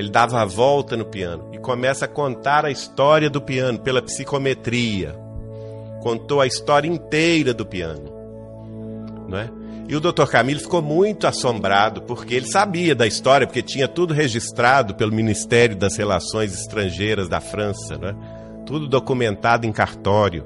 Ele 0.00 0.10
dava 0.10 0.40
a 0.40 0.44
volta 0.44 0.96
no 0.96 1.04
piano 1.04 1.50
e 1.52 1.58
começa 1.58 2.06
a 2.06 2.08
contar 2.08 2.64
a 2.64 2.70
história 2.70 3.30
do 3.30 3.40
piano 3.40 3.78
pela 3.78 4.02
psicometria. 4.02 5.14
Contou 6.02 6.40
a 6.40 6.46
história 6.46 6.88
inteira 6.88 7.54
do 7.54 7.64
piano 7.64 8.20
não 9.30 9.38
é? 9.38 9.50
E 9.88 9.96
o 9.96 10.00
Dr. 10.00 10.26
Camilo 10.26 10.60
ficou 10.60 10.82
muito 10.82 11.26
assombrado, 11.26 12.02
porque 12.02 12.34
ele 12.34 12.46
sabia 12.46 12.94
da 12.94 13.06
história, 13.06 13.46
porque 13.46 13.62
tinha 13.62 13.88
tudo 13.88 14.14
registrado 14.14 14.94
pelo 14.94 15.12
Ministério 15.12 15.74
das 15.74 15.96
Relações 15.96 16.52
Estrangeiras 16.52 17.28
da 17.28 17.40
França, 17.40 17.96
né? 17.96 18.14
tudo 18.66 18.86
documentado 18.86 19.66
em 19.66 19.72
cartório. 19.72 20.44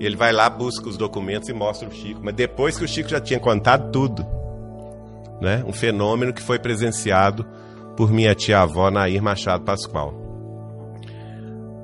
Ele 0.00 0.16
vai 0.16 0.32
lá, 0.32 0.50
busca 0.50 0.88
os 0.88 0.96
documentos 0.96 1.48
e 1.48 1.52
mostra 1.52 1.88
o 1.88 1.92
Chico. 1.92 2.20
Mas 2.24 2.34
depois 2.34 2.76
que 2.76 2.84
o 2.84 2.88
Chico 2.88 3.08
já 3.08 3.20
tinha 3.20 3.38
contado 3.38 3.92
tudo, 3.92 4.26
né? 5.40 5.62
um 5.64 5.72
fenômeno 5.72 6.32
que 6.32 6.42
foi 6.42 6.58
presenciado 6.58 7.46
por 7.96 8.10
minha 8.10 8.34
tia-avó, 8.34 8.90
Nair 8.90 9.22
Machado 9.22 9.64
Pascoal. 9.64 10.12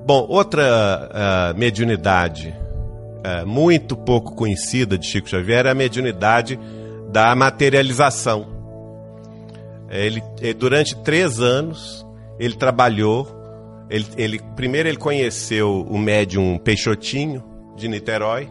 Bom, 0.07 0.27
outra 0.29 1.53
uh, 1.55 1.59
mediunidade 1.59 2.55
é, 3.23 3.45
muito 3.45 3.97
pouco 3.97 4.35
conhecida 4.35 4.97
de 4.97 5.07
Chico 5.07 5.29
Xavier 5.29 5.67
é 5.67 5.71
a 5.71 5.75
mediunidade 5.75 6.59
da 7.11 7.35
materialização. 7.35 8.47
Ele, 9.91 10.23
é, 10.41 10.55
durante 10.55 10.97
três 11.03 11.41
anos, 11.41 12.07
ele 12.39 12.55
trabalhou. 12.55 13.29
Ele, 13.91 14.07
ele, 14.17 14.41
primeiro, 14.57 14.89
ele 14.89 14.97
conheceu 14.97 15.83
o 15.83 15.99
médium 15.99 16.57
Peixotinho, 16.59 17.45
de 17.77 17.89
Niterói, 17.89 18.49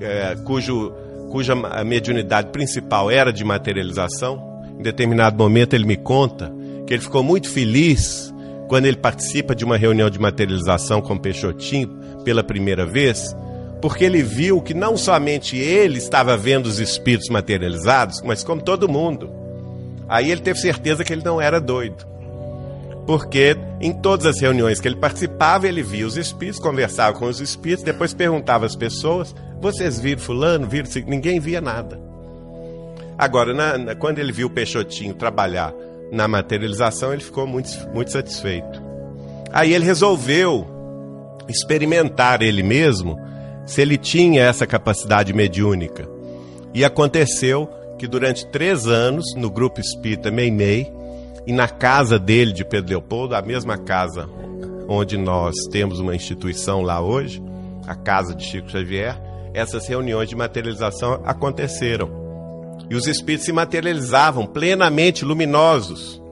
é, 0.00 0.36
cujo, 0.44 0.92
cuja 1.30 1.54
mediunidade 1.84 2.50
principal 2.50 3.10
era 3.10 3.32
de 3.32 3.44
materialização. 3.44 4.53
Determinado 4.84 5.38
momento, 5.38 5.72
ele 5.72 5.86
me 5.86 5.96
conta 5.96 6.52
que 6.86 6.92
ele 6.92 7.02
ficou 7.02 7.22
muito 7.22 7.48
feliz 7.48 8.30
quando 8.68 8.84
ele 8.84 8.98
participa 8.98 9.54
de 9.54 9.64
uma 9.64 9.78
reunião 9.78 10.10
de 10.10 10.18
materialização 10.18 11.00
com 11.00 11.16
Peixotinho 11.16 11.88
pela 12.22 12.44
primeira 12.44 12.84
vez, 12.84 13.34
porque 13.80 14.04
ele 14.04 14.22
viu 14.22 14.60
que 14.60 14.74
não 14.74 14.94
somente 14.94 15.56
ele 15.56 15.96
estava 15.96 16.36
vendo 16.36 16.66
os 16.66 16.78
espíritos 16.78 17.30
materializados, 17.30 18.20
mas 18.20 18.44
como 18.44 18.60
todo 18.60 18.86
mundo. 18.86 19.32
Aí 20.06 20.30
ele 20.30 20.42
teve 20.42 20.58
certeza 20.58 21.02
que 21.02 21.14
ele 21.14 21.24
não 21.24 21.40
era 21.40 21.58
doido. 21.58 22.06
Porque 23.06 23.56
em 23.80 23.90
todas 23.90 24.26
as 24.26 24.38
reuniões 24.38 24.80
que 24.80 24.88
ele 24.88 24.96
participava, 24.96 25.66
ele 25.66 25.82
via 25.82 26.06
os 26.06 26.18
espíritos, 26.18 26.60
conversava 26.60 27.18
com 27.18 27.24
os 27.24 27.40
espíritos, 27.40 27.82
depois 27.82 28.12
perguntava 28.12 28.66
às 28.66 28.76
pessoas: 28.76 29.34
vocês 29.62 29.98
viram 29.98 30.20
fulano? 30.20 30.66
Viram? 30.66 30.90
Ninguém 31.06 31.40
via 31.40 31.62
nada. 31.62 31.98
Agora, 33.18 33.54
na, 33.54 33.78
na, 33.78 33.94
quando 33.94 34.18
ele 34.18 34.32
viu 34.32 34.48
o 34.48 34.50
Peixotinho 34.50 35.14
trabalhar 35.14 35.72
na 36.10 36.26
materialização, 36.28 37.12
ele 37.12 37.22
ficou 37.22 37.46
muito, 37.46 37.70
muito 37.92 38.10
satisfeito. 38.10 38.82
Aí 39.52 39.72
ele 39.72 39.84
resolveu 39.84 40.66
experimentar 41.48 42.42
ele 42.42 42.62
mesmo 42.62 43.18
se 43.66 43.80
ele 43.80 43.96
tinha 43.96 44.42
essa 44.42 44.66
capacidade 44.66 45.32
mediúnica. 45.32 46.08
E 46.72 46.84
aconteceu 46.84 47.68
que 47.98 48.06
durante 48.06 48.46
três 48.46 48.86
anos, 48.86 49.34
no 49.36 49.50
grupo 49.50 49.80
espírita 49.80 50.30
Meimei, 50.30 50.92
e 51.46 51.52
na 51.52 51.68
casa 51.68 52.18
dele 52.18 52.52
de 52.52 52.64
Pedro 52.64 52.90
Leopoldo, 52.90 53.34
a 53.34 53.42
mesma 53.42 53.76
casa 53.76 54.28
onde 54.88 55.16
nós 55.16 55.54
temos 55.70 56.00
uma 56.00 56.14
instituição 56.14 56.82
lá 56.82 57.00
hoje, 57.00 57.42
a 57.86 57.94
casa 57.94 58.34
de 58.34 58.44
Chico 58.44 58.70
Xavier, 58.70 59.20
essas 59.52 59.86
reuniões 59.86 60.28
de 60.28 60.36
materialização 60.36 61.22
aconteceram. 61.24 62.23
E 62.90 62.94
os 62.94 63.06
espíritos 63.06 63.46
se 63.46 63.52
materializavam 63.52 64.46
plenamente 64.46 65.24
luminosos. 65.24 66.22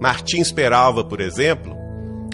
Martins 0.00 0.52
Peralva, 0.52 1.02
por 1.04 1.20
exemplo, 1.20 1.74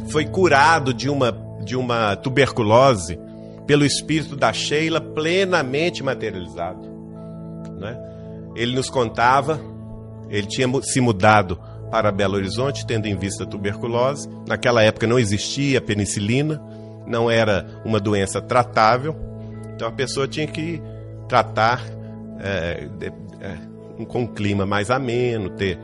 foi 0.08 0.26
curado 0.26 0.92
de 0.92 1.08
uma, 1.08 1.32
de 1.64 1.76
uma 1.76 2.16
tuberculose 2.16 3.18
pelo 3.66 3.84
espírito 3.84 4.36
da 4.36 4.52
Sheila 4.52 5.00
plenamente 5.00 6.02
materializado. 6.02 6.88
Né? 7.78 7.96
Ele 8.56 8.74
nos 8.74 8.90
contava, 8.90 9.60
ele 10.28 10.46
tinha 10.46 10.68
se 10.82 11.00
mudado 11.00 11.58
para 11.90 12.10
Belo 12.10 12.34
Horizonte, 12.34 12.86
tendo 12.86 13.06
em 13.06 13.16
vista 13.16 13.44
a 13.44 13.46
tuberculose. 13.46 14.28
Naquela 14.46 14.82
época 14.82 15.06
não 15.06 15.18
existia 15.18 15.80
penicilina, 15.80 16.60
não 17.06 17.30
era 17.30 17.66
uma 17.84 18.00
doença 18.00 18.40
tratável, 18.40 19.14
então 19.74 19.86
a 19.86 19.92
pessoa 19.92 20.26
tinha 20.26 20.46
que 20.46 20.82
tratar 21.28 21.82
é, 22.40 22.88
é, 23.42 24.04
com 24.04 24.22
um 24.22 24.26
clima 24.26 24.64
mais 24.64 24.90
ameno, 24.90 25.50
ter 25.50 25.78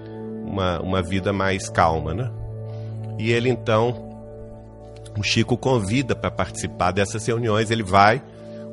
uma, 0.46 0.80
uma 0.80 1.02
vida 1.02 1.32
mais 1.32 1.68
calma. 1.68 2.14
Né? 2.14 2.30
E 3.18 3.32
ele 3.32 3.50
então 3.50 4.06
o 5.18 5.22
Chico 5.22 5.56
convida 5.56 6.14
para 6.14 6.30
participar 6.30 6.92
dessas 6.92 7.26
reuniões, 7.26 7.70
ele 7.70 7.82
vai, 7.82 8.22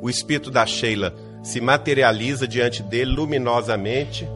o 0.02 0.10
espírito 0.10 0.52
da 0.52 0.66
Sheila 0.66 1.14
se 1.42 1.60
materializa 1.60 2.48
diante 2.48 2.84
dele 2.84 3.12
luminosamente, 3.12 4.28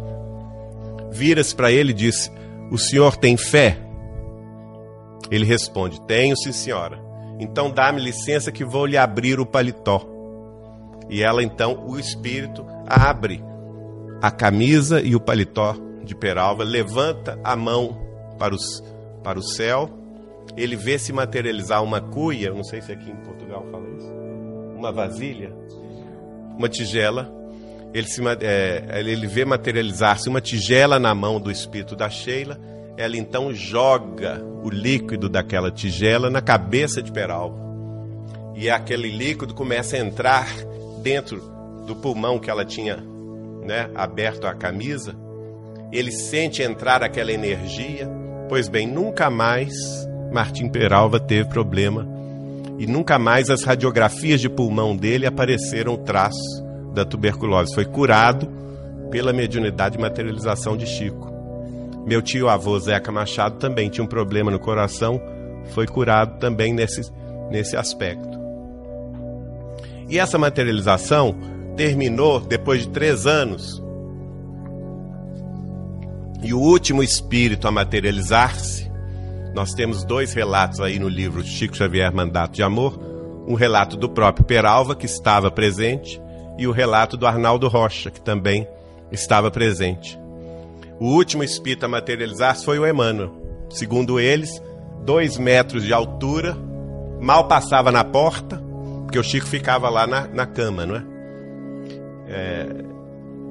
vira-se 1.11 1.55
para 1.55 1.71
ele 1.71 1.91
e 1.91 1.93
diz: 1.93 2.31
O 2.71 2.77
senhor 2.77 3.15
tem 3.15 3.37
fé? 3.37 3.77
Ele 5.29 5.45
responde: 5.45 6.01
Tenho, 6.01 6.35
sim, 6.35 6.51
senhora. 6.51 6.99
Então 7.39 7.71
dá-me 7.71 8.01
licença 8.01 8.51
que 8.51 8.65
vou 8.65 8.85
lhe 8.85 8.97
abrir 8.97 9.39
o 9.39 9.45
paletó. 9.45 10.05
E 11.09 11.23
ela 11.23 11.41
então, 11.41 11.85
o 11.87 11.97
espírito, 11.97 12.65
abre 12.87 13.43
a 14.21 14.31
camisa 14.31 15.01
e 15.01 15.15
o 15.15 15.19
paletó 15.19 15.75
de 16.03 16.15
Peralva, 16.15 16.63
levanta 16.63 17.39
a 17.43 17.55
mão 17.55 17.97
para, 18.37 18.53
os, 18.53 18.83
para 19.23 19.37
o 19.37 19.43
céu 19.43 19.99
ele 20.57 20.75
vê 20.75 20.97
se 20.97 21.13
materializar 21.13 21.83
uma 21.83 22.01
cuia, 22.01 22.51
não 22.51 22.63
sei 22.63 22.81
se 22.81 22.91
aqui 22.91 23.09
em 23.09 23.15
Portugal 23.15 23.65
fala 23.71 23.87
isso, 23.97 24.11
uma 24.75 24.91
vasilha, 24.91 25.53
uma 26.57 26.69
tigela. 26.69 27.33
Ele, 27.93 28.07
se, 28.07 28.21
é, 28.41 28.99
ele 28.99 29.25
vê 29.25 29.45
materializar-se 29.45 30.29
uma 30.29 30.39
tigela 30.39 30.99
na 30.99 31.15
mão 31.15 31.39
do 31.39 31.49
espírito 31.49 31.95
da 31.95 32.09
Sheila. 32.09 32.59
Ela 32.97 33.17
então 33.17 33.53
joga 33.53 34.43
o 34.63 34.69
líquido 34.69 35.29
daquela 35.29 35.71
tigela 35.71 36.29
na 36.29 36.41
cabeça 36.41 37.01
de 37.01 37.11
Peralva. 37.11 37.57
E 38.55 38.69
aquele 38.69 39.09
líquido 39.09 39.53
começa 39.53 39.95
a 39.95 39.99
entrar 39.99 40.47
dentro 41.01 41.41
do 41.87 41.95
pulmão 41.95 42.37
que 42.37 42.49
ela 42.49 42.65
tinha 42.65 42.97
né, 43.69 43.87
aberto 43.93 44.47
a 44.47 44.53
camisa. 44.55 45.15
Ele 45.91 46.11
sente 46.11 46.63
entrar 46.63 47.03
aquela 47.03 47.31
energia. 47.31 48.09
Pois 48.49 48.67
bem, 48.67 48.87
nunca 48.87 49.29
mais 49.29 49.71
Martim 50.31 50.67
Peralva 50.67 51.19
teve 51.19 51.47
problema 51.47 52.07
e 52.79 52.87
nunca 52.87 53.19
mais 53.19 53.49
as 53.49 53.63
radiografias 53.63 54.41
de 54.41 54.49
pulmão 54.49 54.95
dele 54.95 55.27
apareceram 55.27 55.95
traços 55.95 56.63
da 56.93 57.05
tuberculose. 57.05 57.75
Foi 57.75 57.85
curado 57.85 58.49
pela 59.11 59.31
mediunidade 59.31 59.97
e 59.97 60.01
materialização 60.01 60.75
de 60.75 60.87
Chico. 60.87 61.29
Meu 62.07 62.23
tio 62.23 62.49
avô 62.49 62.79
Zeca 62.79 63.11
Machado 63.11 63.57
também 63.57 63.89
tinha 63.89 64.03
um 64.03 64.07
problema 64.07 64.49
no 64.49 64.59
coração, 64.59 65.21
foi 65.75 65.85
curado 65.85 66.39
também 66.39 66.73
nesse, 66.73 67.01
nesse 67.51 67.77
aspecto. 67.77 68.39
E 70.07 70.17
essa 70.17 70.39
materialização 70.39 71.35
terminou 71.79 72.41
depois 72.41 72.81
de 72.81 72.89
três 72.89 73.25
anos. 73.25 73.81
E 76.43 76.53
o 76.53 76.59
último 76.59 77.01
espírito 77.01 77.69
a 77.69 77.71
materializar-se, 77.71 78.91
nós 79.55 79.73
temos 79.73 80.03
dois 80.03 80.33
relatos 80.33 80.81
aí 80.81 80.99
no 80.99 81.07
livro 81.07 81.41
Chico 81.41 81.77
Xavier 81.77 82.13
Mandato 82.13 82.51
de 82.51 82.63
Amor: 82.63 82.99
um 83.47 83.53
relato 83.53 83.95
do 83.95 84.09
próprio 84.09 84.45
Peralva, 84.45 84.93
que 84.93 85.05
estava 85.05 85.49
presente, 85.49 86.21
e 86.57 86.67
o 86.67 86.73
relato 86.73 87.15
do 87.15 87.25
Arnaldo 87.25 87.69
Rocha, 87.69 88.11
que 88.11 88.19
também 88.19 88.67
estava 89.09 89.49
presente. 89.49 90.19
O 90.99 91.05
último 91.13 91.45
espírito 91.45 91.85
a 91.85 91.87
materializar-se 91.87 92.65
foi 92.65 92.77
o 92.77 92.85
Emmanuel. 92.85 93.31
Segundo 93.69 94.19
eles, 94.19 94.61
dois 95.05 95.37
metros 95.37 95.85
de 95.85 95.93
altura, 95.93 96.57
mal 97.21 97.47
passava 97.47 97.89
na 97.89 98.03
porta, 98.03 98.61
porque 99.03 99.17
o 99.17 99.23
Chico 99.23 99.47
ficava 99.47 99.89
lá 99.89 100.05
na, 100.05 100.27
na 100.27 100.45
cama, 100.45 100.85
não 100.85 100.97
é? 100.97 101.08
É? 102.29 102.67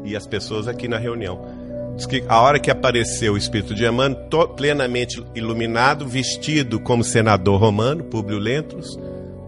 E 0.04 0.16
as 0.16 0.26
pessoas 0.26 0.68
aqui 0.68 0.88
na 0.88 0.98
reunião. 0.98 1.40
Diz 1.96 2.06
que 2.06 2.22
a 2.28 2.40
hora 2.40 2.60
que 2.60 2.70
apareceu 2.70 3.34
o 3.34 3.36
espírito 3.36 3.74
de 3.74 3.84
Emmanuel, 3.84 4.48
plenamente 4.56 5.22
iluminado, 5.34 6.06
vestido 6.06 6.78
como 6.78 7.02
senador 7.02 7.60
romano, 7.60 8.04
Públio 8.04 8.38
Lentulus, 8.38 8.98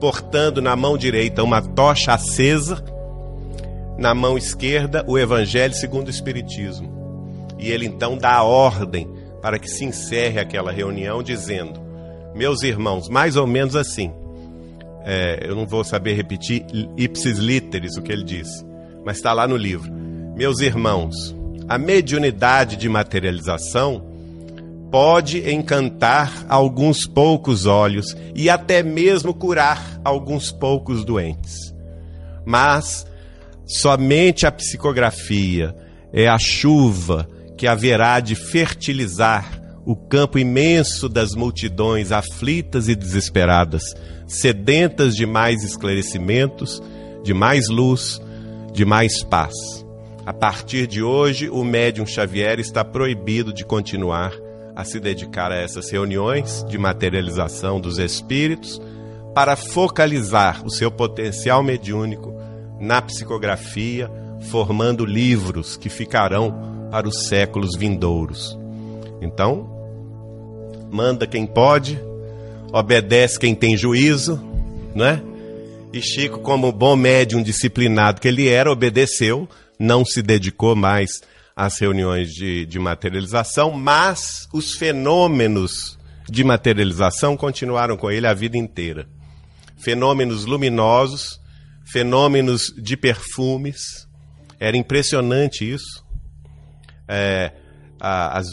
portando 0.00 0.60
na 0.60 0.74
mão 0.74 0.98
direita 0.98 1.44
uma 1.44 1.62
tocha 1.62 2.12
acesa, 2.12 2.82
na 3.96 4.14
mão 4.14 4.36
esquerda 4.36 5.04
o 5.06 5.16
Evangelho 5.16 5.74
segundo 5.74 6.08
o 6.08 6.10
Espiritismo. 6.10 7.54
E 7.58 7.70
ele 7.70 7.86
então 7.86 8.16
dá 8.16 8.34
a 8.34 8.42
ordem 8.42 9.08
para 9.40 9.58
que 9.58 9.68
se 9.68 9.84
encerre 9.84 10.40
aquela 10.40 10.72
reunião, 10.72 11.22
dizendo: 11.22 11.80
Meus 12.34 12.62
irmãos, 12.62 13.08
mais 13.08 13.36
ou 13.36 13.46
menos 13.46 13.76
assim. 13.76 14.12
É, 15.02 15.40
eu 15.42 15.54
não 15.54 15.66
vou 15.66 15.82
saber 15.82 16.14
repetir 16.14 16.66
ipsis 16.96 17.38
literis 17.38 17.96
o 17.96 18.02
que 18.02 18.12
ele 18.12 18.22
disse, 18.22 18.64
mas 19.04 19.16
está 19.16 19.32
lá 19.32 19.46
no 19.46 19.56
livro. 19.56 19.90
Meus 20.36 20.60
irmãos, 20.60 21.34
a 21.68 21.78
mediunidade 21.78 22.76
de 22.76 22.88
materialização 22.88 24.04
pode 24.90 25.48
encantar 25.50 26.44
alguns 26.48 27.06
poucos 27.06 27.64
olhos 27.66 28.16
e 28.34 28.50
até 28.50 28.82
mesmo 28.82 29.32
curar 29.32 30.00
alguns 30.04 30.50
poucos 30.50 31.04
doentes. 31.04 31.72
Mas 32.44 33.06
somente 33.64 34.46
a 34.46 34.52
psicografia 34.52 35.74
é 36.12 36.26
a 36.26 36.38
chuva 36.38 37.28
que 37.56 37.66
haverá 37.66 38.18
de 38.18 38.34
fertilizar 38.34 39.60
o 39.84 39.94
campo 39.94 40.38
imenso 40.38 41.08
das 41.08 41.34
multidões 41.34 42.10
aflitas 42.12 42.88
e 42.88 42.94
desesperadas, 42.94 43.82
sedentas 44.26 45.14
de 45.14 45.24
mais 45.26 45.62
esclarecimentos, 45.62 46.82
de 47.22 47.32
mais 47.32 47.68
luz, 47.68 48.20
de 48.72 48.84
mais 48.84 49.22
paz. 49.22 49.54
A 50.24 50.32
partir 50.32 50.86
de 50.86 51.02
hoje, 51.02 51.48
o 51.48 51.64
médium 51.64 52.06
Xavier 52.06 52.60
está 52.60 52.84
proibido 52.84 53.52
de 53.52 53.64
continuar 53.64 54.32
a 54.76 54.84
se 54.84 55.00
dedicar 55.00 55.50
a 55.50 55.56
essas 55.56 55.90
reuniões 55.90 56.64
de 56.68 56.78
materialização 56.78 57.80
dos 57.80 57.98
espíritos 57.98 58.80
para 59.34 59.56
focalizar 59.56 60.64
o 60.64 60.70
seu 60.70 60.90
potencial 60.90 61.62
mediúnico 61.62 62.34
na 62.78 63.02
psicografia, 63.02 64.10
formando 64.50 65.04
livros 65.04 65.76
que 65.76 65.88
ficarão 65.88 66.88
para 66.90 67.08
os 67.08 67.26
séculos 67.26 67.76
vindouros. 67.76 68.58
Então, 69.20 69.68
manda 70.90 71.26
quem 71.26 71.46
pode, 71.46 72.00
obedece 72.72 73.38
quem 73.38 73.54
tem 73.54 73.76
juízo, 73.76 74.40
não 74.94 75.06
é? 75.06 75.22
E 75.92 76.00
Chico, 76.00 76.38
como 76.38 76.70
bom 76.70 76.94
médium 76.94 77.42
disciplinado 77.42 78.20
que 78.20 78.28
ele 78.28 78.48
era, 78.48 78.70
obedeceu, 78.70 79.48
não 79.76 80.04
se 80.04 80.22
dedicou 80.22 80.76
mais 80.76 81.20
as 81.56 81.78
reuniões 81.78 82.32
de, 82.32 82.64
de 82.64 82.78
materialização, 82.78 83.72
mas 83.72 84.48
os 84.52 84.74
fenômenos 84.74 85.98
de 86.28 86.44
materialização 86.44 87.36
continuaram 87.36 87.96
com 87.96 88.08
ele 88.08 88.26
a 88.26 88.32
vida 88.32 88.56
inteira. 88.56 89.08
Fenômenos 89.78 90.44
luminosos, 90.44 91.40
fenômenos 91.84 92.72
de 92.78 92.96
perfumes, 92.96 94.08
era 94.60 94.76
impressionante 94.76 95.68
isso. 95.68 96.04
É, 97.08 97.52
às 97.98 98.46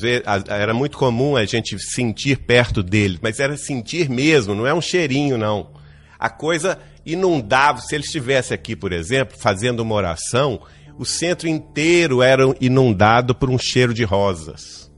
era 0.50 0.74
muito 0.74 0.98
comum 0.98 1.38
a 1.38 1.46
gente 1.46 1.78
sentir 1.78 2.40
perto 2.40 2.82
dele, 2.82 3.20
mas 3.22 3.40
era 3.40 3.56
sentir 3.56 4.10
mesmo, 4.10 4.56
não 4.56 4.66
é 4.66 4.74
um 4.74 4.82
cheirinho, 4.82 5.38
não. 5.38 5.72
A 6.20 6.30
coisa 6.30 6.80
inundava. 7.08 7.80
Se 7.80 7.96
ele 7.96 8.04
estivesse 8.04 8.54
aqui, 8.54 8.76
por 8.76 8.92
exemplo, 8.92 9.38
fazendo 9.40 9.80
uma 9.80 9.96
oração, 9.96 10.62
o 10.98 11.06
centro 11.06 11.48
inteiro 11.48 12.22
era 12.22 12.44
inundado 12.60 13.34
por 13.34 13.50
um 13.50 13.58
cheiro 13.58 13.94
de 13.94 14.04
rosas. 14.04 14.92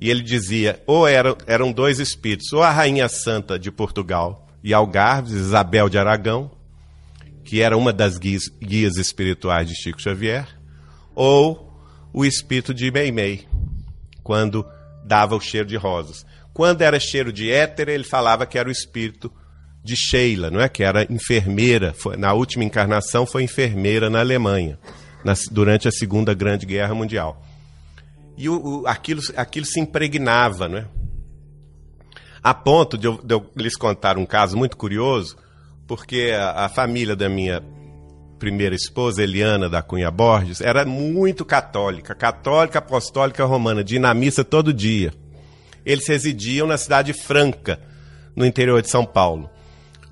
E 0.00 0.10
ele 0.10 0.22
dizia: 0.22 0.82
ou 0.86 1.06
eram, 1.06 1.36
eram 1.46 1.70
dois 1.70 2.00
espíritos, 2.00 2.52
ou 2.52 2.62
a 2.62 2.70
Rainha 2.70 3.08
Santa 3.08 3.58
de 3.58 3.70
Portugal 3.70 4.48
e 4.62 4.72
Algarves, 4.72 5.32
Isabel 5.32 5.88
de 5.88 5.98
Aragão, 5.98 6.50
que 7.44 7.60
era 7.60 7.76
uma 7.76 7.92
das 7.92 8.16
guias, 8.16 8.48
guias 8.60 8.96
espirituais 8.96 9.68
de 9.68 9.74
Chico 9.74 10.00
Xavier, 10.00 10.48
ou 11.14 11.78
o 12.12 12.24
espírito 12.24 12.72
de 12.72 12.90
Meimei, 12.90 13.46
quando 14.22 14.66
dava 15.04 15.36
o 15.36 15.40
cheiro 15.40 15.68
de 15.68 15.76
rosas. 15.76 16.24
Quando 16.54 16.82
era 16.82 17.00
cheiro 17.00 17.32
de 17.32 17.50
éter, 17.50 17.88
ele 17.88 18.04
falava 18.04 18.46
que 18.46 18.56
era 18.56 18.68
o 18.68 18.72
espírito 18.72 19.30
de 19.84 19.94
Sheila, 19.94 20.50
não 20.50 20.62
é? 20.62 20.68
Que 20.68 20.82
era 20.82 21.06
enfermeira, 21.12 21.92
foi, 21.92 22.16
na 22.16 22.32
última 22.32 22.64
encarnação 22.64 23.26
foi 23.26 23.42
enfermeira 23.42 24.08
na 24.08 24.20
Alemanha, 24.20 24.78
na, 25.22 25.34
durante 25.50 25.86
a 25.86 25.92
Segunda 25.92 26.32
Grande 26.32 26.64
Guerra 26.64 26.94
Mundial. 26.94 27.44
E 28.34 28.48
o, 28.48 28.80
o, 28.80 28.86
aquilo, 28.86 29.20
aquilo 29.36 29.66
se 29.66 29.78
impregnava, 29.78 30.68
não 30.68 30.78
é? 30.78 30.86
A 32.42 32.54
ponto 32.54 32.96
de 32.96 33.06
eu, 33.06 33.20
de 33.22 33.34
eu 33.34 33.50
lhes 33.54 33.76
contar 33.76 34.16
um 34.16 34.24
caso 34.24 34.56
muito 34.56 34.76
curioso, 34.76 35.36
porque 35.86 36.32
a, 36.34 36.64
a 36.64 36.68
família 36.70 37.14
da 37.14 37.28
minha 37.28 37.62
primeira 38.38 38.74
esposa, 38.74 39.22
Eliana 39.22 39.68
da 39.68 39.82
Cunha 39.82 40.10
Borges, 40.10 40.62
era 40.62 40.84
muito 40.86 41.44
católica, 41.44 42.14
católica 42.14 42.78
apostólica 42.78 43.44
romana, 43.44 43.84
dinamista 43.84 44.42
todo 44.42 44.72
dia. 44.72 45.12
Eles 45.84 46.08
residiam 46.08 46.66
na 46.66 46.78
cidade 46.78 47.12
franca, 47.12 47.78
no 48.34 48.46
interior 48.46 48.80
de 48.80 48.90
São 48.90 49.04
Paulo. 49.04 49.50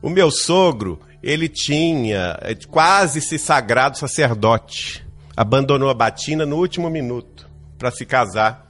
O 0.02 0.10
meu 0.10 0.30
sogro, 0.30 1.00
ele 1.22 1.48
tinha 1.48 2.36
é, 2.42 2.54
quase 2.68 3.20
se 3.20 3.38
sagrado 3.38 3.96
sacerdote. 3.96 5.06
Abandonou 5.36 5.88
a 5.88 5.94
batina 5.94 6.44
no 6.44 6.56
último 6.56 6.90
minuto 6.90 7.48
para 7.78 7.90
se 7.90 8.04
casar 8.04 8.66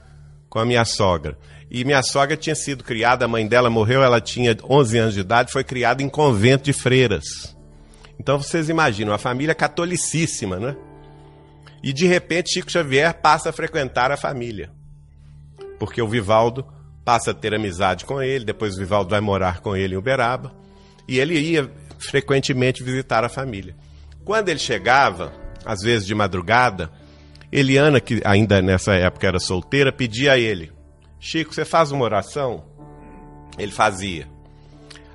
com 0.47 0.59
a 0.59 0.65
minha 0.65 0.85
sogra. 0.85 1.37
E 1.69 1.83
minha 1.83 2.03
sogra 2.03 2.37
tinha 2.37 2.53
sido 2.53 2.83
criada, 2.83 3.25
a 3.25 3.27
mãe 3.27 3.47
dela 3.47 3.67
morreu, 3.67 4.03
ela 4.03 4.21
tinha 4.21 4.55
11 4.63 4.97
anos 4.99 5.13
de 5.15 5.21
idade, 5.21 5.51
foi 5.51 5.63
criada 5.63 6.03
em 6.03 6.07
convento 6.07 6.65
de 6.65 6.73
freiras. 6.73 7.57
Então 8.19 8.37
vocês 8.37 8.69
imaginam, 8.69 9.11
a 9.11 9.17
família 9.17 9.55
catolicíssima, 9.55 10.57
né? 10.57 10.75
E 11.81 11.91
de 11.91 12.05
repente 12.05 12.53
Chico 12.53 12.71
Xavier 12.71 13.13
passa 13.15 13.49
a 13.49 13.53
frequentar 13.53 14.11
a 14.11 14.17
família. 14.17 14.71
Porque 15.79 15.99
o 15.99 16.07
Vivaldo 16.07 16.63
passa 17.03 17.31
a 17.31 17.33
ter 17.33 17.55
amizade 17.55 18.05
com 18.05 18.21
ele, 18.21 18.45
depois 18.45 18.75
o 18.75 18.79
Vivaldo 18.79 19.09
vai 19.09 19.19
morar 19.19 19.59
com 19.59 19.75
ele 19.75 19.95
em 19.95 19.97
Uberaba. 19.97 20.53
E 21.07 21.19
ele 21.19 21.37
ia 21.37 21.69
frequentemente 21.99 22.83
visitar 22.83 23.23
a 23.23 23.29
família. 23.29 23.75
Quando 24.23 24.49
ele 24.49 24.59
chegava, 24.59 25.33
às 25.65 25.81
vezes 25.81 26.05
de 26.05 26.15
madrugada, 26.15 26.91
Eliana, 27.51 27.99
que 27.99 28.21
ainda 28.25 28.61
nessa 28.61 28.93
época 28.93 29.27
era 29.27 29.39
solteira, 29.39 29.91
pedia 29.91 30.33
a 30.33 30.37
ele: 30.37 30.71
Chico, 31.19 31.53
você 31.53 31.65
faz 31.65 31.91
uma 31.91 32.03
oração? 32.03 32.63
Ele 33.57 33.71
fazia. 33.71 34.27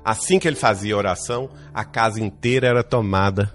Assim 0.03 0.39
que 0.39 0.47
ele 0.47 0.55
fazia 0.55 0.95
a 0.95 0.97
oração, 0.97 1.49
a 1.73 1.83
casa 1.83 2.21
inteira 2.21 2.67
era 2.67 2.83
tomada 2.83 3.53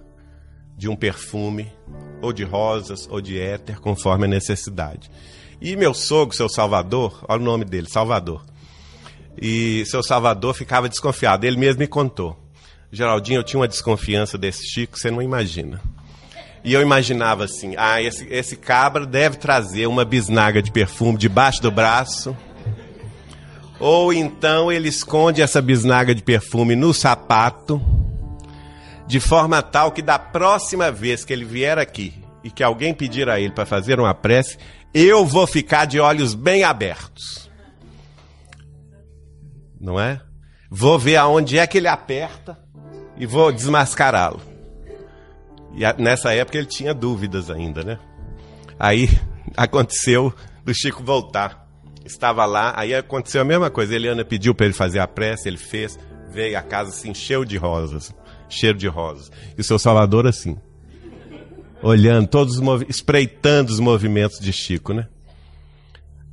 de 0.76 0.88
um 0.88 0.96
perfume, 0.96 1.72
ou 2.20 2.32
de 2.32 2.44
rosas, 2.44 3.08
ou 3.10 3.20
de 3.20 3.38
éter, 3.40 3.80
conforme 3.80 4.24
a 4.24 4.28
necessidade. 4.28 5.10
E 5.60 5.76
meu 5.76 5.94
sogro, 5.94 6.36
seu 6.36 6.48
Salvador, 6.48 7.24
olha 7.28 7.40
o 7.40 7.44
nome 7.44 7.64
dele, 7.64 7.88
Salvador. 7.88 8.44
E 9.40 9.84
seu 9.86 10.02
Salvador 10.02 10.54
ficava 10.54 10.88
desconfiado. 10.88 11.44
Ele 11.44 11.56
mesmo 11.56 11.80
me 11.80 11.86
contou. 11.86 12.36
Geraldinho, 12.90 13.40
eu 13.40 13.44
tinha 13.44 13.60
uma 13.60 13.68
desconfiança 13.68 14.38
desse 14.38 14.66
Chico, 14.66 14.98
você 14.98 15.10
não 15.10 15.20
imagina. 15.20 15.80
E 16.64 16.72
eu 16.72 16.80
imaginava 16.80 17.44
assim: 17.44 17.74
ah, 17.76 18.00
esse, 18.00 18.26
esse 18.30 18.56
cabra 18.56 19.04
deve 19.04 19.36
trazer 19.36 19.86
uma 19.86 20.04
bisnaga 20.04 20.62
de 20.62 20.72
perfume 20.72 21.18
debaixo 21.18 21.60
do 21.60 21.70
braço. 21.70 22.36
Ou 23.78 24.12
então 24.12 24.72
ele 24.72 24.88
esconde 24.88 25.42
essa 25.42 25.60
bisnaga 25.60 26.14
de 26.14 26.22
perfume 26.22 26.76
no 26.76 26.94
sapato, 26.94 27.82
de 29.06 29.20
forma 29.20 29.60
tal 29.60 29.92
que 29.92 30.00
da 30.00 30.18
próxima 30.18 30.90
vez 30.90 31.24
que 31.24 31.32
ele 31.32 31.44
vier 31.44 31.78
aqui 31.78 32.14
e 32.42 32.50
que 32.50 32.62
alguém 32.62 32.94
pedir 32.94 33.28
a 33.28 33.38
ele 33.38 33.52
para 33.52 33.66
fazer 33.66 33.98
uma 33.98 34.14
prece, 34.14 34.56
eu 34.94 35.26
vou 35.26 35.46
ficar 35.46 35.86
de 35.86 35.98
olhos 35.98 36.34
bem 36.34 36.62
abertos. 36.62 37.43
Não 39.84 40.00
é? 40.00 40.18
Vou 40.70 40.98
ver 40.98 41.16
aonde 41.16 41.58
é 41.58 41.66
que 41.66 41.76
ele 41.76 41.88
aperta 41.88 42.58
e 43.18 43.26
vou 43.26 43.52
desmascará-lo. 43.52 44.40
E 45.74 45.84
a, 45.84 45.92
nessa 45.92 46.32
época 46.32 46.56
ele 46.56 46.66
tinha 46.66 46.94
dúvidas 46.94 47.50
ainda, 47.50 47.84
né? 47.84 47.98
Aí 48.78 49.10
aconteceu 49.54 50.32
do 50.64 50.74
Chico 50.74 51.04
voltar. 51.04 51.68
Estava 52.02 52.46
lá, 52.46 52.72
aí 52.74 52.94
aconteceu 52.94 53.42
a 53.42 53.44
mesma 53.44 53.68
coisa. 53.68 53.94
Eliana 53.94 54.24
pediu 54.24 54.54
para 54.54 54.64
ele 54.64 54.74
fazer 54.74 55.00
a 55.00 55.06
prece, 55.06 55.48
ele 55.48 55.58
fez, 55.58 55.98
veio 56.30 56.58
a 56.58 56.62
casa 56.62 56.90
se 56.90 57.06
encheu 57.06 57.44
de 57.44 57.58
rosas, 57.58 58.14
cheiro 58.48 58.78
de 58.78 58.88
rosas. 58.88 59.30
E 59.56 59.60
o 59.60 59.64
seu 59.64 59.78
Salvador 59.78 60.26
assim, 60.26 60.56
olhando 61.82 62.26
todos 62.26 62.56
os 62.58 62.82
espreitando 62.88 63.70
os 63.70 63.80
movimentos 63.80 64.40
de 64.40 64.50
Chico, 64.50 64.94
né? 64.94 65.08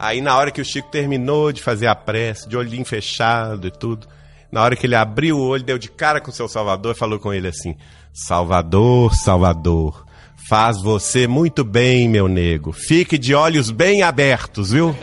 Aí 0.02 0.20
na 0.20 0.36
hora 0.36 0.50
que 0.50 0.60
o 0.60 0.66
Chico 0.66 0.90
terminou 0.90 1.52
de 1.52 1.62
fazer 1.62 1.86
a 1.86 1.94
prece, 1.94 2.50
de 2.50 2.58
olhinho 2.58 2.84
fechado 2.84 3.68
e 3.68 3.72
tudo, 3.72 4.08
na 4.52 4.64
hora 4.64 4.76
que 4.76 4.88
ele 4.88 4.96
abriu 4.96 5.38
o 5.38 5.48
olho, 5.48 5.64
deu 5.64 5.78
de 5.78 5.92
cara 5.92 6.20
com 6.20 6.32
o 6.32 6.34
seu 6.34 6.48
Salvador 6.48 6.96
e 6.96 6.98
falou 6.98 7.20
com 7.20 7.32
ele 7.32 7.48
assim: 7.48 7.78
Salvador, 8.12 9.14
Salvador, 9.14 10.04
faz 10.50 10.82
você 10.82 11.28
muito 11.28 11.64
bem, 11.64 12.10
meu 12.10 12.28
nego. 12.28 12.72
Fique 12.72 13.16
de 13.16 13.36
olhos 13.36 13.70
bem 13.70 14.02
abertos, 14.02 14.72
viu? 14.72 14.96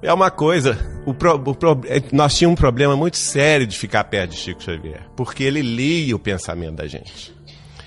É 0.00 0.12
uma 0.14 0.30
coisa, 0.30 0.78
o 1.04 1.12
pro, 1.12 1.34
o 1.34 1.54
pro, 1.54 1.80
é, 1.86 2.02
nós 2.10 2.34
tínhamos 2.34 2.58
um 2.58 2.60
problema 2.60 2.96
muito 2.96 3.18
sério 3.18 3.66
de 3.66 3.76
ficar 3.76 4.04
perto 4.04 4.30
de 4.30 4.36
Chico 4.38 4.62
Xavier, 4.62 5.02
porque 5.14 5.44
ele 5.44 5.60
lia 5.60 6.16
o 6.16 6.18
pensamento 6.18 6.76
da 6.76 6.86
gente. 6.86 7.34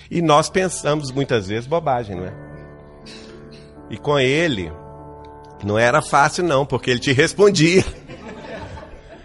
E 0.10 0.22
nós 0.22 0.50
pensamos 0.50 1.12
muitas 1.12 1.48
vezes 1.48 1.68
bobagem, 1.68 2.16
não 2.16 2.26
é? 2.26 2.34
E 3.90 3.98
com 3.98 4.20
ele, 4.20 4.72
não 5.64 5.78
era 5.78 6.02
fácil, 6.02 6.44
não, 6.44 6.66
porque 6.66 6.92
ele 6.92 7.00
te 7.00 7.12
respondia. 7.12 7.84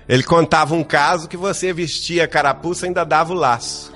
Ele 0.08 0.22
contava 0.22 0.74
um 0.74 0.84
caso 0.84 1.28
que 1.28 1.36
você 1.36 1.72
vestia 1.72 2.24
a 2.24 2.28
carapuça 2.28 2.84
e 2.84 2.88
ainda 2.88 3.04
dava 3.04 3.32
o 3.32 3.36
laço. 3.36 3.92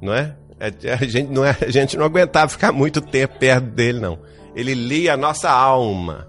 Não 0.00 0.14
é? 0.14 0.34
é 0.58 0.92
a 0.92 1.04
gente 1.04 1.30
não, 1.30 1.44
é, 1.44 1.56
a 1.60 1.70
gente 1.70 1.96
não 1.96 2.04
aguentava 2.04 2.48
ficar 2.48 2.72
muito 2.72 3.00
tempo 3.00 3.38
perto 3.38 3.66
dele, 3.66 4.00
não. 4.00 4.18
Ele 4.54 4.74
lia 4.74 5.14
a 5.14 5.16
nossa 5.16 5.50
alma. 5.50 6.28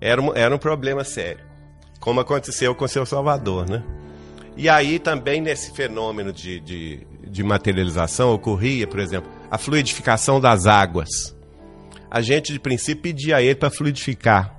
Era 0.00 0.20
um, 0.20 0.34
era 0.34 0.54
um 0.54 0.58
problema 0.58 1.02
sério. 1.02 1.44
Como 1.98 2.20
aconteceu 2.20 2.74
com 2.74 2.86
seu 2.86 3.06
Salvador, 3.06 3.68
né? 3.68 3.82
E 4.56 4.68
aí 4.68 4.98
também 4.98 5.40
nesse 5.40 5.72
fenômeno 5.72 6.32
de, 6.32 6.60
de, 6.60 7.06
de 7.32 7.42
materialização 7.42 8.32
ocorria, 8.32 8.86
por 8.86 9.00
exemplo, 9.00 9.28
a 9.50 9.58
fluidificação 9.58 10.40
das 10.40 10.66
águas 10.66 11.34
a 12.14 12.20
gente 12.20 12.52
de 12.52 12.60
princípio 12.60 13.04
pedia 13.04 13.36
a 13.36 13.42
ele 13.42 13.54
para 13.54 13.70
fluidificar. 13.70 14.54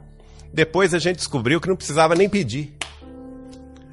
Depois 0.52 0.92
a 0.92 0.98
gente 0.98 1.18
descobriu 1.18 1.62
que 1.62 1.68
não 1.68 1.76
precisava 1.76 2.16
nem 2.16 2.28
pedir. 2.28 2.76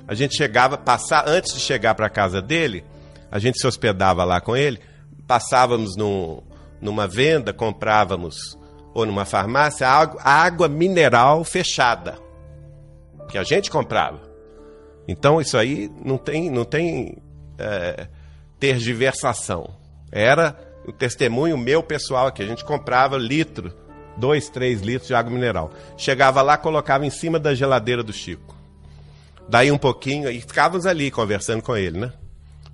A 0.09 0.15
gente 0.15 0.35
chegava, 0.35 0.79
passar 0.79 1.29
antes 1.29 1.53
de 1.53 1.61
chegar 1.61 1.95
para 1.95 2.07
a 2.07 2.11
casa 2.11 2.41
dele, 2.41 2.83
a 3.31 3.39
gente 3.39 3.59
se 3.59 3.67
hospedava 3.67 4.25
lá 4.25 4.41
com 4.41 4.57
ele, 4.57 4.81
passávamos 5.27 5.95
num, 5.95 6.41
numa 6.81 7.07
venda, 7.07 7.53
comprávamos 7.53 8.59
ou 8.95 9.05
numa 9.05 9.27
farmácia 9.27 9.87
água, 9.87 10.23
água 10.25 10.67
mineral 10.67 11.45
fechada 11.45 12.19
que 13.29 13.37
a 13.37 13.43
gente 13.45 13.71
comprava. 13.71 14.23
Então 15.07 15.39
isso 15.39 15.59
aí 15.59 15.91
não 16.03 16.17
tem 16.17 16.51
não 16.51 16.65
tem 16.65 17.19
é, 17.59 18.09
tergiversação. 18.61 19.71
Era 20.13 20.57
o 20.87 20.93
testemunho 20.93 21.57
meu 21.57 21.83
pessoal 21.83 22.27
aqui. 22.27 22.43
A 22.43 22.47
gente 22.47 22.65
comprava 22.65 23.17
litro, 23.17 23.75
dois, 24.17 24.49
três 24.49 24.83
litros 24.83 25.09
de 25.09 25.15
água 25.15 25.33
mineral. 25.33 25.73
Chegava 25.97 26.43
lá, 26.43 26.57
colocava 26.57 27.07
em 27.07 27.11
cima 27.11 27.39
da 27.39 27.55
geladeira 27.55 28.03
do 28.03 28.13
Chico. 28.13 28.55
Daí 29.49 29.73
um 29.73 29.79
pouquinho, 29.79 30.31
e 30.31 30.41
ficávamos 30.41 30.87
ali 30.87 31.11
conversando 31.11 31.63
com 31.63 31.77
ele, 31.77 31.99
né? 31.99 32.13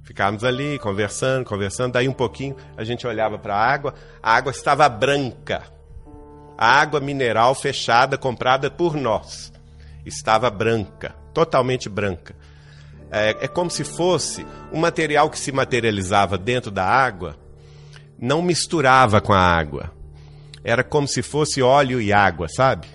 Ficávamos 0.03 0.45
ali 0.45 0.78
conversando, 0.78 1.45
conversando. 1.45 1.93
Daí 1.93 2.09
um 2.09 2.12
pouquinho 2.12 2.57
a 2.76 2.84
gente 2.84 3.07
olhava 3.07 3.39
para 3.39 3.55
a 3.55 3.64
água, 3.64 3.95
a 4.22 4.34
água 4.37 4.51
estava 4.51 4.89
branca. 4.89 5.62
A 6.59 6.80
água 6.80 7.01
mineral 7.01 7.55
fechada, 7.55 8.16
comprada 8.16 8.70
por 8.70 8.95
nós, 8.95 9.53
estava 10.07 10.49
branca, 10.49 11.14
totalmente 11.34 11.89
branca. 11.89 12.34
É, 13.11 13.37
é 13.43 13.49
como 13.49 13.71
se 13.71 13.85
fosse 13.85 14.47
um 14.73 14.79
material 14.79 15.31
que 15.31 15.39
se 15.39 15.53
materializava 15.53 16.37
dentro 16.37 16.71
da 16.71 16.85
água 16.85 17.37
não 18.19 18.43
misturava 18.43 19.21
com 19.21 19.33
a 19.33 19.41
água. 19.41 19.93
Era 20.65 20.83
como 20.83 21.07
se 21.07 21.23
fosse 21.23 21.63
óleo 21.63 22.01
e 22.01 22.13
água, 22.13 22.49
sabe? 22.49 22.89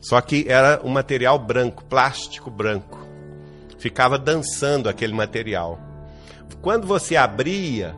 Só 0.00 0.20
que 0.20 0.46
era 0.48 0.80
um 0.84 0.90
material 0.90 1.38
branco, 1.38 1.84
plástico 1.84 2.50
branco. 2.50 3.06
Ficava 3.78 4.18
dançando 4.18 4.88
aquele 4.88 5.14
material. 5.14 5.78
Quando 6.60 6.86
você 6.86 7.16
abria, 7.16 7.96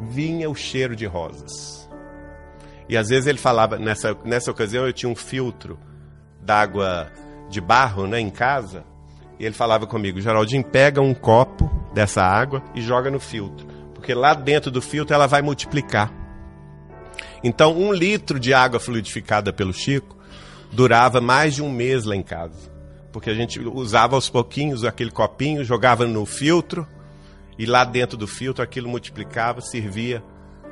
vinha 0.00 0.48
o 0.48 0.54
cheiro 0.54 0.94
de 0.94 1.06
rosas. 1.06 1.88
E 2.88 2.96
às 2.96 3.08
vezes 3.08 3.26
ele 3.26 3.38
falava, 3.38 3.78
nessa, 3.78 4.16
nessa 4.24 4.50
ocasião 4.50 4.86
eu 4.86 4.92
tinha 4.92 5.10
um 5.10 5.16
filtro 5.16 5.78
d'água 6.40 7.10
de 7.48 7.60
barro 7.60 8.06
né, 8.06 8.20
em 8.20 8.30
casa, 8.30 8.84
e 9.38 9.44
ele 9.44 9.54
falava 9.54 9.86
comigo, 9.86 10.20
Geraldinho, 10.20 10.64
pega 10.64 11.00
um 11.00 11.14
copo 11.14 11.70
dessa 11.94 12.22
água 12.22 12.62
e 12.74 12.80
joga 12.80 13.10
no 13.10 13.18
filtro 13.20 13.72
porque 14.02 14.14
lá 14.14 14.34
dentro 14.34 14.68
do 14.68 14.82
filtro 14.82 15.14
ela 15.14 15.28
vai 15.28 15.40
multiplicar. 15.42 16.12
Então, 17.44 17.72
um 17.78 17.92
litro 17.92 18.40
de 18.40 18.52
água 18.52 18.80
fluidificada 18.80 19.52
pelo 19.52 19.72
Chico 19.72 20.18
durava 20.72 21.20
mais 21.20 21.54
de 21.54 21.62
um 21.62 21.70
mês 21.70 22.04
lá 22.04 22.16
em 22.16 22.22
casa. 22.22 22.68
Porque 23.12 23.30
a 23.30 23.34
gente 23.34 23.60
usava 23.60 24.16
aos 24.16 24.28
pouquinhos 24.28 24.84
aquele 24.84 25.12
copinho, 25.12 25.64
jogava 25.64 26.04
no 26.04 26.26
filtro, 26.26 26.84
e 27.56 27.64
lá 27.64 27.84
dentro 27.84 28.16
do 28.16 28.26
filtro 28.26 28.60
aquilo 28.60 28.88
multiplicava, 28.88 29.60
servia, 29.60 30.20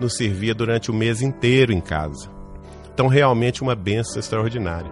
nos 0.00 0.16
servia 0.16 0.52
durante 0.52 0.90
o 0.90 0.94
mês 0.94 1.22
inteiro 1.22 1.72
em 1.72 1.80
casa. 1.80 2.28
Então, 2.92 3.06
realmente 3.06 3.62
uma 3.62 3.76
benção 3.76 4.18
extraordinária. 4.18 4.90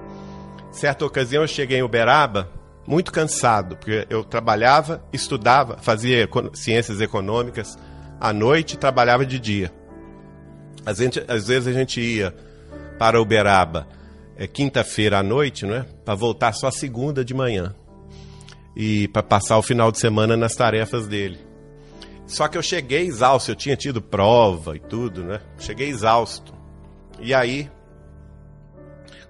Certa 0.71 1.05
ocasião 1.05 1.43
eu 1.43 1.49
cheguei 1.49 1.79
em 1.79 1.83
Uberaba, 1.83 2.49
muito 2.89 3.13
cansado, 3.13 3.77
porque 3.77 4.07
eu 4.09 4.25
trabalhava, 4.25 5.05
estudava, 5.13 5.77
fazia 5.77 6.27
ciências 6.55 7.03
econômicas, 7.03 7.79
à 8.19 8.33
noite 8.33 8.75
e 8.75 8.79
trabalhava 8.79 9.27
de 9.27 9.39
dia. 9.39 9.71
Às 10.87 10.99
vezes, 10.99 11.23
às 11.29 11.49
vezes 11.49 11.69
a 11.69 11.79
gente 11.79 12.01
ia 12.01 12.35
para 12.99 13.21
Uberaba 13.21 13.87
é, 14.39 14.47
quinta-feira 14.47 15.19
à 15.19 15.23
noite, 15.23 15.67
não 15.67 15.75
é? 15.75 15.83
Para 16.03 16.15
voltar 16.15 16.55
só 16.55 16.71
segunda 16.71 17.23
de 17.23 17.35
manhã. 17.35 17.75
E 18.75 19.07
para 19.09 19.23
passar 19.23 19.59
o 19.59 19.63
final 19.63 19.93
de 19.93 19.99
semana 19.99 20.35
nas 20.35 20.55
tarefas 20.55 21.07
dele. 21.07 21.39
Só 22.27 22.49
que 22.49 22.57
eu 22.57 22.63
cheguei 22.63 23.07
exausto, 23.07 23.51
eu 23.51 23.57
tinha 23.57 23.77
tido 23.77 24.01
prova 24.01 24.75
e 24.77 24.81
tudo, 24.81 25.23
né? 25.25 25.41
Cheguei 25.59 25.91
exausto. 25.91 26.55
E 27.21 27.35
aí, 27.35 27.71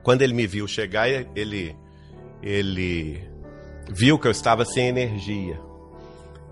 quando 0.05 0.23
ele 0.23 0.33
me 0.33 0.47
viu 0.47 0.69
chegar, 0.69 1.09
ele 1.09 1.75
ele 2.41 3.21
viu 3.89 4.19
que 4.19 4.27
eu 4.27 4.31
estava 4.31 4.65
sem 4.65 4.89
energia. 4.89 5.61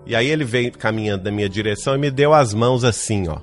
E 0.05 0.15
aí 0.15 0.27
ele 0.27 0.45
veio 0.45 0.71
caminhando 0.71 1.25
na 1.25 1.31
minha 1.31 1.49
direção 1.49 1.95
e 1.95 1.97
me 1.97 2.09
deu 2.09 2.33
as 2.33 2.53
mãos 2.53 2.83
assim, 2.83 3.27
ó. 3.27 3.39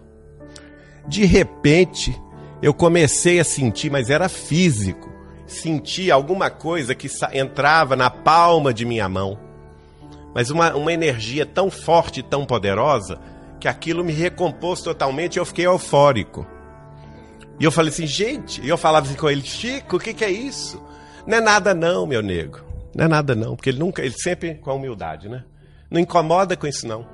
De 1.07 1.25
repente, 1.25 2.19
eu 2.63 2.73
comecei 2.73 3.39
a 3.39 3.45
sentir, 3.45 3.91
mas 3.91 4.09
era 4.09 4.29
físico, 4.29 5.13
senti 5.47 6.11
alguma 6.11 6.49
coisa 6.49 6.95
que 6.95 7.09
entrava 7.33 7.95
na 7.95 8.09
palma 8.09 8.73
de 8.73 8.87
minha 8.87 9.09
mão. 9.09 9.39
Mas 10.35 10.51
uma, 10.51 10.75
uma 10.75 10.93
energia 10.93 11.45
tão 11.45 11.71
forte 11.71 12.23
tão 12.23 12.47
poderosa 12.47 13.21
que 13.61 13.69
aquilo 13.69 14.03
me 14.03 14.13
recompôs 14.13 14.81
totalmente 14.81 15.37
e 15.37 15.39
eu 15.39 15.45
fiquei 15.45 15.67
eufórico. 15.67 16.47
E 17.61 17.65
eu 17.65 17.71
falei 17.71 17.91
assim, 17.91 18.07
gente, 18.07 18.61
e 18.63 18.69
eu 18.69 18.77
falava 18.77 19.07
assim 19.07 19.15
com 19.15 19.31
ele, 19.31 19.43
Chico, 19.43 19.97
o 19.97 20.01
que, 20.01 20.13
que 20.13 20.25
é 20.25 20.31
isso? 20.31 20.83
Não 21.27 21.39
é 21.39 21.41
nada 21.41 21.73
não, 21.73 22.07
meu 22.07 22.23
nego. 22.23 22.74
Não 22.95 23.05
é 23.05 23.09
nada 23.09 23.35
não, 23.35 23.57
porque 23.57 23.71
ele 23.71 23.79
nunca, 23.79 24.03
ele 24.03 24.15
sempre 24.17 24.55
com 24.55 24.71
a 24.71 24.75
humildade, 24.75 25.29
né? 25.29 25.45
Não 25.91 26.01
incomoda 26.01 26.57
com 26.57 26.67
isso, 26.67 26.87
não. 26.87 27.07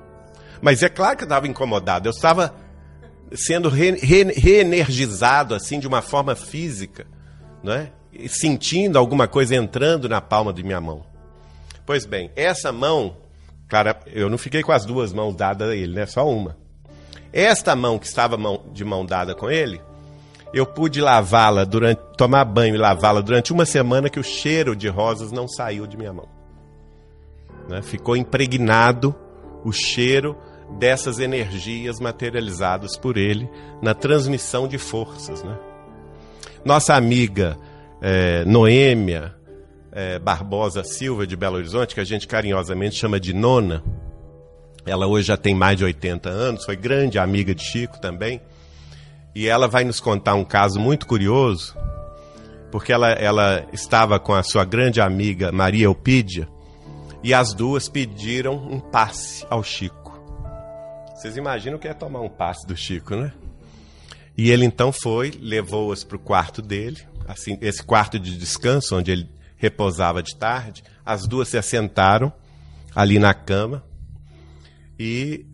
Mas 0.60 0.82
é 0.82 0.88
claro 0.88 1.16
que 1.16 1.24
eu 1.24 1.26
estava 1.26 1.48
incomodado. 1.48 2.08
Eu 2.08 2.10
estava 2.10 2.54
sendo 3.32 3.68
re, 3.68 3.92
re, 3.92 4.24
reenergizado 4.24 5.54
assim 5.54 5.78
de 5.78 5.86
uma 5.86 6.02
forma 6.02 6.34
física, 6.34 7.06
não 7.62 7.72
é? 7.72 7.90
sentindo 8.28 8.98
alguma 8.98 9.28
coisa 9.28 9.54
entrando 9.54 10.08
na 10.08 10.20
palma 10.20 10.52
de 10.52 10.62
minha 10.62 10.80
mão. 10.80 11.04
Pois 11.86 12.04
bem, 12.04 12.30
essa 12.36 12.72
mão, 12.72 13.16
cara, 13.68 13.98
eu 14.06 14.28
não 14.28 14.38
fiquei 14.38 14.62
com 14.62 14.72
as 14.72 14.84
duas 14.84 15.12
mãos 15.12 15.34
dadas 15.34 15.70
a 15.70 15.76
ele, 15.76 15.94
né? 15.94 16.06
Só 16.06 16.28
uma. 16.28 16.56
Esta 17.32 17.76
mão 17.76 17.98
que 17.98 18.06
estava 18.06 18.36
de 18.72 18.84
mão 18.84 19.06
dada 19.06 19.34
com 19.34 19.50
ele, 19.50 19.80
eu 20.52 20.66
pude 20.66 21.00
lavá-la 21.00 21.64
durante, 21.64 22.00
tomar 22.16 22.44
banho 22.44 22.74
e 22.74 22.78
lavá-la 22.78 23.20
durante 23.20 23.52
uma 23.52 23.64
semana 23.64 24.10
que 24.10 24.18
o 24.18 24.24
cheiro 24.24 24.74
de 24.74 24.88
rosas 24.88 25.30
não 25.30 25.46
saiu 25.46 25.86
de 25.86 25.96
minha 25.96 26.12
mão. 26.12 26.28
Né? 27.68 27.82
Ficou 27.82 28.16
impregnado 28.16 29.14
o 29.64 29.72
cheiro 29.72 30.36
dessas 30.78 31.18
energias 31.18 32.00
materializadas 32.00 32.96
por 32.96 33.16
ele 33.16 33.48
na 33.82 33.94
transmissão 33.94 34.66
de 34.66 34.78
forças. 34.78 35.42
Né? 35.42 35.56
Nossa 36.64 36.94
amiga 36.94 37.56
é, 38.00 38.44
Noêmia 38.44 39.34
é, 39.92 40.18
Barbosa 40.18 40.84
Silva, 40.84 41.26
de 41.26 41.36
Belo 41.36 41.56
Horizonte, 41.56 41.94
que 41.94 42.00
a 42.00 42.04
gente 42.04 42.26
carinhosamente 42.26 42.96
chama 42.96 43.18
de 43.18 43.32
Nona, 43.32 43.82
ela 44.86 45.06
hoje 45.06 45.28
já 45.28 45.36
tem 45.36 45.54
mais 45.54 45.76
de 45.76 45.84
80 45.84 46.28
anos, 46.28 46.64
foi 46.64 46.76
grande 46.76 47.18
amiga 47.18 47.54
de 47.54 47.62
Chico 47.62 48.00
também, 48.00 48.40
e 49.34 49.46
ela 49.46 49.68
vai 49.68 49.84
nos 49.84 50.00
contar 50.00 50.34
um 50.34 50.44
caso 50.44 50.78
muito 50.80 51.06
curioso, 51.06 51.76
porque 52.70 52.92
ela, 52.92 53.10
ela 53.10 53.66
estava 53.72 54.18
com 54.18 54.34
a 54.34 54.42
sua 54.42 54.64
grande 54.64 55.00
amiga 55.00 55.52
Maria 55.52 55.84
Eupídia, 55.84 56.48
e 57.22 57.34
as 57.34 57.52
duas 57.52 57.88
pediram 57.88 58.54
um 58.54 58.80
passe 58.80 59.46
ao 59.50 59.62
Chico. 59.62 60.18
Vocês 61.14 61.36
imaginam 61.36 61.76
o 61.76 61.80
que 61.80 61.88
é 61.88 61.92
tomar 61.92 62.20
um 62.20 62.30
passe 62.30 62.66
do 62.66 62.76
Chico, 62.76 63.14
né? 63.14 63.32
E 64.36 64.50
ele 64.50 64.64
então 64.64 64.90
foi, 64.90 65.30
levou-as 65.38 66.02
para 66.02 66.16
o 66.16 66.20
quarto 66.20 66.62
dele, 66.62 66.96
assim, 67.28 67.58
esse 67.60 67.82
quarto 67.82 68.18
de 68.18 68.38
descanso 68.38 68.96
onde 68.96 69.10
ele 69.10 69.30
repousava 69.56 70.22
de 70.22 70.34
tarde. 70.34 70.82
As 71.04 71.26
duas 71.26 71.48
se 71.48 71.58
assentaram 71.58 72.32
ali 72.94 73.18
na 73.18 73.34
cama 73.34 73.84
e 74.98 75.44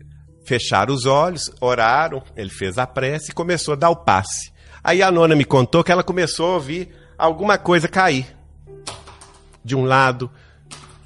fecharam 0.47 0.93
os 0.93 1.05
olhos, 1.05 1.51
oraram. 1.59 2.23
Ele 2.35 2.49
fez 2.49 2.77
a 2.77 2.87
prece 2.87 3.31
e 3.31 3.33
começou 3.33 3.73
a 3.73 3.77
dar 3.77 3.89
o 3.89 3.95
passe. 3.95 4.51
Aí 4.83 5.03
a 5.03 5.11
nona 5.11 5.35
me 5.35 5.43
contou 5.43 5.83
que 5.83 5.91
ela 5.91 6.03
começou 6.03 6.45
a 6.45 6.53
ouvir 6.53 6.89
alguma 7.17 7.57
coisa 7.57 7.87
cair 7.87 8.35
de 9.63 9.75
um 9.75 9.83
lado, 9.83 10.31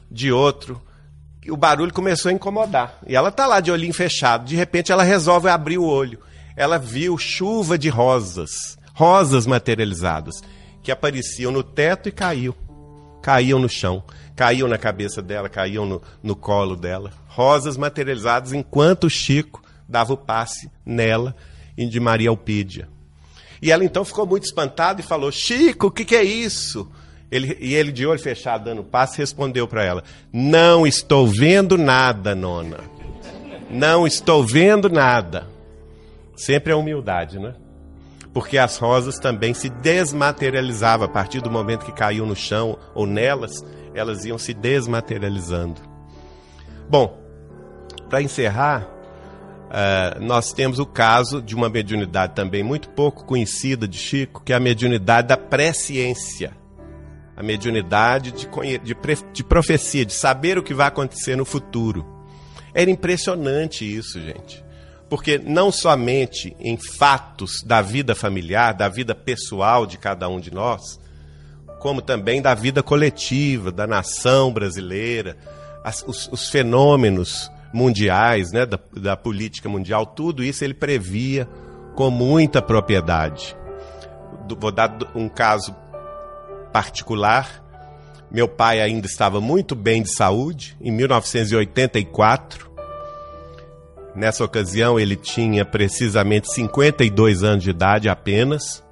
de 0.09 0.31
outro. 0.31 0.79
O 1.49 1.57
barulho 1.57 1.91
começou 1.91 2.29
a 2.29 2.33
incomodar. 2.33 2.99
E 3.07 3.15
ela 3.15 3.31
tá 3.31 3.47
lá 3.47 3.59
de 3.59 3.71
olhinho 3.71 3.93
fechado. 3.93 4.45
De 4.45 4.55
repente 4.55 4.91
ela 4.91 5.01
resolve 5.01 5.49
abrir 5.49 5.79
o 5.79 5.85
olho. 5.85 6.19
Ela 6.55 6.77
viu 6.77 7.17
chuva 7.17 7.75
de 7.75 7.89
rosas, 7.89 8.77
rosas 8.93 9.47
materializadas, 9.47 10.35
que 10.83 10.91
apareciam 10.91 11.51
no 11.51 11.63
teto 11.63 12.07
e 12.07 12.11
caiu. 12.11 12.55
Caíam 13.21 13.59
no 13.59 13.69
chão, 13.69 14.03
caíam 14.35 14.67
na 14.67 14.77
cabeça 14.77 15.21
dela, 15.21 15.47
caíam 15.47 15.85
no, 15.85 16.01
no 16.23 16.35
colo 16.35 16.75
dela. 16.75 17.11
Rosas 17.27 17.77
materializadas 17.77 18.53
enquanto 18.53 19.09
Chico 19.09 19.61
dava 19.87 20.13
o 20.13 20.17
passe 20.17 20.69
nela 20.85 21.35
e 21.77 21.85
de 21.85 21.99
Maria 21.99 22.29
Alpídia. 22.29 22.89
E 23.61 23.71
ela 23.71 23.85
então 23.85 24.03
ficou 24.03 24.25
muito 24.25 24.43
espantada 24.43 25.01
e 25.01 25.03
falou: 25.03 25.31
Chico, 25.31 25.87
o 25.87 25.91
que, 25.91 26.03
que 26.03 26.15
é 26.15 26.23
isso? 26.23 26.89
Ele, 27.31 27.55
e 27.61 27.73
ele, 27.75 27.91
de 27.91 28.05
olho 28.05 28.19
fechado, 28.19 28.65
dando 28.65 28.83
passe, 28.83 29.17
respondeu 29.17 29.67
para 29.67 29.85
ela: 29.85 30.03
Não 30.33 30.85
estou 30.85 31.27
vendo 31.27 31.77
nada, 31.77 32.35
nona. 32.35 32.79
Não 33.69 34.05
estou 34.05 34.43
vendo 34.43 34.89
nada. 34.89 35.47
Sempre 36.35 36.73
a 36.73 36.77
humildade, 36.77 37.39
né? 37.39 37.53
Porque 38.33 38.57
as 38.57 38.77
rosas 38.77 39.19
também 39.19 39.53
se 39.53 39.69
desmaterializavam 39.69 41.05
a 41.05 41.09
partir 41.09 41.41
do 41.41 41.51
momento 41.51 41.85
que 41.85 41.91
caiu 41.91 42.25
no 42.25 42.35
chão 42.35 42.77
ou 42.95 43.05
nelas, 43.05 43.63
elas 43.93 44.23
iam 44.23 44.37
se 44.37 44.53
desmaterializando. 44.53 45.81
Bom, 46.89 47.19
para 48.09 48.21
encerrar, 48.21 48.87
uh, 48.87 50.21
nós 50.21 50.53
temos 50.53 50.79
o 50.79 50.85
caso 50.85 51.41
de 51.41 51.55
uma 51.55 51.69
mediunidade 51.69 52.33
também 52.33 52.63
muito 52.63 52.89
pouco 52.89 53.25
conhecida 53.25 53.87
de 53.87 53.97
Chico, 53.97 54.43
que 54.43 54.53
é 54.53 54.55
a 54.55 54.59
mediunidade 54.59 55.27
da 55.27 55.37
presciência 55.37 56.61
a 57.41 57.43
mediunidade 57.43 58.31
de, 58.31 58.47
de, 58.83 58.95
de 59.33 59.43
profecia, 59.43 60.05
de 60.05 60.13
saber 60.13 60.59
o 60.59 60.63
que 60.63 60.75
vai 60.75 60.87
acontecer 60.87 61.35
no 61.35 61.43
futuro. 61.43 62.05
Era 62.71 62.91
impressionante 62.91 63.83
isso, 63.83 64.21
gente. 64.21 64.63
Porque 65.11 65.37
não 65.37 65.73
somente 65.73 66.55
em 66.57 66.77
fatos 66.77 67.61
da 67.65 67.81
vida 67.81 68.15
familiar, 68.15 68.73
da 68.73 68.87
vida 68.87 69.13
pessoal 69.13 69.85
de 69.85 69.97
cada 69.97 70.29
um 70.29 70.39
de 70.39 70.53
nós, 70.53 70.97
como 71.81 72.01
também 72.01 72.41
da 72.41 72.53
vida 72.53 72.81
coletiva, 72.81 73.73
da 73.73 73.85
nação 73.85 74.53
brasileira, 74.53 75.35
as, 75.83 76.01
os, 76.07 76.29
os, 76.31 76.49
fenômenos 76.49 77.51
mundiais, 77.73 78.53
né, 78.53 78.65
da, 78.65 78.79
da 78.95 79.17
política 79.17 79.67
mundial, 79.67 80.05
tudo 80.05 80.45
isso 80.45 80.63
ele 80.63 80.73
previa 80.73 81.45
com 81.93 82.09
muita 82.09 82.61
propriedade. 82.61 83.53
Vou 84.57 84.71
dar 84.71 84.97
um 85.13 85.27
caso 85.27 85.75
particular. 86.71 87.61
Meu 88.31 88.47
pai 88.47 88.79
ainda 88.79 89.07
estava 89.07 89.41
muito 89.41 89.75
bem 89.75 90.03
de 90.03 90.15
saúde, 90.15 90.77
em 90.79 90.89
1984. 90.89 92.70
Nessa 94.15 94.43
ocasião, 94.43 94.99
ele 94.99 95.15
tinha 95.15 95.63
precisamente 95.63 96.51
52 96.53 97.43
anos 97.43 97.63
de 97.63 97.69
idade 97.69 98.09
apenas. 98.09 98.83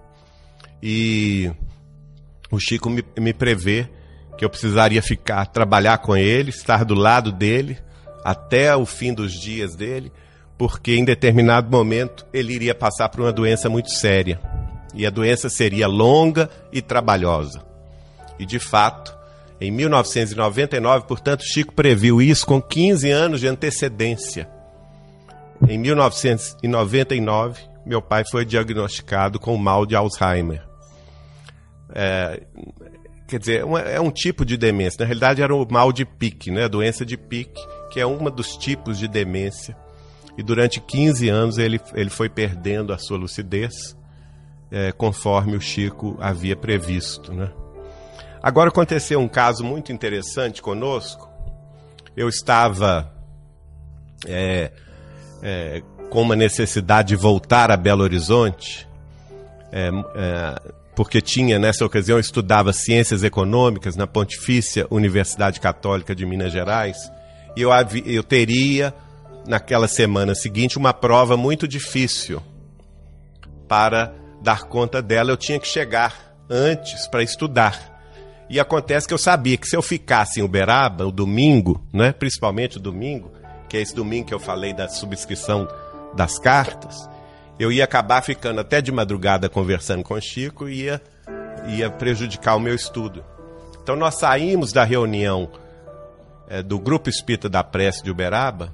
E 0.82 1.52
o 2.50 2.60
Chico 2.60 2.90
me, 2.90 3.04
me 3.18 3.34
prevê 3.34 3.88
que 4.38 4.46
eu 4.46 4.50
precisaria 4.50 5.02
ficar, 5.02 5.46
trabalhar 5.48 5.98
com 5.98 6.16
ele, 6.16 6.50
estar 6.50 6.86
do 6.86 6.96
lado 6.96 7.32
dele 7.32 7.78
até 8.24 8.76
o 8.76 8.86
fim 8.86 9.14
dos 9.14 9.34
dias 9.34 9.76
dele, 9.76 10.12
porque 10.58 10.96
em 10.96 11.04
determinado 11.04 11.70
momento 11.70 12.26
ele 12.34 12.54
iria 12.54 12.74
passar 12.74 13.10
por 13.10 13.22
uma 13.22 13.34
doença 13.34 13.70
muito 13.70 13.92
séria. 13.92 14.40
E 14.94 15.06
a 15.06 15.10
doença 15.10 15.50
seria 15.50 15.88
longa 15.88 16.50
e 16.72 16.82
trabalhosa. 16.82 17.62
E 18.40 18.46
de 18.46 18.60
fato, 18.60 19.14
em 19.60 19.72
1999, 19.72 21.06
portanto, 21.06 21.44
Chico 21.44 21.74
previu 21.74 22.22
isso 22.22 22.46
com 22.46 22.62
15 22.62 23.10
anos 23.12 23.40
de 23.42 23.48
antecedência. 23.48 24.50
Em 25.68 25.78
1999, 25.78 27.62
meu 27.86 28.02
pai 28.02 28.24
foi 28.30 28.46
diagnosticado 28.46 29.40
com 29.40 29.58
mal 29.58 29.86
de 29.86 29.96
Alzheimer. 29.96 30.64
É, 31.94 32.44
quer 33.28 33.40
dizer, 33.40 33.66
é 33.88 34.00
um 34.00 34.12
tipo 34.12 34.46
de 34.46 34.58
demência. 34.58 34.98
Na 35.00 35.06
realidade, 35.06 35.42
era 35.42 35.54
o 35.54 35.68
mal 35.70 35.92
de 35.92 36.06
Pique, 36.06 36.52
né? 36.52 36.66
a 36.66 36.68
doença 36.68 37.06
de 37.06 37.18
Pique, 37.18 37.62
que 37.92 38.00
é 38.00 38.06
um 38.06 38.24
dos 38.30 38.56
tipos 38.58 38.98
de 38.98 39.08
demência. 39.08 39.76
E 40.38 40.44
durante 40.44 40.80
15 40.80 41.28
anos 41.28 41.58
ele, 41.58 41.82
ele 41.94 42.10
foi 42.10 42.30
perdendo 42.30 42.94
a 42.94 42.98
sua 42.98 43.18
lucidez, 43.18 43.98
é, 44.72 44.92
conforme 44.92 45.58
o 45.58 45.62
Chico 45.62 46.18
havia 46.20 46.56
previsto. 46.56 47.34
Né? 47.34 47.52
Agora 48.42 48.70
aconteceu 48.70 49.20
um 49.20 49.28
caso 49.28 49.64
muito 49.64 49.92
interessante 49.92 50.62
conosco. 50.62 51.30
Eu 52.16 52.30
estava 52.30 53.14
é, 54.26 54.72
é, 55.42 55.82
com 56.10 56.22
uma 56.22 56.36
necessidade 56.36 57.10
de 57.10 57.16
voltar 57.16 57.72
a 57.72 57.78
Belo 57.78 58.04
Horizonte, 58.04 58.88
é, 59.72 59.90
é 60.16 60.80
porque 60.96 61.22
tinha, 61.22 61.58
nessa 61.58 61.86
ocasião, 61.86 62.20
estudava 62.20 62.74
Ciências 62.74 63.24
Econômicas 63.24 63.96
na 63.96 64.06
Pontifícia 64.06 64.86
Universidade 64.92 65.58
Católica 65.62 66.14
de 66.14 66.26
Minas 66.26 66.52
Gerais, 66.52 66.98
e 67.56 67.62
eu, 67.62 67.70
eu 68.06 68.22
teria, 68.22 68.94
naquela 69.48 69.88
semana 69.88 70.36
seguinte, 70.36 70.78
uma 70.78 70.94
prova 70.94 71.38
muito 71.38 71.68
difícil. 71.68 72.42
Para 73.66 74.14
dar 74.42 74.64
conta 74.64 75.02
dela, 75.02 75.32
eu 75.32 75.38
tinha 75.38 75.58
que 75.58 75.68
chegar 75.68 76.36
antes 76.50 77.08
para 77.08 77.24
estudar. 77.24 77.98
E 78.50 78.60
acontece 78.60 79.08
que 79.08 79.14
eu 79.14 79.18
sabia 79.18 79.56
que 79.56 79.68
se 79.68 79.78
eu 79.78 79.82
ficasse 79.82 80.42
em 80.42 80.44
Uberaba, 80.44 81.06
o 81.06 81.12
domingo, 81.12 81.82
né, 81.94 82.12
principalmente 82.12 82.78
o 82.78 82.82
domingo, 82.82 83.32
que 83.70 83.78
é 83.78 83.82
esse 83.82 83.96
domingo 83.96 84.28
que 84.28 84.34
eu 84.34 84.40
falei 84.40 84.74
da 84.74 84.90
subscrição 84.90 85.68
das 86.14 86.40
cartas, 86.40 87.08
eu 87.60 87.72
ia 87.72 87.84
acabar 87.84 88.22
ficando 88.22 88.60
até 88.60 88.82
de 88.82 88.92
madrugada 88.92 89.48
conversando 89.48 90.04
com 90.04 90.16
o 90.16 90.22
Chico 90.22 90.68
e 90.68 90.84
ia, 90.84 91.02
ia 91.68 91.90
prejudicar 91.90 92.56
o 92.56 92.60
meu 92.60 92.74
estudo. 92.74 93.24
Então 93.82 93.96
nós 93.96 94.16
saímos 94.16 94.72
da 94.72 94.84
reunião 94.84 95.50
é, 96.48 96.64
do 96.64 96.80
Grupo 96.80 97.10
Espírita 97.10 97.48
da 97.48 97.64
Prece 97.64 98.04
de 98.04 98.10
Uberaba, 98.10 98.74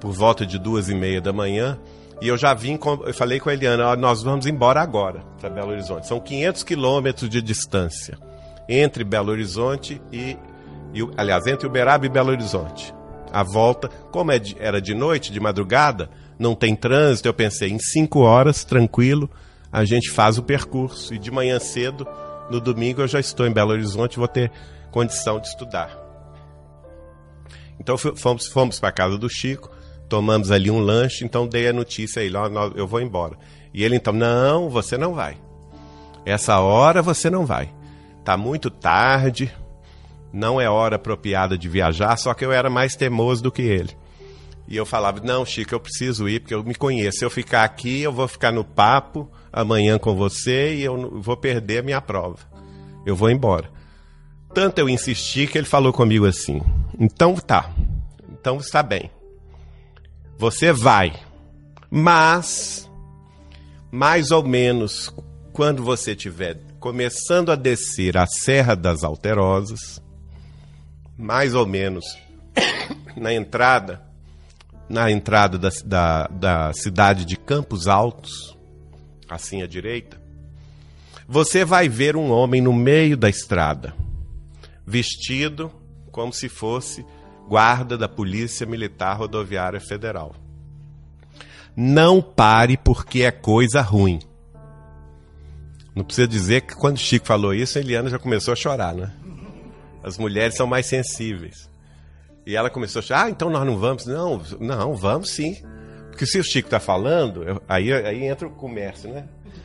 por 0.00 0.12
volta 0.12 0.44
de 0.44 0.58
duas 0.58 0.88
e 0.88 0.94
meia 0.94 1.20
da 1.20 1.32
manhã, 1.32 1.78
e 2.20 2.28
eu 2.28 2.36
já 2.36 2.52
vim, 2.54 2.76
com, 2.76 3.02
eu 3.04 3.14
falei 3.14 3.40
com 3.40 3.48
a 3.48 3.54
Eliana, 3.54 3.96
nós 3.96 4.22
vamos 4.22 4.46
embora 4.46 4.80
agora 4.80 5.20
para 5.40 5.50
Belo 5.50 5.70
Horizonte. 5.70 6.06
São 6.06 6.20
500 6.20 6.62
quilômetros 6.62 7.28
de 7.28 7.40
distância 7.40 8.18
entre 8.68 9.04
Belo 9.04 9.30
Horizonte 9.30 10.00
e, 10.12 10.36
e, 10.92 11.08
aliás, 11.16 11.46
entre 11.46 11.66
Uberaba 11.66 12.06
e 12.06 12.08
Belo 12.08 12.30
Horizonte. 12.30 12.94
A 13.34 13.42
volta, 13.42 13.88
como 14.12 14.30
é 14.30 14.38
de, 14.38 14.56
era 14.60 14.80
de 14.80 14.94
noite, 14.94 15.32
de 15.32 15.40
madrugada, 15.40 16.08
não 16.38 16.54
tem 16.54 16.76
trânsito, 16.76 17.26
eu 17.26 17.34
pensei, 17.34 17.68
em 17.68 17.80
cinco 17.80 18.20
horas, 18.20 18.62
tranquilo, 18.64 19.28
a 19.72 19.84
gente 19.84 20.08
faz 20.08 20.38
o 20.38 20.42
percurso. 20.44 21.12
E 21.12 21.18
de 21.18 21.32
manhã 21.32 21.58
cedo, 21.58 22.06
no 22.48 22.60
domingo, 22.60 23.00
eu 23.00 23.08
já 23.08 23.18
estou 23.18 23.44
em 23.44 23.52
Belo 23.52 23.72
Horizonte 23.72 24.18
vou 24.18 24.28
ter 24.28 24.52
condição 24.92 25.40
de 25.40 25.48
estudar. 25.48 25.90
Então 27.80 27.98
fomos, 27.98 28.46
fomos 28.46 28.78
para 28.78 28.90
a 28.90 28.92
casa 28.92 29.18
do 29.18 29.28
Chico, 29.28 29.68
tomamos 30.08 30.52
ali 30.52 30.70
um 30.70 30.78
lanche, 30.78 31.24
então 31.24 31.44
dei 31.44 31.66
a 31.66 31.72
notícia 31.72 32.22
a 32.22 32.24
ele, 32.24 32.36
eu 32.76 32.86
vou 32.86 33.00
embora. 33.00 33.36
E 33.72 33.82
ele 33.82 33.96
então, 33.96 34.12
não, 34.12 34.70
você 34.70 34.96
não 34.96 35.12
vai. 35.12 35.36
Essa 36.24 36.60
hora 36.60 37.02
você 37.02 37.28
não 37.28 37.44
vai. 37.44 37.74
Tá 38.24 38.36
muito 38.36 38.70
tarde, 38.70 39.52
não 40.34 40.60
é 40.60 40.68
hora 40.68 40.96
apropriada 40.96 41.56
de 41.56 41.68
viajar, 41.68 42.16
só 42.16 42.34
que 42.34 42.44
eu 42.44 42.50
era 42.50 42.68
mais 42.68 42.96
teimoso 42.96 43.40
do 43.40 43.52
que 43.52 43.62
ele. 43.62 43.96
E 44.66 44.76
eu 44.76 44.84
falava, 44.84 45.20
não, 45.20 45.46
Chico, 45.46 45.72
eu 45.72 45.78
preciso 45.78 46.28
ir, 46.28 46.40
porque 46.40 46.54
eu 46.54 46.64
me 46.64 46.74
conheço. 46.74 47.18
Se 47.18 47.24
eu 47.24 47.30
ficar 47.30 47.62
aqui, 47.62 48.00
eu 48.00 48.12
vou 48.12 48.26
ficar 48.26 48.50
no 48.50 48.64
papo 48.64 49.30
amanhã 49.52 49.96
com 49.96 50.16
você 50.16 50.74
e 50.74 50.82
eu 50.82 51.20
vou 51.20 51.36
perder 51.36 51.78
a 51.78 51.82
minha 51.82 52.00
prova. 52.00 52.38
Eu 53.06 53.14
vou 53.14 53.30
embora. 53.30 53.70
Tanto 54.52 54.80
eu 54.80 54.88
insisti 54.88 55.46
que 55.46 55.56
ele 55.56 55.66
falou 55.66 55.92
comigo 55.92 56.26
assim: 56.26 56.60
então 56.98 57.36
tá, 57.36 57.70
então 58.32 58.56
está 58.56 58.82
bem. 58.82 59.10
Você 60.36 60.72
vai, 60.72 61.12
mas 61.90 62.90
mais 63.92 64.32
ou 64.32 64.42
menos 64.42 65.14
quando 65.52 65.84
você 65.84 66.12
estiver 66.12 66.60
começando 66.80 67.52
a 67.52 67.54
descer 67.54 68.16
a 68.16 68.26
Serra 68.26 68.74
das 68.74 69.04
Alterosas, 69.04 70.02
mais 71.16 71.54
ou 71.54 71.66
menos 71.66 72.04
na 73.16 73.32
entrada 73.32 74.02
na 74.88 75.10
entrada 75.10 75.58
da, 75.58 75.70
da, 75.84 76.26
da 76.28 76.72
cidade 76.72 77.24
de 77.24 77.36
Campos 77.36 77.88
Altos, 77.88 78.56
assim 79.28 79.62
à 79.62 79.66
direita, 79.66 80.20
você 81.26 81.64
vai 81.64 81.88
ver 81.88 82.16
um 82.16 82.30
homem 82.30 82.60
no 82.60 82.72
meio 82.72 83.16
da 83.16 83.28
estrada, 83.28 83.94
vestido 84.86 85.72
como 86.12 86.32
se 86.32 86.48
fosse 86.48 87.04
guarda 87.48 87.96
da 87.96 88.08
Polícia 88.08 88.66
Militar 88.66 89.16
Rodoviária 89.16 89.80
Federal. 89.80 90.34
Não 91.76 92.22
pare 92.22 92.76
porque 92.76 93.22
é 93.22 93.30
coisa 93.30 93.80
ruim. 93.80 94.20
Não 95.94 96.04
precisa 96.04 96.28
dizer 96.28 96.62
que 96.62 96.74
quando 96.74 96.98
Chico 96.98 97.26
falou 97.26 97.54
isso, 97.54 97.78
a 97.78 97.80
Eliana 97.80 98.10
já 98.10 98.18
começou 98.18 98.52
a 98.52 98.56
chorar, 98.56 98.94
né? 98.94 99.12
As 100.04 100.18
mulheres 100.18 100.54
são 100.54 100.66
mais 100.66 100.86
sensíveis. 100.86 101.68
E 102.46 102.54
ela 102.54 102.68
começou 102.68 103.00
a 103.00 103.02
achar, 103.02 103.24
ah, 103.24 103.30
então 103.30 103.48
nós 103.48 103.66
não 103.66 103.78
vamos. 103.78 104.06
Não, 104.06 104.42
não, 104.60 104.94
vamos 104.94 105.30
sim. 105.30 105.56
Porque 106.10 106.26
se 106.26 106.38
o 106.38 106.44
Chico 106.44 106.66
está 106.66 106.78
falando, 106.78 107.42
eu, 107.42 107.62
aí, 107.68 107.92
aí 107.92 108.24
entra 108.24 108.46
o 108.46 108.50
comércio, 108.50 109.10
né? 109.10 109.24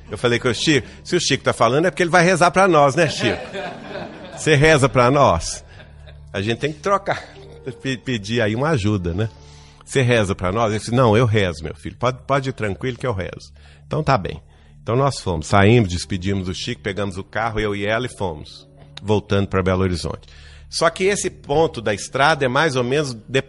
Eu 0.09 0.17
falei 0.17 0.39
com 0.39 0.47
o 0.47 0.53
Chico, 0.53 0.87
se 1.03 1.15
o 1.15 1.19
Chico 1.19 1.41
está 1.41 1.53
falando 1.53 1.85
é 1.85 1.91
porque 1.91 2.01
ele 2.01 2.09
vai 2.09 2.23
rezar 2.23 2.49
para 2.51 2.67
nós, 2.67 2.95
né, 2.95 3.07
Chico? 3.09 3.41
Você 4.35 4.55
reza 4.55 4.87
para 4.87 5.11
nós. 5.11 5.63
A 6.31 6.41
gente 6.41 6.59
tem 6.59 6.71
que 6.71 6.79
trocar, 6.79 7.21
pedir 8.05 8.41
aí 8.41 8.55
uma 8.55 8.69
ajuda, 8.69 9.13
né? 9.13 9.29
Você 9.83 10.01
reza 10.01 10.33
para 10.33 10.51
nós? 10.51 10.69
Ele 10.69 10.79
disse, 10.79 10.95
não, 10.95 11.17
eu 11.17 11.25
rezo, 11.25 11.63
meu 11.63 11.75
filho. 11.75 11.97
Pode, 11.97 12.19
pode 12.25 12.49
ir 12.49 12.53
tranquilo 12.53 12.97
que 12.97 13.05
eu 13.05 13.13
rezo. 13.13 13.51
Então 13.85 14.01
tá 14.01 14.17
bem. 14.17 14.41
Então 14.81 14.95
nós 14.95 15.19
fomos, 15.19 15.47
saímos, 15.47 15.89
despedimos 15.89 16.47
o 16.47 16.53
Chico, 16.53 16.81
pegamos 16.81 17.17
o 17.17 17.23
carro, 17.23 17.59
eu 17.59 17.75
e 17.75 17.85
ela 17.85 18.05
e 18.05 18.17
fomos, 18.17 18.68
voltando 19.01 19.47
para 19.47 19.63
Belo 19.63 19.81
Horizonte. 19.81 20.27
Só 20.69 20.89
que 20.89 21.05
esse 21.05 21.29
ponto 21.29 21.81
da 21.81 21.93
estrada 21.93 22.45
é 22.45 22.47
mais 22.47 22.75
ou 22.75 22.83
menos 22.83 23.13
de, 23.13 23.43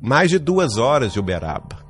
mais 0.00 0.30
de 0.30 0.38
duas 0.38 0.76
horas 0.76 1.12
de 1.12 1.18
Uberaba. 1.18 1.84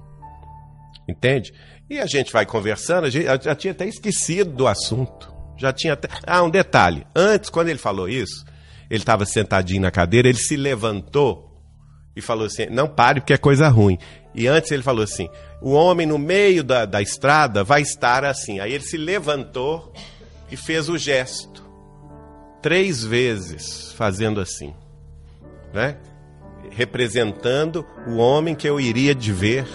Entende? 1.08 1.52
E 1.90 1.98
a 1.98 2.06
gente 2.06 2.32
vai 2.32 2.46
conversando, 2.46 3.10
gente, 3.10 3.26
já 3.26 3.54
tinha 3.54 3.72
até 3.72 3.86
esquecido 3.86 4.50
do 4.50 4.66
assunto. 4.66 5.34
Já 5.56 5.72
tinha 5.72 5.94
até. 5.94 6.08
Ah, 6.26 6.42
um 6.42 6.50
detalhe. 6.50 7.06
Antes, 7.14 7.50
quando 7.50 7.68
ele 7.68 7.78
falou 7.78 8.08
isso, 8.08 8.44
ele 8.90 9.00
estava 9.00 9.24
sentadinho 9.24 9.82
na 9.82 9.90
cadeira, 9.90 10.28
ele 10.28 10.38
se 10.38 10.56
levantou 10.56 11.46
e 12.14 12.20
falou 12.20 12.46
assim: 12.46 12.66
não 12.66 12.88
pare 12.88 13.20
porque 13.20 13.32
é 13.32 13.38
coisa 13.38 13.68
ruim. 13.68 13.98
E 14.34 14.46
antes 14.46 14.70
ele 14.70 14.82
falou 14.82 15.02
assim: 15.02 15.28
o 15.60 15.72
homem 15.72 16.06
no 16.06 16.18
meio 16.18 16.62
da, 16.62 16.84
da 16.84 17.00
estrada 17.00 17.64
vai 17.64 17.82
estar 17.82 18.24
assim. 18.24 18.60
Aí 18.60 18.72
ele 18.72 18.84
se 18.84 18.96
levantou 18.96 19.92
e 20.50 20.56
fez 20.56 20.88
o 20.88 20.98
gesto 20.98 21.65
três 22.66 23.04
vezes 23.04 23.92
fazendo 23.92 24.40
assim, 24.40 24.74
né? 25.72 25.98
representando 26.72 27.86
o 28.08 28.16
homem 28.16 28.56
que 28.56 28.68
eu 28.68 28.80
iria 28.80 29.14
de 29.14 29.32
ver 29.32 29.68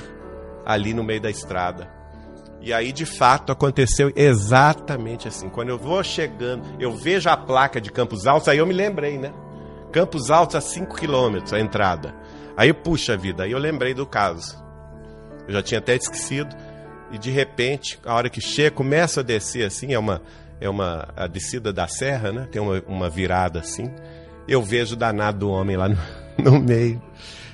ali 0.66 0.94
no 0.94 1.02
meio 1.02 1.22
da 1.22 1.30
estrada. 1.30 1.90
E 2.60 2.74
aí, 2.74 2.92
de 2.92 3.06
fato, 3.06 3.50
aconteceu 3.50 4.12
exatamente 4.14 5.26
assim. 5.26 5.48
Quando 5.48 5.70
eu 5.70 5.78
vou 5.78 6.04
chegando, 6.04 6.66
eu 6.82 6.92
vejo 6.92 7.30
a 7.30 7.38
placa 7.38 7.80
de 7.80 7.90
Campos 7.90 8.28
Altos, 8.28 8.50
aí 8.50 8.58
eu 8.58 8.68
me 8.68 8.74
lembrei, 8.74 9.18
né? 9.18 9.32
Campos 9.94 10.30
Altos 10.30 10.58
a 10.58 10.62
5 10.62 10.94
quilômetros, 10.94 11.54
a 11.54 11.62
entrada. 11.62 12.14
Aí, 12.58 12.74
puxa 12.74 13.16
vida, 13.16 13.44
aí 13.44 13.54
eu 13.54 13.58
lembrei 13.58 13.94
do 13.94 14.06
caso. 14.06 14.62
Eu 15.48 15.54
já 15.54 15.64
tinha 15.64 15.80
até 15.80 15.96
esquecido. 15.96 16.54
E 17.10 17.18
de 17.18 17.32
repente, 17.32 17.98
a 18.06 18.14
hora 18.16 18.30
que 18.30 18.42
chega, 18.42 18.76
começa 18.76 19.22
a 19.22 19.24
descer 19.24 19.66
assim, 19.66 19.94
é 19.94 19.98
uma 19.98 20.22
é 20.62 20.70
uma 20.70 21.10
a 21.16 21.26
descida 21.26 21.74
da 21.74 21.88
serra, 21.88 22.32
né? 22.32 22.48
Tem 22.52 22.62
uma, 22.62 22.82
uma 22.88 23.10
virada 23.10 23.60
assim. 23.60 23.92
Eu 24.48 24.62
vejo 24.62 24.94
o 24.94 24.98
danado 24.98 25.40
do 25.40 25.50
homem 25.50 25.76
lá 25.76 25.90
no, 25.90 25.98
no 26.38 26.60
meio. 26.60 27.02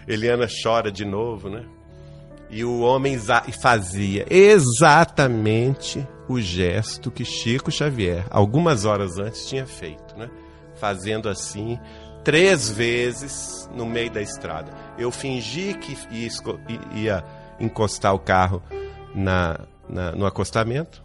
Eliana 0.06 0.48
chora 0.62 0.92
de 0.92 1.06
novo, 1.06 1.50
né? 1.50 1.64
E 2.50 2.64
o 2.64 2.82
homem 2.82 3.18
fazia 3.62 4.26
exatamente 4.30 6.06
o 6.30 6.40
gesto 6.40 7.12
que 7.12 7.26
Chico 7.26 7.72
Xavier, 7.72 8.26
algumas 8.30 8.86
horas 8.86 9.18
antes, 9.18 9.48
tinha 9.48 9.66
feito, 9.66 10.16
né? 10.18 10.30
Fazendo 10.76 11.28
assim, 11.28 11.80
três 12.24 12.70
vezes 12.70 13.70
no 13.74 13.86
meio 13.86 14.12
da 14.12 14.22
estrada. 14.22 14.72
Eu 14.98 15.12
fingi 15.12 15.74
que 15.74 15.98
ia 16.94 17.24
encostar 17.60 18.14
o 18.14 18.20
carro 18.20 18.62
na, 19.16 19.60
na 19.90 20.12
no 20.12 20.26
acostamento, 20.26 21.04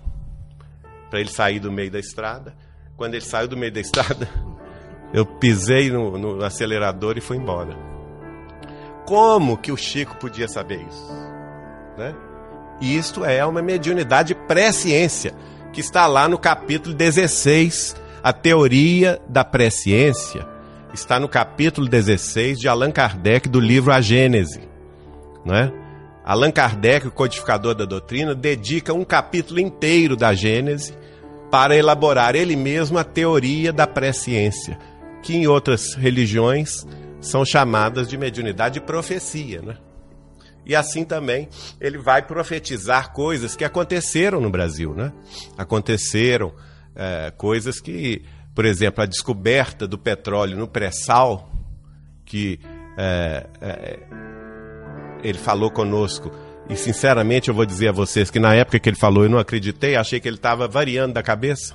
para 1.12 1.20
ele 1.20 1.28
sair 1.28 1.60
do 1.60 1.70
meio 1.70 1.90
da 1.90 1.98
estrada. 1.98 2.54
Quando 2.96 3.12
ele 3.12 3.24
saiu 3.24 3.46
do 3.46 3.54
meio 3.54 3.70
da 3.70 3.80
estrada, 3.80 4.26
eu 5.12 5.26
pisei 5.26 5.90
no, 5.90 6.16
no 6.16 6.42
acelerador 6.42 7.18
e 7.18 7.20
fui 7.20 7.36
embora. 7.36 7.76
Como 9.04 9.58
que 9.58 9.70
o 9.70 9.76
Chico 9.76 10.16
podia 10.16 10.48
saber 10.48 10.80
isso? 10.88 11.12
Né? 11.98 12.14
Isto 12.80 13.26
é 13.26 13.44
uma 13.44 13.60
mediunidade 13.60 14.34
pré-ciência, 14.34 15.34
que 15.70 15.82
está 15.82 16.06
lá 16.06 16.26
no 16.30 16.38
capítulo 16.38 16.94
16, 16.94 17.94
a 18.22 18.32
teoria 18.32 19.20
da 19.28 19.44
pré-ciência. 19.44 20.48
Está 20.94 21.20
no 21.20 21.28
capítulo 21.28 21.86
16 21.86 22.58
de 22.58 22.68
Allan 22.68 22.90
Kardec 22.90 23.50
do 23.50 23.60
livro 23.60 23.92
A 23.92 24.00
Gênese. 24.00 24.66
Não 25.44 25.54
é? 25.54 25.70
Allan 26.24 26.50
Kardec, 26.50 27.06
o 27.06 27.10
codificador 27.10 27.74
da 27.74 27.84
doutrina, 27.84 28.34
dedica 28.34 28.94
um 28.94 29.04
capítulo 29.04 29.60
inteiro 29.60 30.16
da 30.16 30.32
Gênese 30.32 31.01
para 31.52 31.76
elaborar 31.76 32.34
ele 32.34 32.56
mesmo 32.56 32.96
a 32.96 33.04
teoria 33.04 33.74
da 33.74 33.86
presciência, 33.86 34.78
que 35.22 35.36
em 35.36 35.46
outras 35.46 35.92
religiões 35.94 36.86
são 37.20 37.44
chamadas 37.44 38.08
de 38.08 38.16
mediunidade 38.16 38.78
e 38.78 38.80
profecia, 38.80 39.60
né? 39.60 39.76
E 40.64 40.74
assim 40.74 41.04
também 41.04 41.50
ele 41.78 41.98
vai 41.98 42.22
profetizar 42.22 43.12
coisas 43.12 43.54
que 43.54 43.66
aconteceram 43.66 44.40
no 44.40 44.48
Brasil, 44.48 44.94
né? 44.94 45.12
Aconteceram 45.58 46.54
é, 46.96 47.30
coisas 47.36 47.80
que, 47.80 48.24
por 48.54 48.64
exemplo, 48.64 49.02
a 49.02 49.06
descoberta 49.06 49.86
do 49.86 49.98
petróleo 49.98 50.56
no 50.56 50.66
pré-sal, 50.66 51.52
que 52.24 52.58
é, 52.96 53.46
é, 53.60 53.98
ele 55.22 55.36
falou 55.36 55.70
conosco 55.70 56.32
e 56.68 56.76
sinceramente 56.76 57.48
eu 57.48 57.54
vou 57.54 57.66
dizer 57.66 57.88
a 57.88 57.92
vocês 57.92 58.30
que 58.30 58.38
na 58.38 58.54
época 58.54 58.78
que 58.78 58.88
ele 58.88 58.96
falou 58.96 59.24
eu 59.24 59.30
não 59.30 59.38
acreditei, 59.38 59.96
achei 59.96 60.20
que 60.20 60.28
ele 60.28 60.36
estava 60.36 60.68
variando 60.68 61.14
da 61.14 61.22
cabeça. 61.22 61.74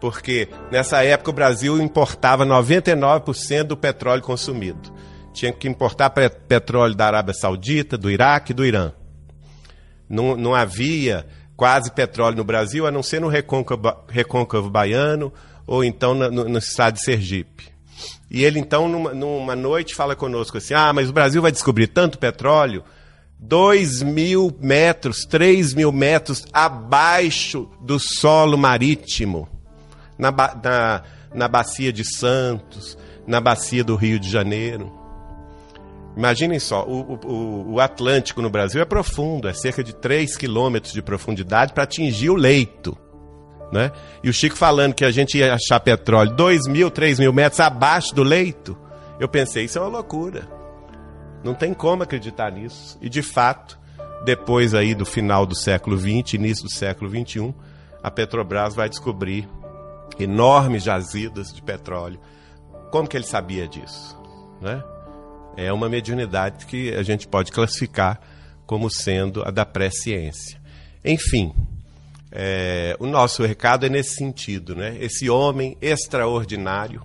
Porque 0.00 0.48
nessa 0.70 1.04
época 1.04 1.30
o 1.30 1.34
Brasil 1.34 1.80
importava 1.80 2.46
99% 2.46 3.64
do 3.64 3.76
petróleo 3.76 4.22
consumido. 4.22 4.90
Tinha 5.32 5.52
que 5.52 5.68
importar 5.68 6.10
petróleo 6.10 6.94
da 6.94 7.06
Arábia 7.06 7.34
Saudita, 7.34 7.98
do 7.98 8.10
Iraque 8.10 8.52
e 8.52 8.54
do 8.54 8.64
Irã. 8.64 8.92
Não, 10.08 10.36
não 10.36 10.54
havia 10.54 11.26
quase 11.54 11.92
petróleo 11.92 12.38
no 12.38 12.44
Brasil, 12.44 12.86
a 12.86 12.90
não 12.90 13.02
ser 13.02 13.20
no 13.20 13.28
recôncavo, 13.28 13.94
recôncavo 14.08 14.70
baiano 14.70 15.30
ou 15.66 15.84
então 15.84 16.14
no, 16.14 16.30
no, 16.30 16.58
estado 16.58 16.94
de 16.94 17.04
Sergipe. 17.04 17.68
E 18.30 18.42
ele 18.42 18.58
então, 18.58 18.88
numa, 18.88 19.12
numa 19.12 19.54
noite, 19.54 19.94
fala 19.94 20.16
conosco 20.16 20.56
assim: 20.56 20.72
ah, 20.72 20.92
mas 20.92 21.10
o 21.10 21.12
Brasil 21.12 21.42
vai 21.42 21.52
descobrir 21.52 21.86
tanto 21.88 22.18
petróleo 22.18 22.82
2 23.42 24.02
mil 24.02 24.54
metros, 24.60 25.24
3 25.24 25.72
mil 25.72 25.90
metros 25.90 26.44
abaixo 26.52 27.68
do 27.80 27.98
solo 27.98 28.58
marítimo, 28.58 29.48
na, 30.18 30.30
na, 30.30 31.02
na 31.34 31.48
bacia 31.48 31.90
de 31.90 32.04
Santos, 32.04 32.98
na 33.26 33.40
bacia 33.40 33.82
do 33.82 33.96
Rio 33.96 34.20
de 34.20 34.28
Janeiro. 34.28 34.92
Imaginem 36.14 36.58
só, 36.58 36.84
o, 36.84 37.18
o, 37.24 37.72
o 37.72 37.80
Atlântico 37.80 38.42
no 38.42 38.50
Brasil 38.50 38.82
é 38.82 38.84
profundo, 38.84 39.48
é 39.48 39.54
cerca 39.54 39.82
de 39.82 39.94
3 39.94 40.36
quilômetros 40.36 40.92
de 40.92 41.00
profundidade 41.00 41.72
para 41.72 41.84
atingir 41.84 42.28
o 42.28 42.34
leito. 42.34 42.96
Né? 43.72 43.90
E 44.22 44.28
o 44.28 44.32
Chico 44.32 44.56
falando 44.56 44.94
que 44.94 45.04
a 45.04 45.10
gente 45.10 45.38
ia 45.38 45.54
achar 45.54 45.80
petróleo 45.80 46.34
2 46.34 46.66
mil, 46.66 46.90
3 46.90 47.18
mil 47.20 47.32
metros 47.32 47.60
abaixo 47.60 48.14
do 48.14 48.22
leito, 48.22 48.76
eu 49.18 49.28
pensei, 49.28 49.64
isso 49.64 49.78
é 49.78 49.80
uma 49.80 49.88
loucura. 49.88 50.59
Não 51.42 51.54
tem 51.54 51.72
como 51.72 52.02
acreditar 52.02 52.50
nisso. 52.52 52.98
E 53.00 53.08
de 53.08 53.22
fato, 53.22 53.78
depois 54.24 54.74
aí 54.74 54.94
do 54.94 55.06
final 55.06 55.46
do 55.46 55.54
século 55.54 55.98
XX, 55.98 56.34
início 56.34 56.64
do 56.64 56.70
século 56.70 57.10
XXI, 57.10 57.54
a 58.02 58.10
Petrobras 58.10 58.74
vai 58.74 58.88
descobrir 58.88 59.48
enormes 60.18 60.82
jazidas 60.82 61.52
de 61.52 61.62
petróleo. 61.62 62.20
Como 62.90 63.08
que 63.08 63.16
ele 63.16 63.24
sabia 63.24 63.66
disso? 63.66 64.18
Né? 64.60 64.82
É 65.56 65.72
uma 65.72 65.88
mediunidade 65.88 66.66
que 66.66 66.92
a 66.94 67.02
gente 67.02 67.26
pode 67.26 67.52
classificar 67.52 68.20
como 68.66 68.90
sendo 68.90 69.42
a 69.42 69.50
da 69.50 69.64
pré-ciência. 69.64 70.60
Enfim, 71.04 71.52
é, 72.30 72.96
o 73.00 73.06
nosso 73.06 73.42
recado 73.44 73.86
é 73.86 73.88
nesse 73.88 74.14
sentido, 74.16 74.76
né? 74.76 74.96
Esse 75.00 75.28
homem 75.28 75.76
extraordinário 75.80 77.02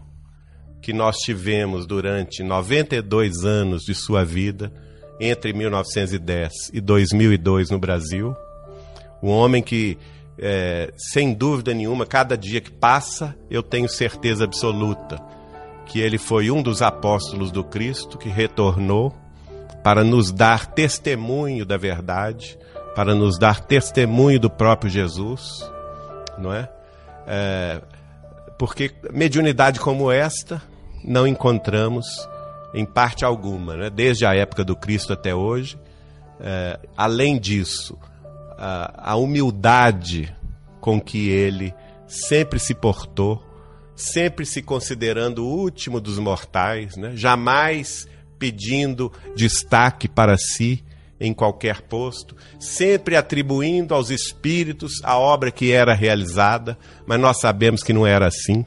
que 0.85 0.93
nós 0.93 1.15
tivemos 1.17 1.87
durante 1.87 2.43
92 2.43 3.43
anos 3.43 3.81
de 3.81 3.95
sua 3.95 4.23
vida, 4.23 4.71
entre 5.19 5.51
1910 5.51 6.69
e 6.73 6.79
2002 6.79 7.71
no 7.71 7.79
Brasil, 7.79 8.35
um 9.19 9.29
homem 9.29 9.63
que, 9.63 9.97
é, 10.37 10.93
sem 10.95 11.33
dúvida 11.33 11.73
nenhuma, 11.73 12.05
cada 12.05 12.37
dia 12.37 12.61
que 12.61 12.69
passa, 12.69 13.35
eu 13.49 13.63
tenho 13.63 13.89
certeza 13.89 14.43
absoluta 14.43 15.19
que 15.87 15.99
ele 15.99 16.19
foi 16.19 16.51
um 16.51 16.61
dos 16.61 16.83
apóstolos 16.83 17.49
do 17.49 17.63
Cristo 17.63 18.15
que 18.15 18.29
retornou 18.29 19.11
para 19.83 20.03
nos 20.03 20.31
dar 20.31 20.67
testemunho 20.67 21.65
da 21.65 21.77
verdade, 21.77 22.59
para 22.95 23.15
nos 23.15 23.39
dar 23.39 23.59
testemunho 23.59 24.39
do 24.39 24.51
próprio 24.51 24.91
Jesus, 24.91 25.67
não 26.37 26.53
é? 26.53 26.69
é 27.25 27.81
porque 28.55 28.91
mediunidade 29.11 29.79
como 29.79 30.11
esta 30.11 30.61
não 31.05 31.27
encontramos 31.27 32.05
em 32.73 32.85
parte 32.85 33.23
alguma, 33.23 33.75
né? 33.75 33.89
desde 33.89 34.25
a 34.25 34.35
época 34.35 34.63
do 34.63 34.75
Cristo 34.75 35.13
até 35.13 35.33
hoje. 35.33 35.77
É, 36.39 36.79
além 36.97 37.39
disso, 37.39 37.97
a, 38.57 39.11
a 39.11 39.15
humildade 39.15 40.33
com 40.81 40.99
que 40.99 41.29
ele 41.29 41.73
sempre 42.07 42.59
se 42.59 42.73
portou, 42.73 43.41
sempre 43.95 44.45
se 44.45 44.61
considerando 44.61 45.45
o 45.45 45.49
último 45.49 46.01
dos 46.01 46.19
mortais, 46.19 46.97
né? 46.97 47.11
jamais 47.15 48.07
pedindo 48.37 49.11
destaque 49.35 50.07
para 50.07 50.37
si, 50.37 50.83
em 51.17 51.33
qualquer 51.33 51.81
posto, 51.81 52.35
sempre 52.59 53.15
atribuindo 53.15 53.93
aos 53.93 54.09
espíritos 54.09 55.01
a 55.01 55.17
obra 55.17 55.49
que 55.49 55.71
era 55.71 55.93
realizada, 55.93 56.77
mas 57.07 57.19
nós 57.19 57.39
sabemos 57.39 57.81
que 57.81 57.93
não 57.93 58.05
era 58.05 58.27
assim. 58.27 58.65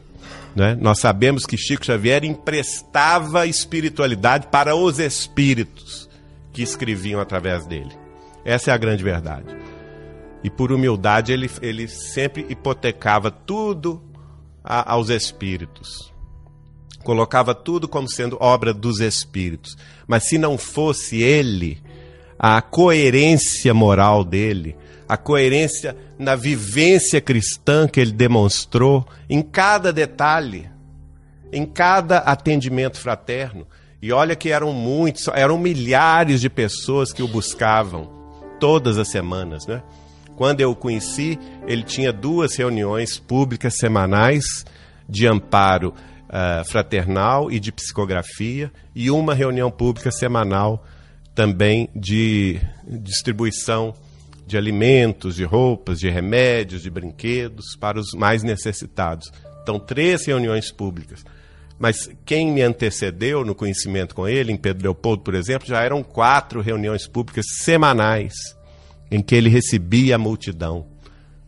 Né? 0.58 0.76
Nós 0.80 0.98
sabemos 0.98 1.46
que 1.46 1.56
Chico 1.56 1.86
Xavier 1.86 2.24
emprestava 2.24 3.46
espiritualidade 3.46 4.48
para 4.48 4.74
os 4.74 4.98
espíritos 4.98 6.10
que 6.52 6.62
escreviam 6.62 7.20
através 7.20 7.64
dele. 7.64 7.92
Essa 8.44 8.72
é 8.72 8.74
a 8.74 8.76
grande 8.76 9.04
verdade. 9.04 9.56
E 10.42 10.50
por 10.50 10.72
humildade 10.72 11.32
ele, 11.32 11.48
ele 11.62 11.86
sempre 11.86 12.44
hipotecava 12.48 13.30
tudo 13.30 14.02
a, 14.64 14.94
aos 14.94 15.10
espíritos. 15.10 16.12
Colocava 17.04 17.54
tudo 17.54 17.86
como 17.86 18.08
sendo 18.08 18.36
obra 18.40 18.74
dos 18.74 18.98
espíritos. 18.98 19.76
Mas 20.08 20.24
se 20.24 20.38
não 20.38 20.58
fosse 20.58 21.22
ele, 21.22 21.80
a 22.36 22.60
coerência 22.60 23.72
moral 23.72 24.24
dele, 24.24 24.76
a 25.08 25.16
coerência 25.16 25.96
na 26.18 26.36
vivência 26.36 27.20
cristã 27.20 27.88
que 27.88 27.98
ele 27.98 28.12
demonstrou 28.12 29.06
em 29.28 29.40
cada 29.40 29.92
detalhe, 29.92 30.68
em 31.50 31.64
cada 31.64 32.18
atendimento 32.18 32.98
fraterno. 32.98 33.66
E 34.02 34.12
olha 34.12 34.36
que 34.36 34.50
eram 34.50 34.72
muitos, 34.72 35.26
eram 35.28 35.58
milhares 35.58 36.40
de 36.40 36.50
pessoas 36.50 37.12
que 37.12 37.22
o 37.22 37.28
buscavam 37.28 38.10
todas 38.60 38.98
as 38.98 39.08
semanas, 39.08 39.66
né? 39.66 39.82
Quando 40.36 40.60
eu 40.60 40.70
o 40.70 40.76
conheci, 40.76 41.36
ele 41.66 41.82
tinha 41.82 42.12
duas 42.12 42.54
reuniões 42.54 43.18
públicas 43.18 43.76
semanais 43.76 44.44
de 45.08 45.26
amparo 45.26 45.92
uh, 46.28 46.64
fraternal 46.64 47.50
e 47.50 47.58
de 47.58 47.72
psicografia 47.72 48.70
e 48.94 49.10
uma 49.10 49.34
reunião 49.34 49.68
pública 49.68 50.12
semanal 50.12 50.84
também 51.34 51.88
de 51.94 52.60
distribuição 52.86 53.94
de 54.48 54.56
alimentos, 54.56 55.36
de 55.36 55.44
roupas, 55.44 56.00
de 56.00 56.08
remédios, 56.08 56.82
de 56.82 56.88
brinquedos 56.88 57.76
para 57.78 58.00
os 58.00 58.12
mais 58.14 58.42
necessitados. 58.42 59.30
Então, 59.62 59.78
três 59.78 60.24
reuniões 60.24 60.72
públicas. 60.72 61.22
Mas 61.78 62.10
quem 62.24 62.50
me 62.50 62.62
antecedeu 62.62 63.44
no 63.44 63.54
conhecimento 63.54 64.14
com 64.14 64.26
ele, 64.26 64.50
em 64.50 64.56
Pedro 64.56 64.84
Leopoldo, 64.84 65.22
por 65.22 65.34
exemplo, 65.34 65.68
já 65.68 65.82
eram 65.82 66.02
quatro 66.02 66.62
reuniões 66.62 67.06
públicas 67.06 67.44
semanais 67.62 68.32
em 69.10 69.22
que 69.22 69.34
ele 69.34 69.50
recebia 69.50 70.16
a 70.16 70.18
multidão. 70.18 70.86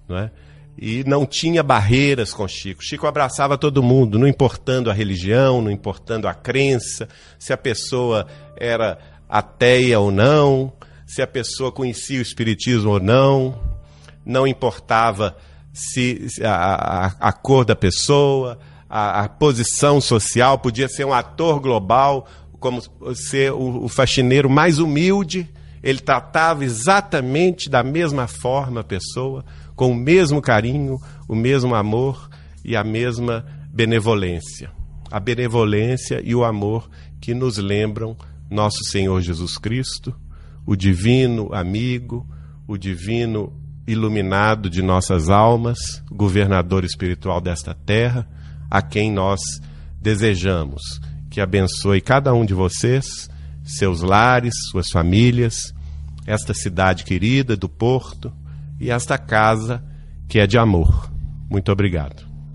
Não 0.07 0.19
é? 0.19 0.31
E 0.79 1.03
não 1.05 1.25
tinha 1.25 1.63
barreiras 1.63 2.35
com 2.35 2.47
Chico. 2.47 2.85
Chico 2.85 3.07
abraçava 3.07 3.57
todo 3.57 3.83
mundo, 3.83 4.19
não 4.19 4.29
importando 4.29 4.91
a 4.91 4.95
religião, 4.95 5.63
não 5.63 5.71
importando 5.71 6.29
a 6.29 6.35
crença, 6.35 7.09
se 7.39 7.53
a 7.53 7.57
pessoa 7.57 8.27
era 8.57 8.99
ateia 9.29 9.99
ou 9.99 10.11
não, 10.11 10.73
se 11.11 11.21
a 11.21 11.27
pessoa 11.27 11.73
conhecia 11.73 12.21
o 12.21 12.23
Espiritismo 12.23 12.93
ou 12.93 13.01
não, 13.01 13.59
não 14.25 14.47
importava 14.47 15.37
se 15.73 16.29
a, 16.41 17.07
a, 17.07 17.07
a 17.19 17.33
cor 17.33 17.65
da 17.65 17.75
pessoa, 17.75 18.57
a, 18.89 19.25
a, 19.25 19.29
posição 19.29 20.01
social, 20.01 20.61
podia 20.61 20.87
ser 20.87 21.05
um 21.05 21.13
ator 21.13 21.59
global, 21.59 22.29
como 22.61 22.81
ser 23.13 23.53
o, 23.53 23.87
o 23.87 23.89
faxineiro 23.89 24.49
mais 24.49 24.79
humilde, 24.79 25.51
ele 25.83 25.99
tratava 25.99 26.65
exatamente 26.65 27.69
da 27.69 27.83
mesma 27.83 28.29
forma 28.29 28.83
a 28.83 28.85
pessoa, 28.85 29.45
com 29.75 29.91
o 29.91 29.97
mesmo 29.97 30.41
carinho, 30.41 30.97
o 31.27 31.35
mesmo 31.35 31.75
amor 31.75 32.31
e 32.65 32.77
a 32.77 32.85
mesma 32.85 33.45
benevolência. 33.73 34.71
A 35.11 35.19
benevolência 35.19 36.21
e 36.23 36.37
o 36.37 36.45
amor 36.45 36.89
que 37.21 37.35
nos 37.35 37.59
lembram 37.59 38.17
nosso 38.49 38.85
Senhor 38.85 39.21
Jesus 39.21 39.59
Cristo, 39.59 40.15
o 40.71 40.77
divino 40.77 41.53
amigo, 41.53 42.25
o 42.65 42.79
divino 42.79 43.53
iluminado 43.89 44.71
de 44.71 44.81
nossas 44.81 45.29
almas, 45.29 46.01
governador 46.09 46.85
espiritual 46.85 47.41
desta 47.41 47.75
terra, 47.75 48.25
a 48.71 48.81
quem 48.81 49.11
nós 49.11 49.41
desejamos 50.01 50.81
que 51.29 51.41
abençoe 51.41 52.01
cada 52.01 52.33
um 52.33 52.45
de 52.45 52.55
vocês, 52.55 53.29
seus 53.65 54.01
lares, 54.01 54.55
suas 54.71 54.91
famílias, 54.91 55.75
esta 56.25 56.55
cidade 56.55 57.03
querida 57.03 57.57
do 57.57 57.69
Porto 57.69 58.33
e 58.79 58.93
esta 58.93 59.19
casa 59.19 59.83
que 60.29 60.39
é 60.39 60.47
de 60.47 60.57
amor. 60.57 61.11
Muito 61.51 61.73
obrigado. 61.73 62.30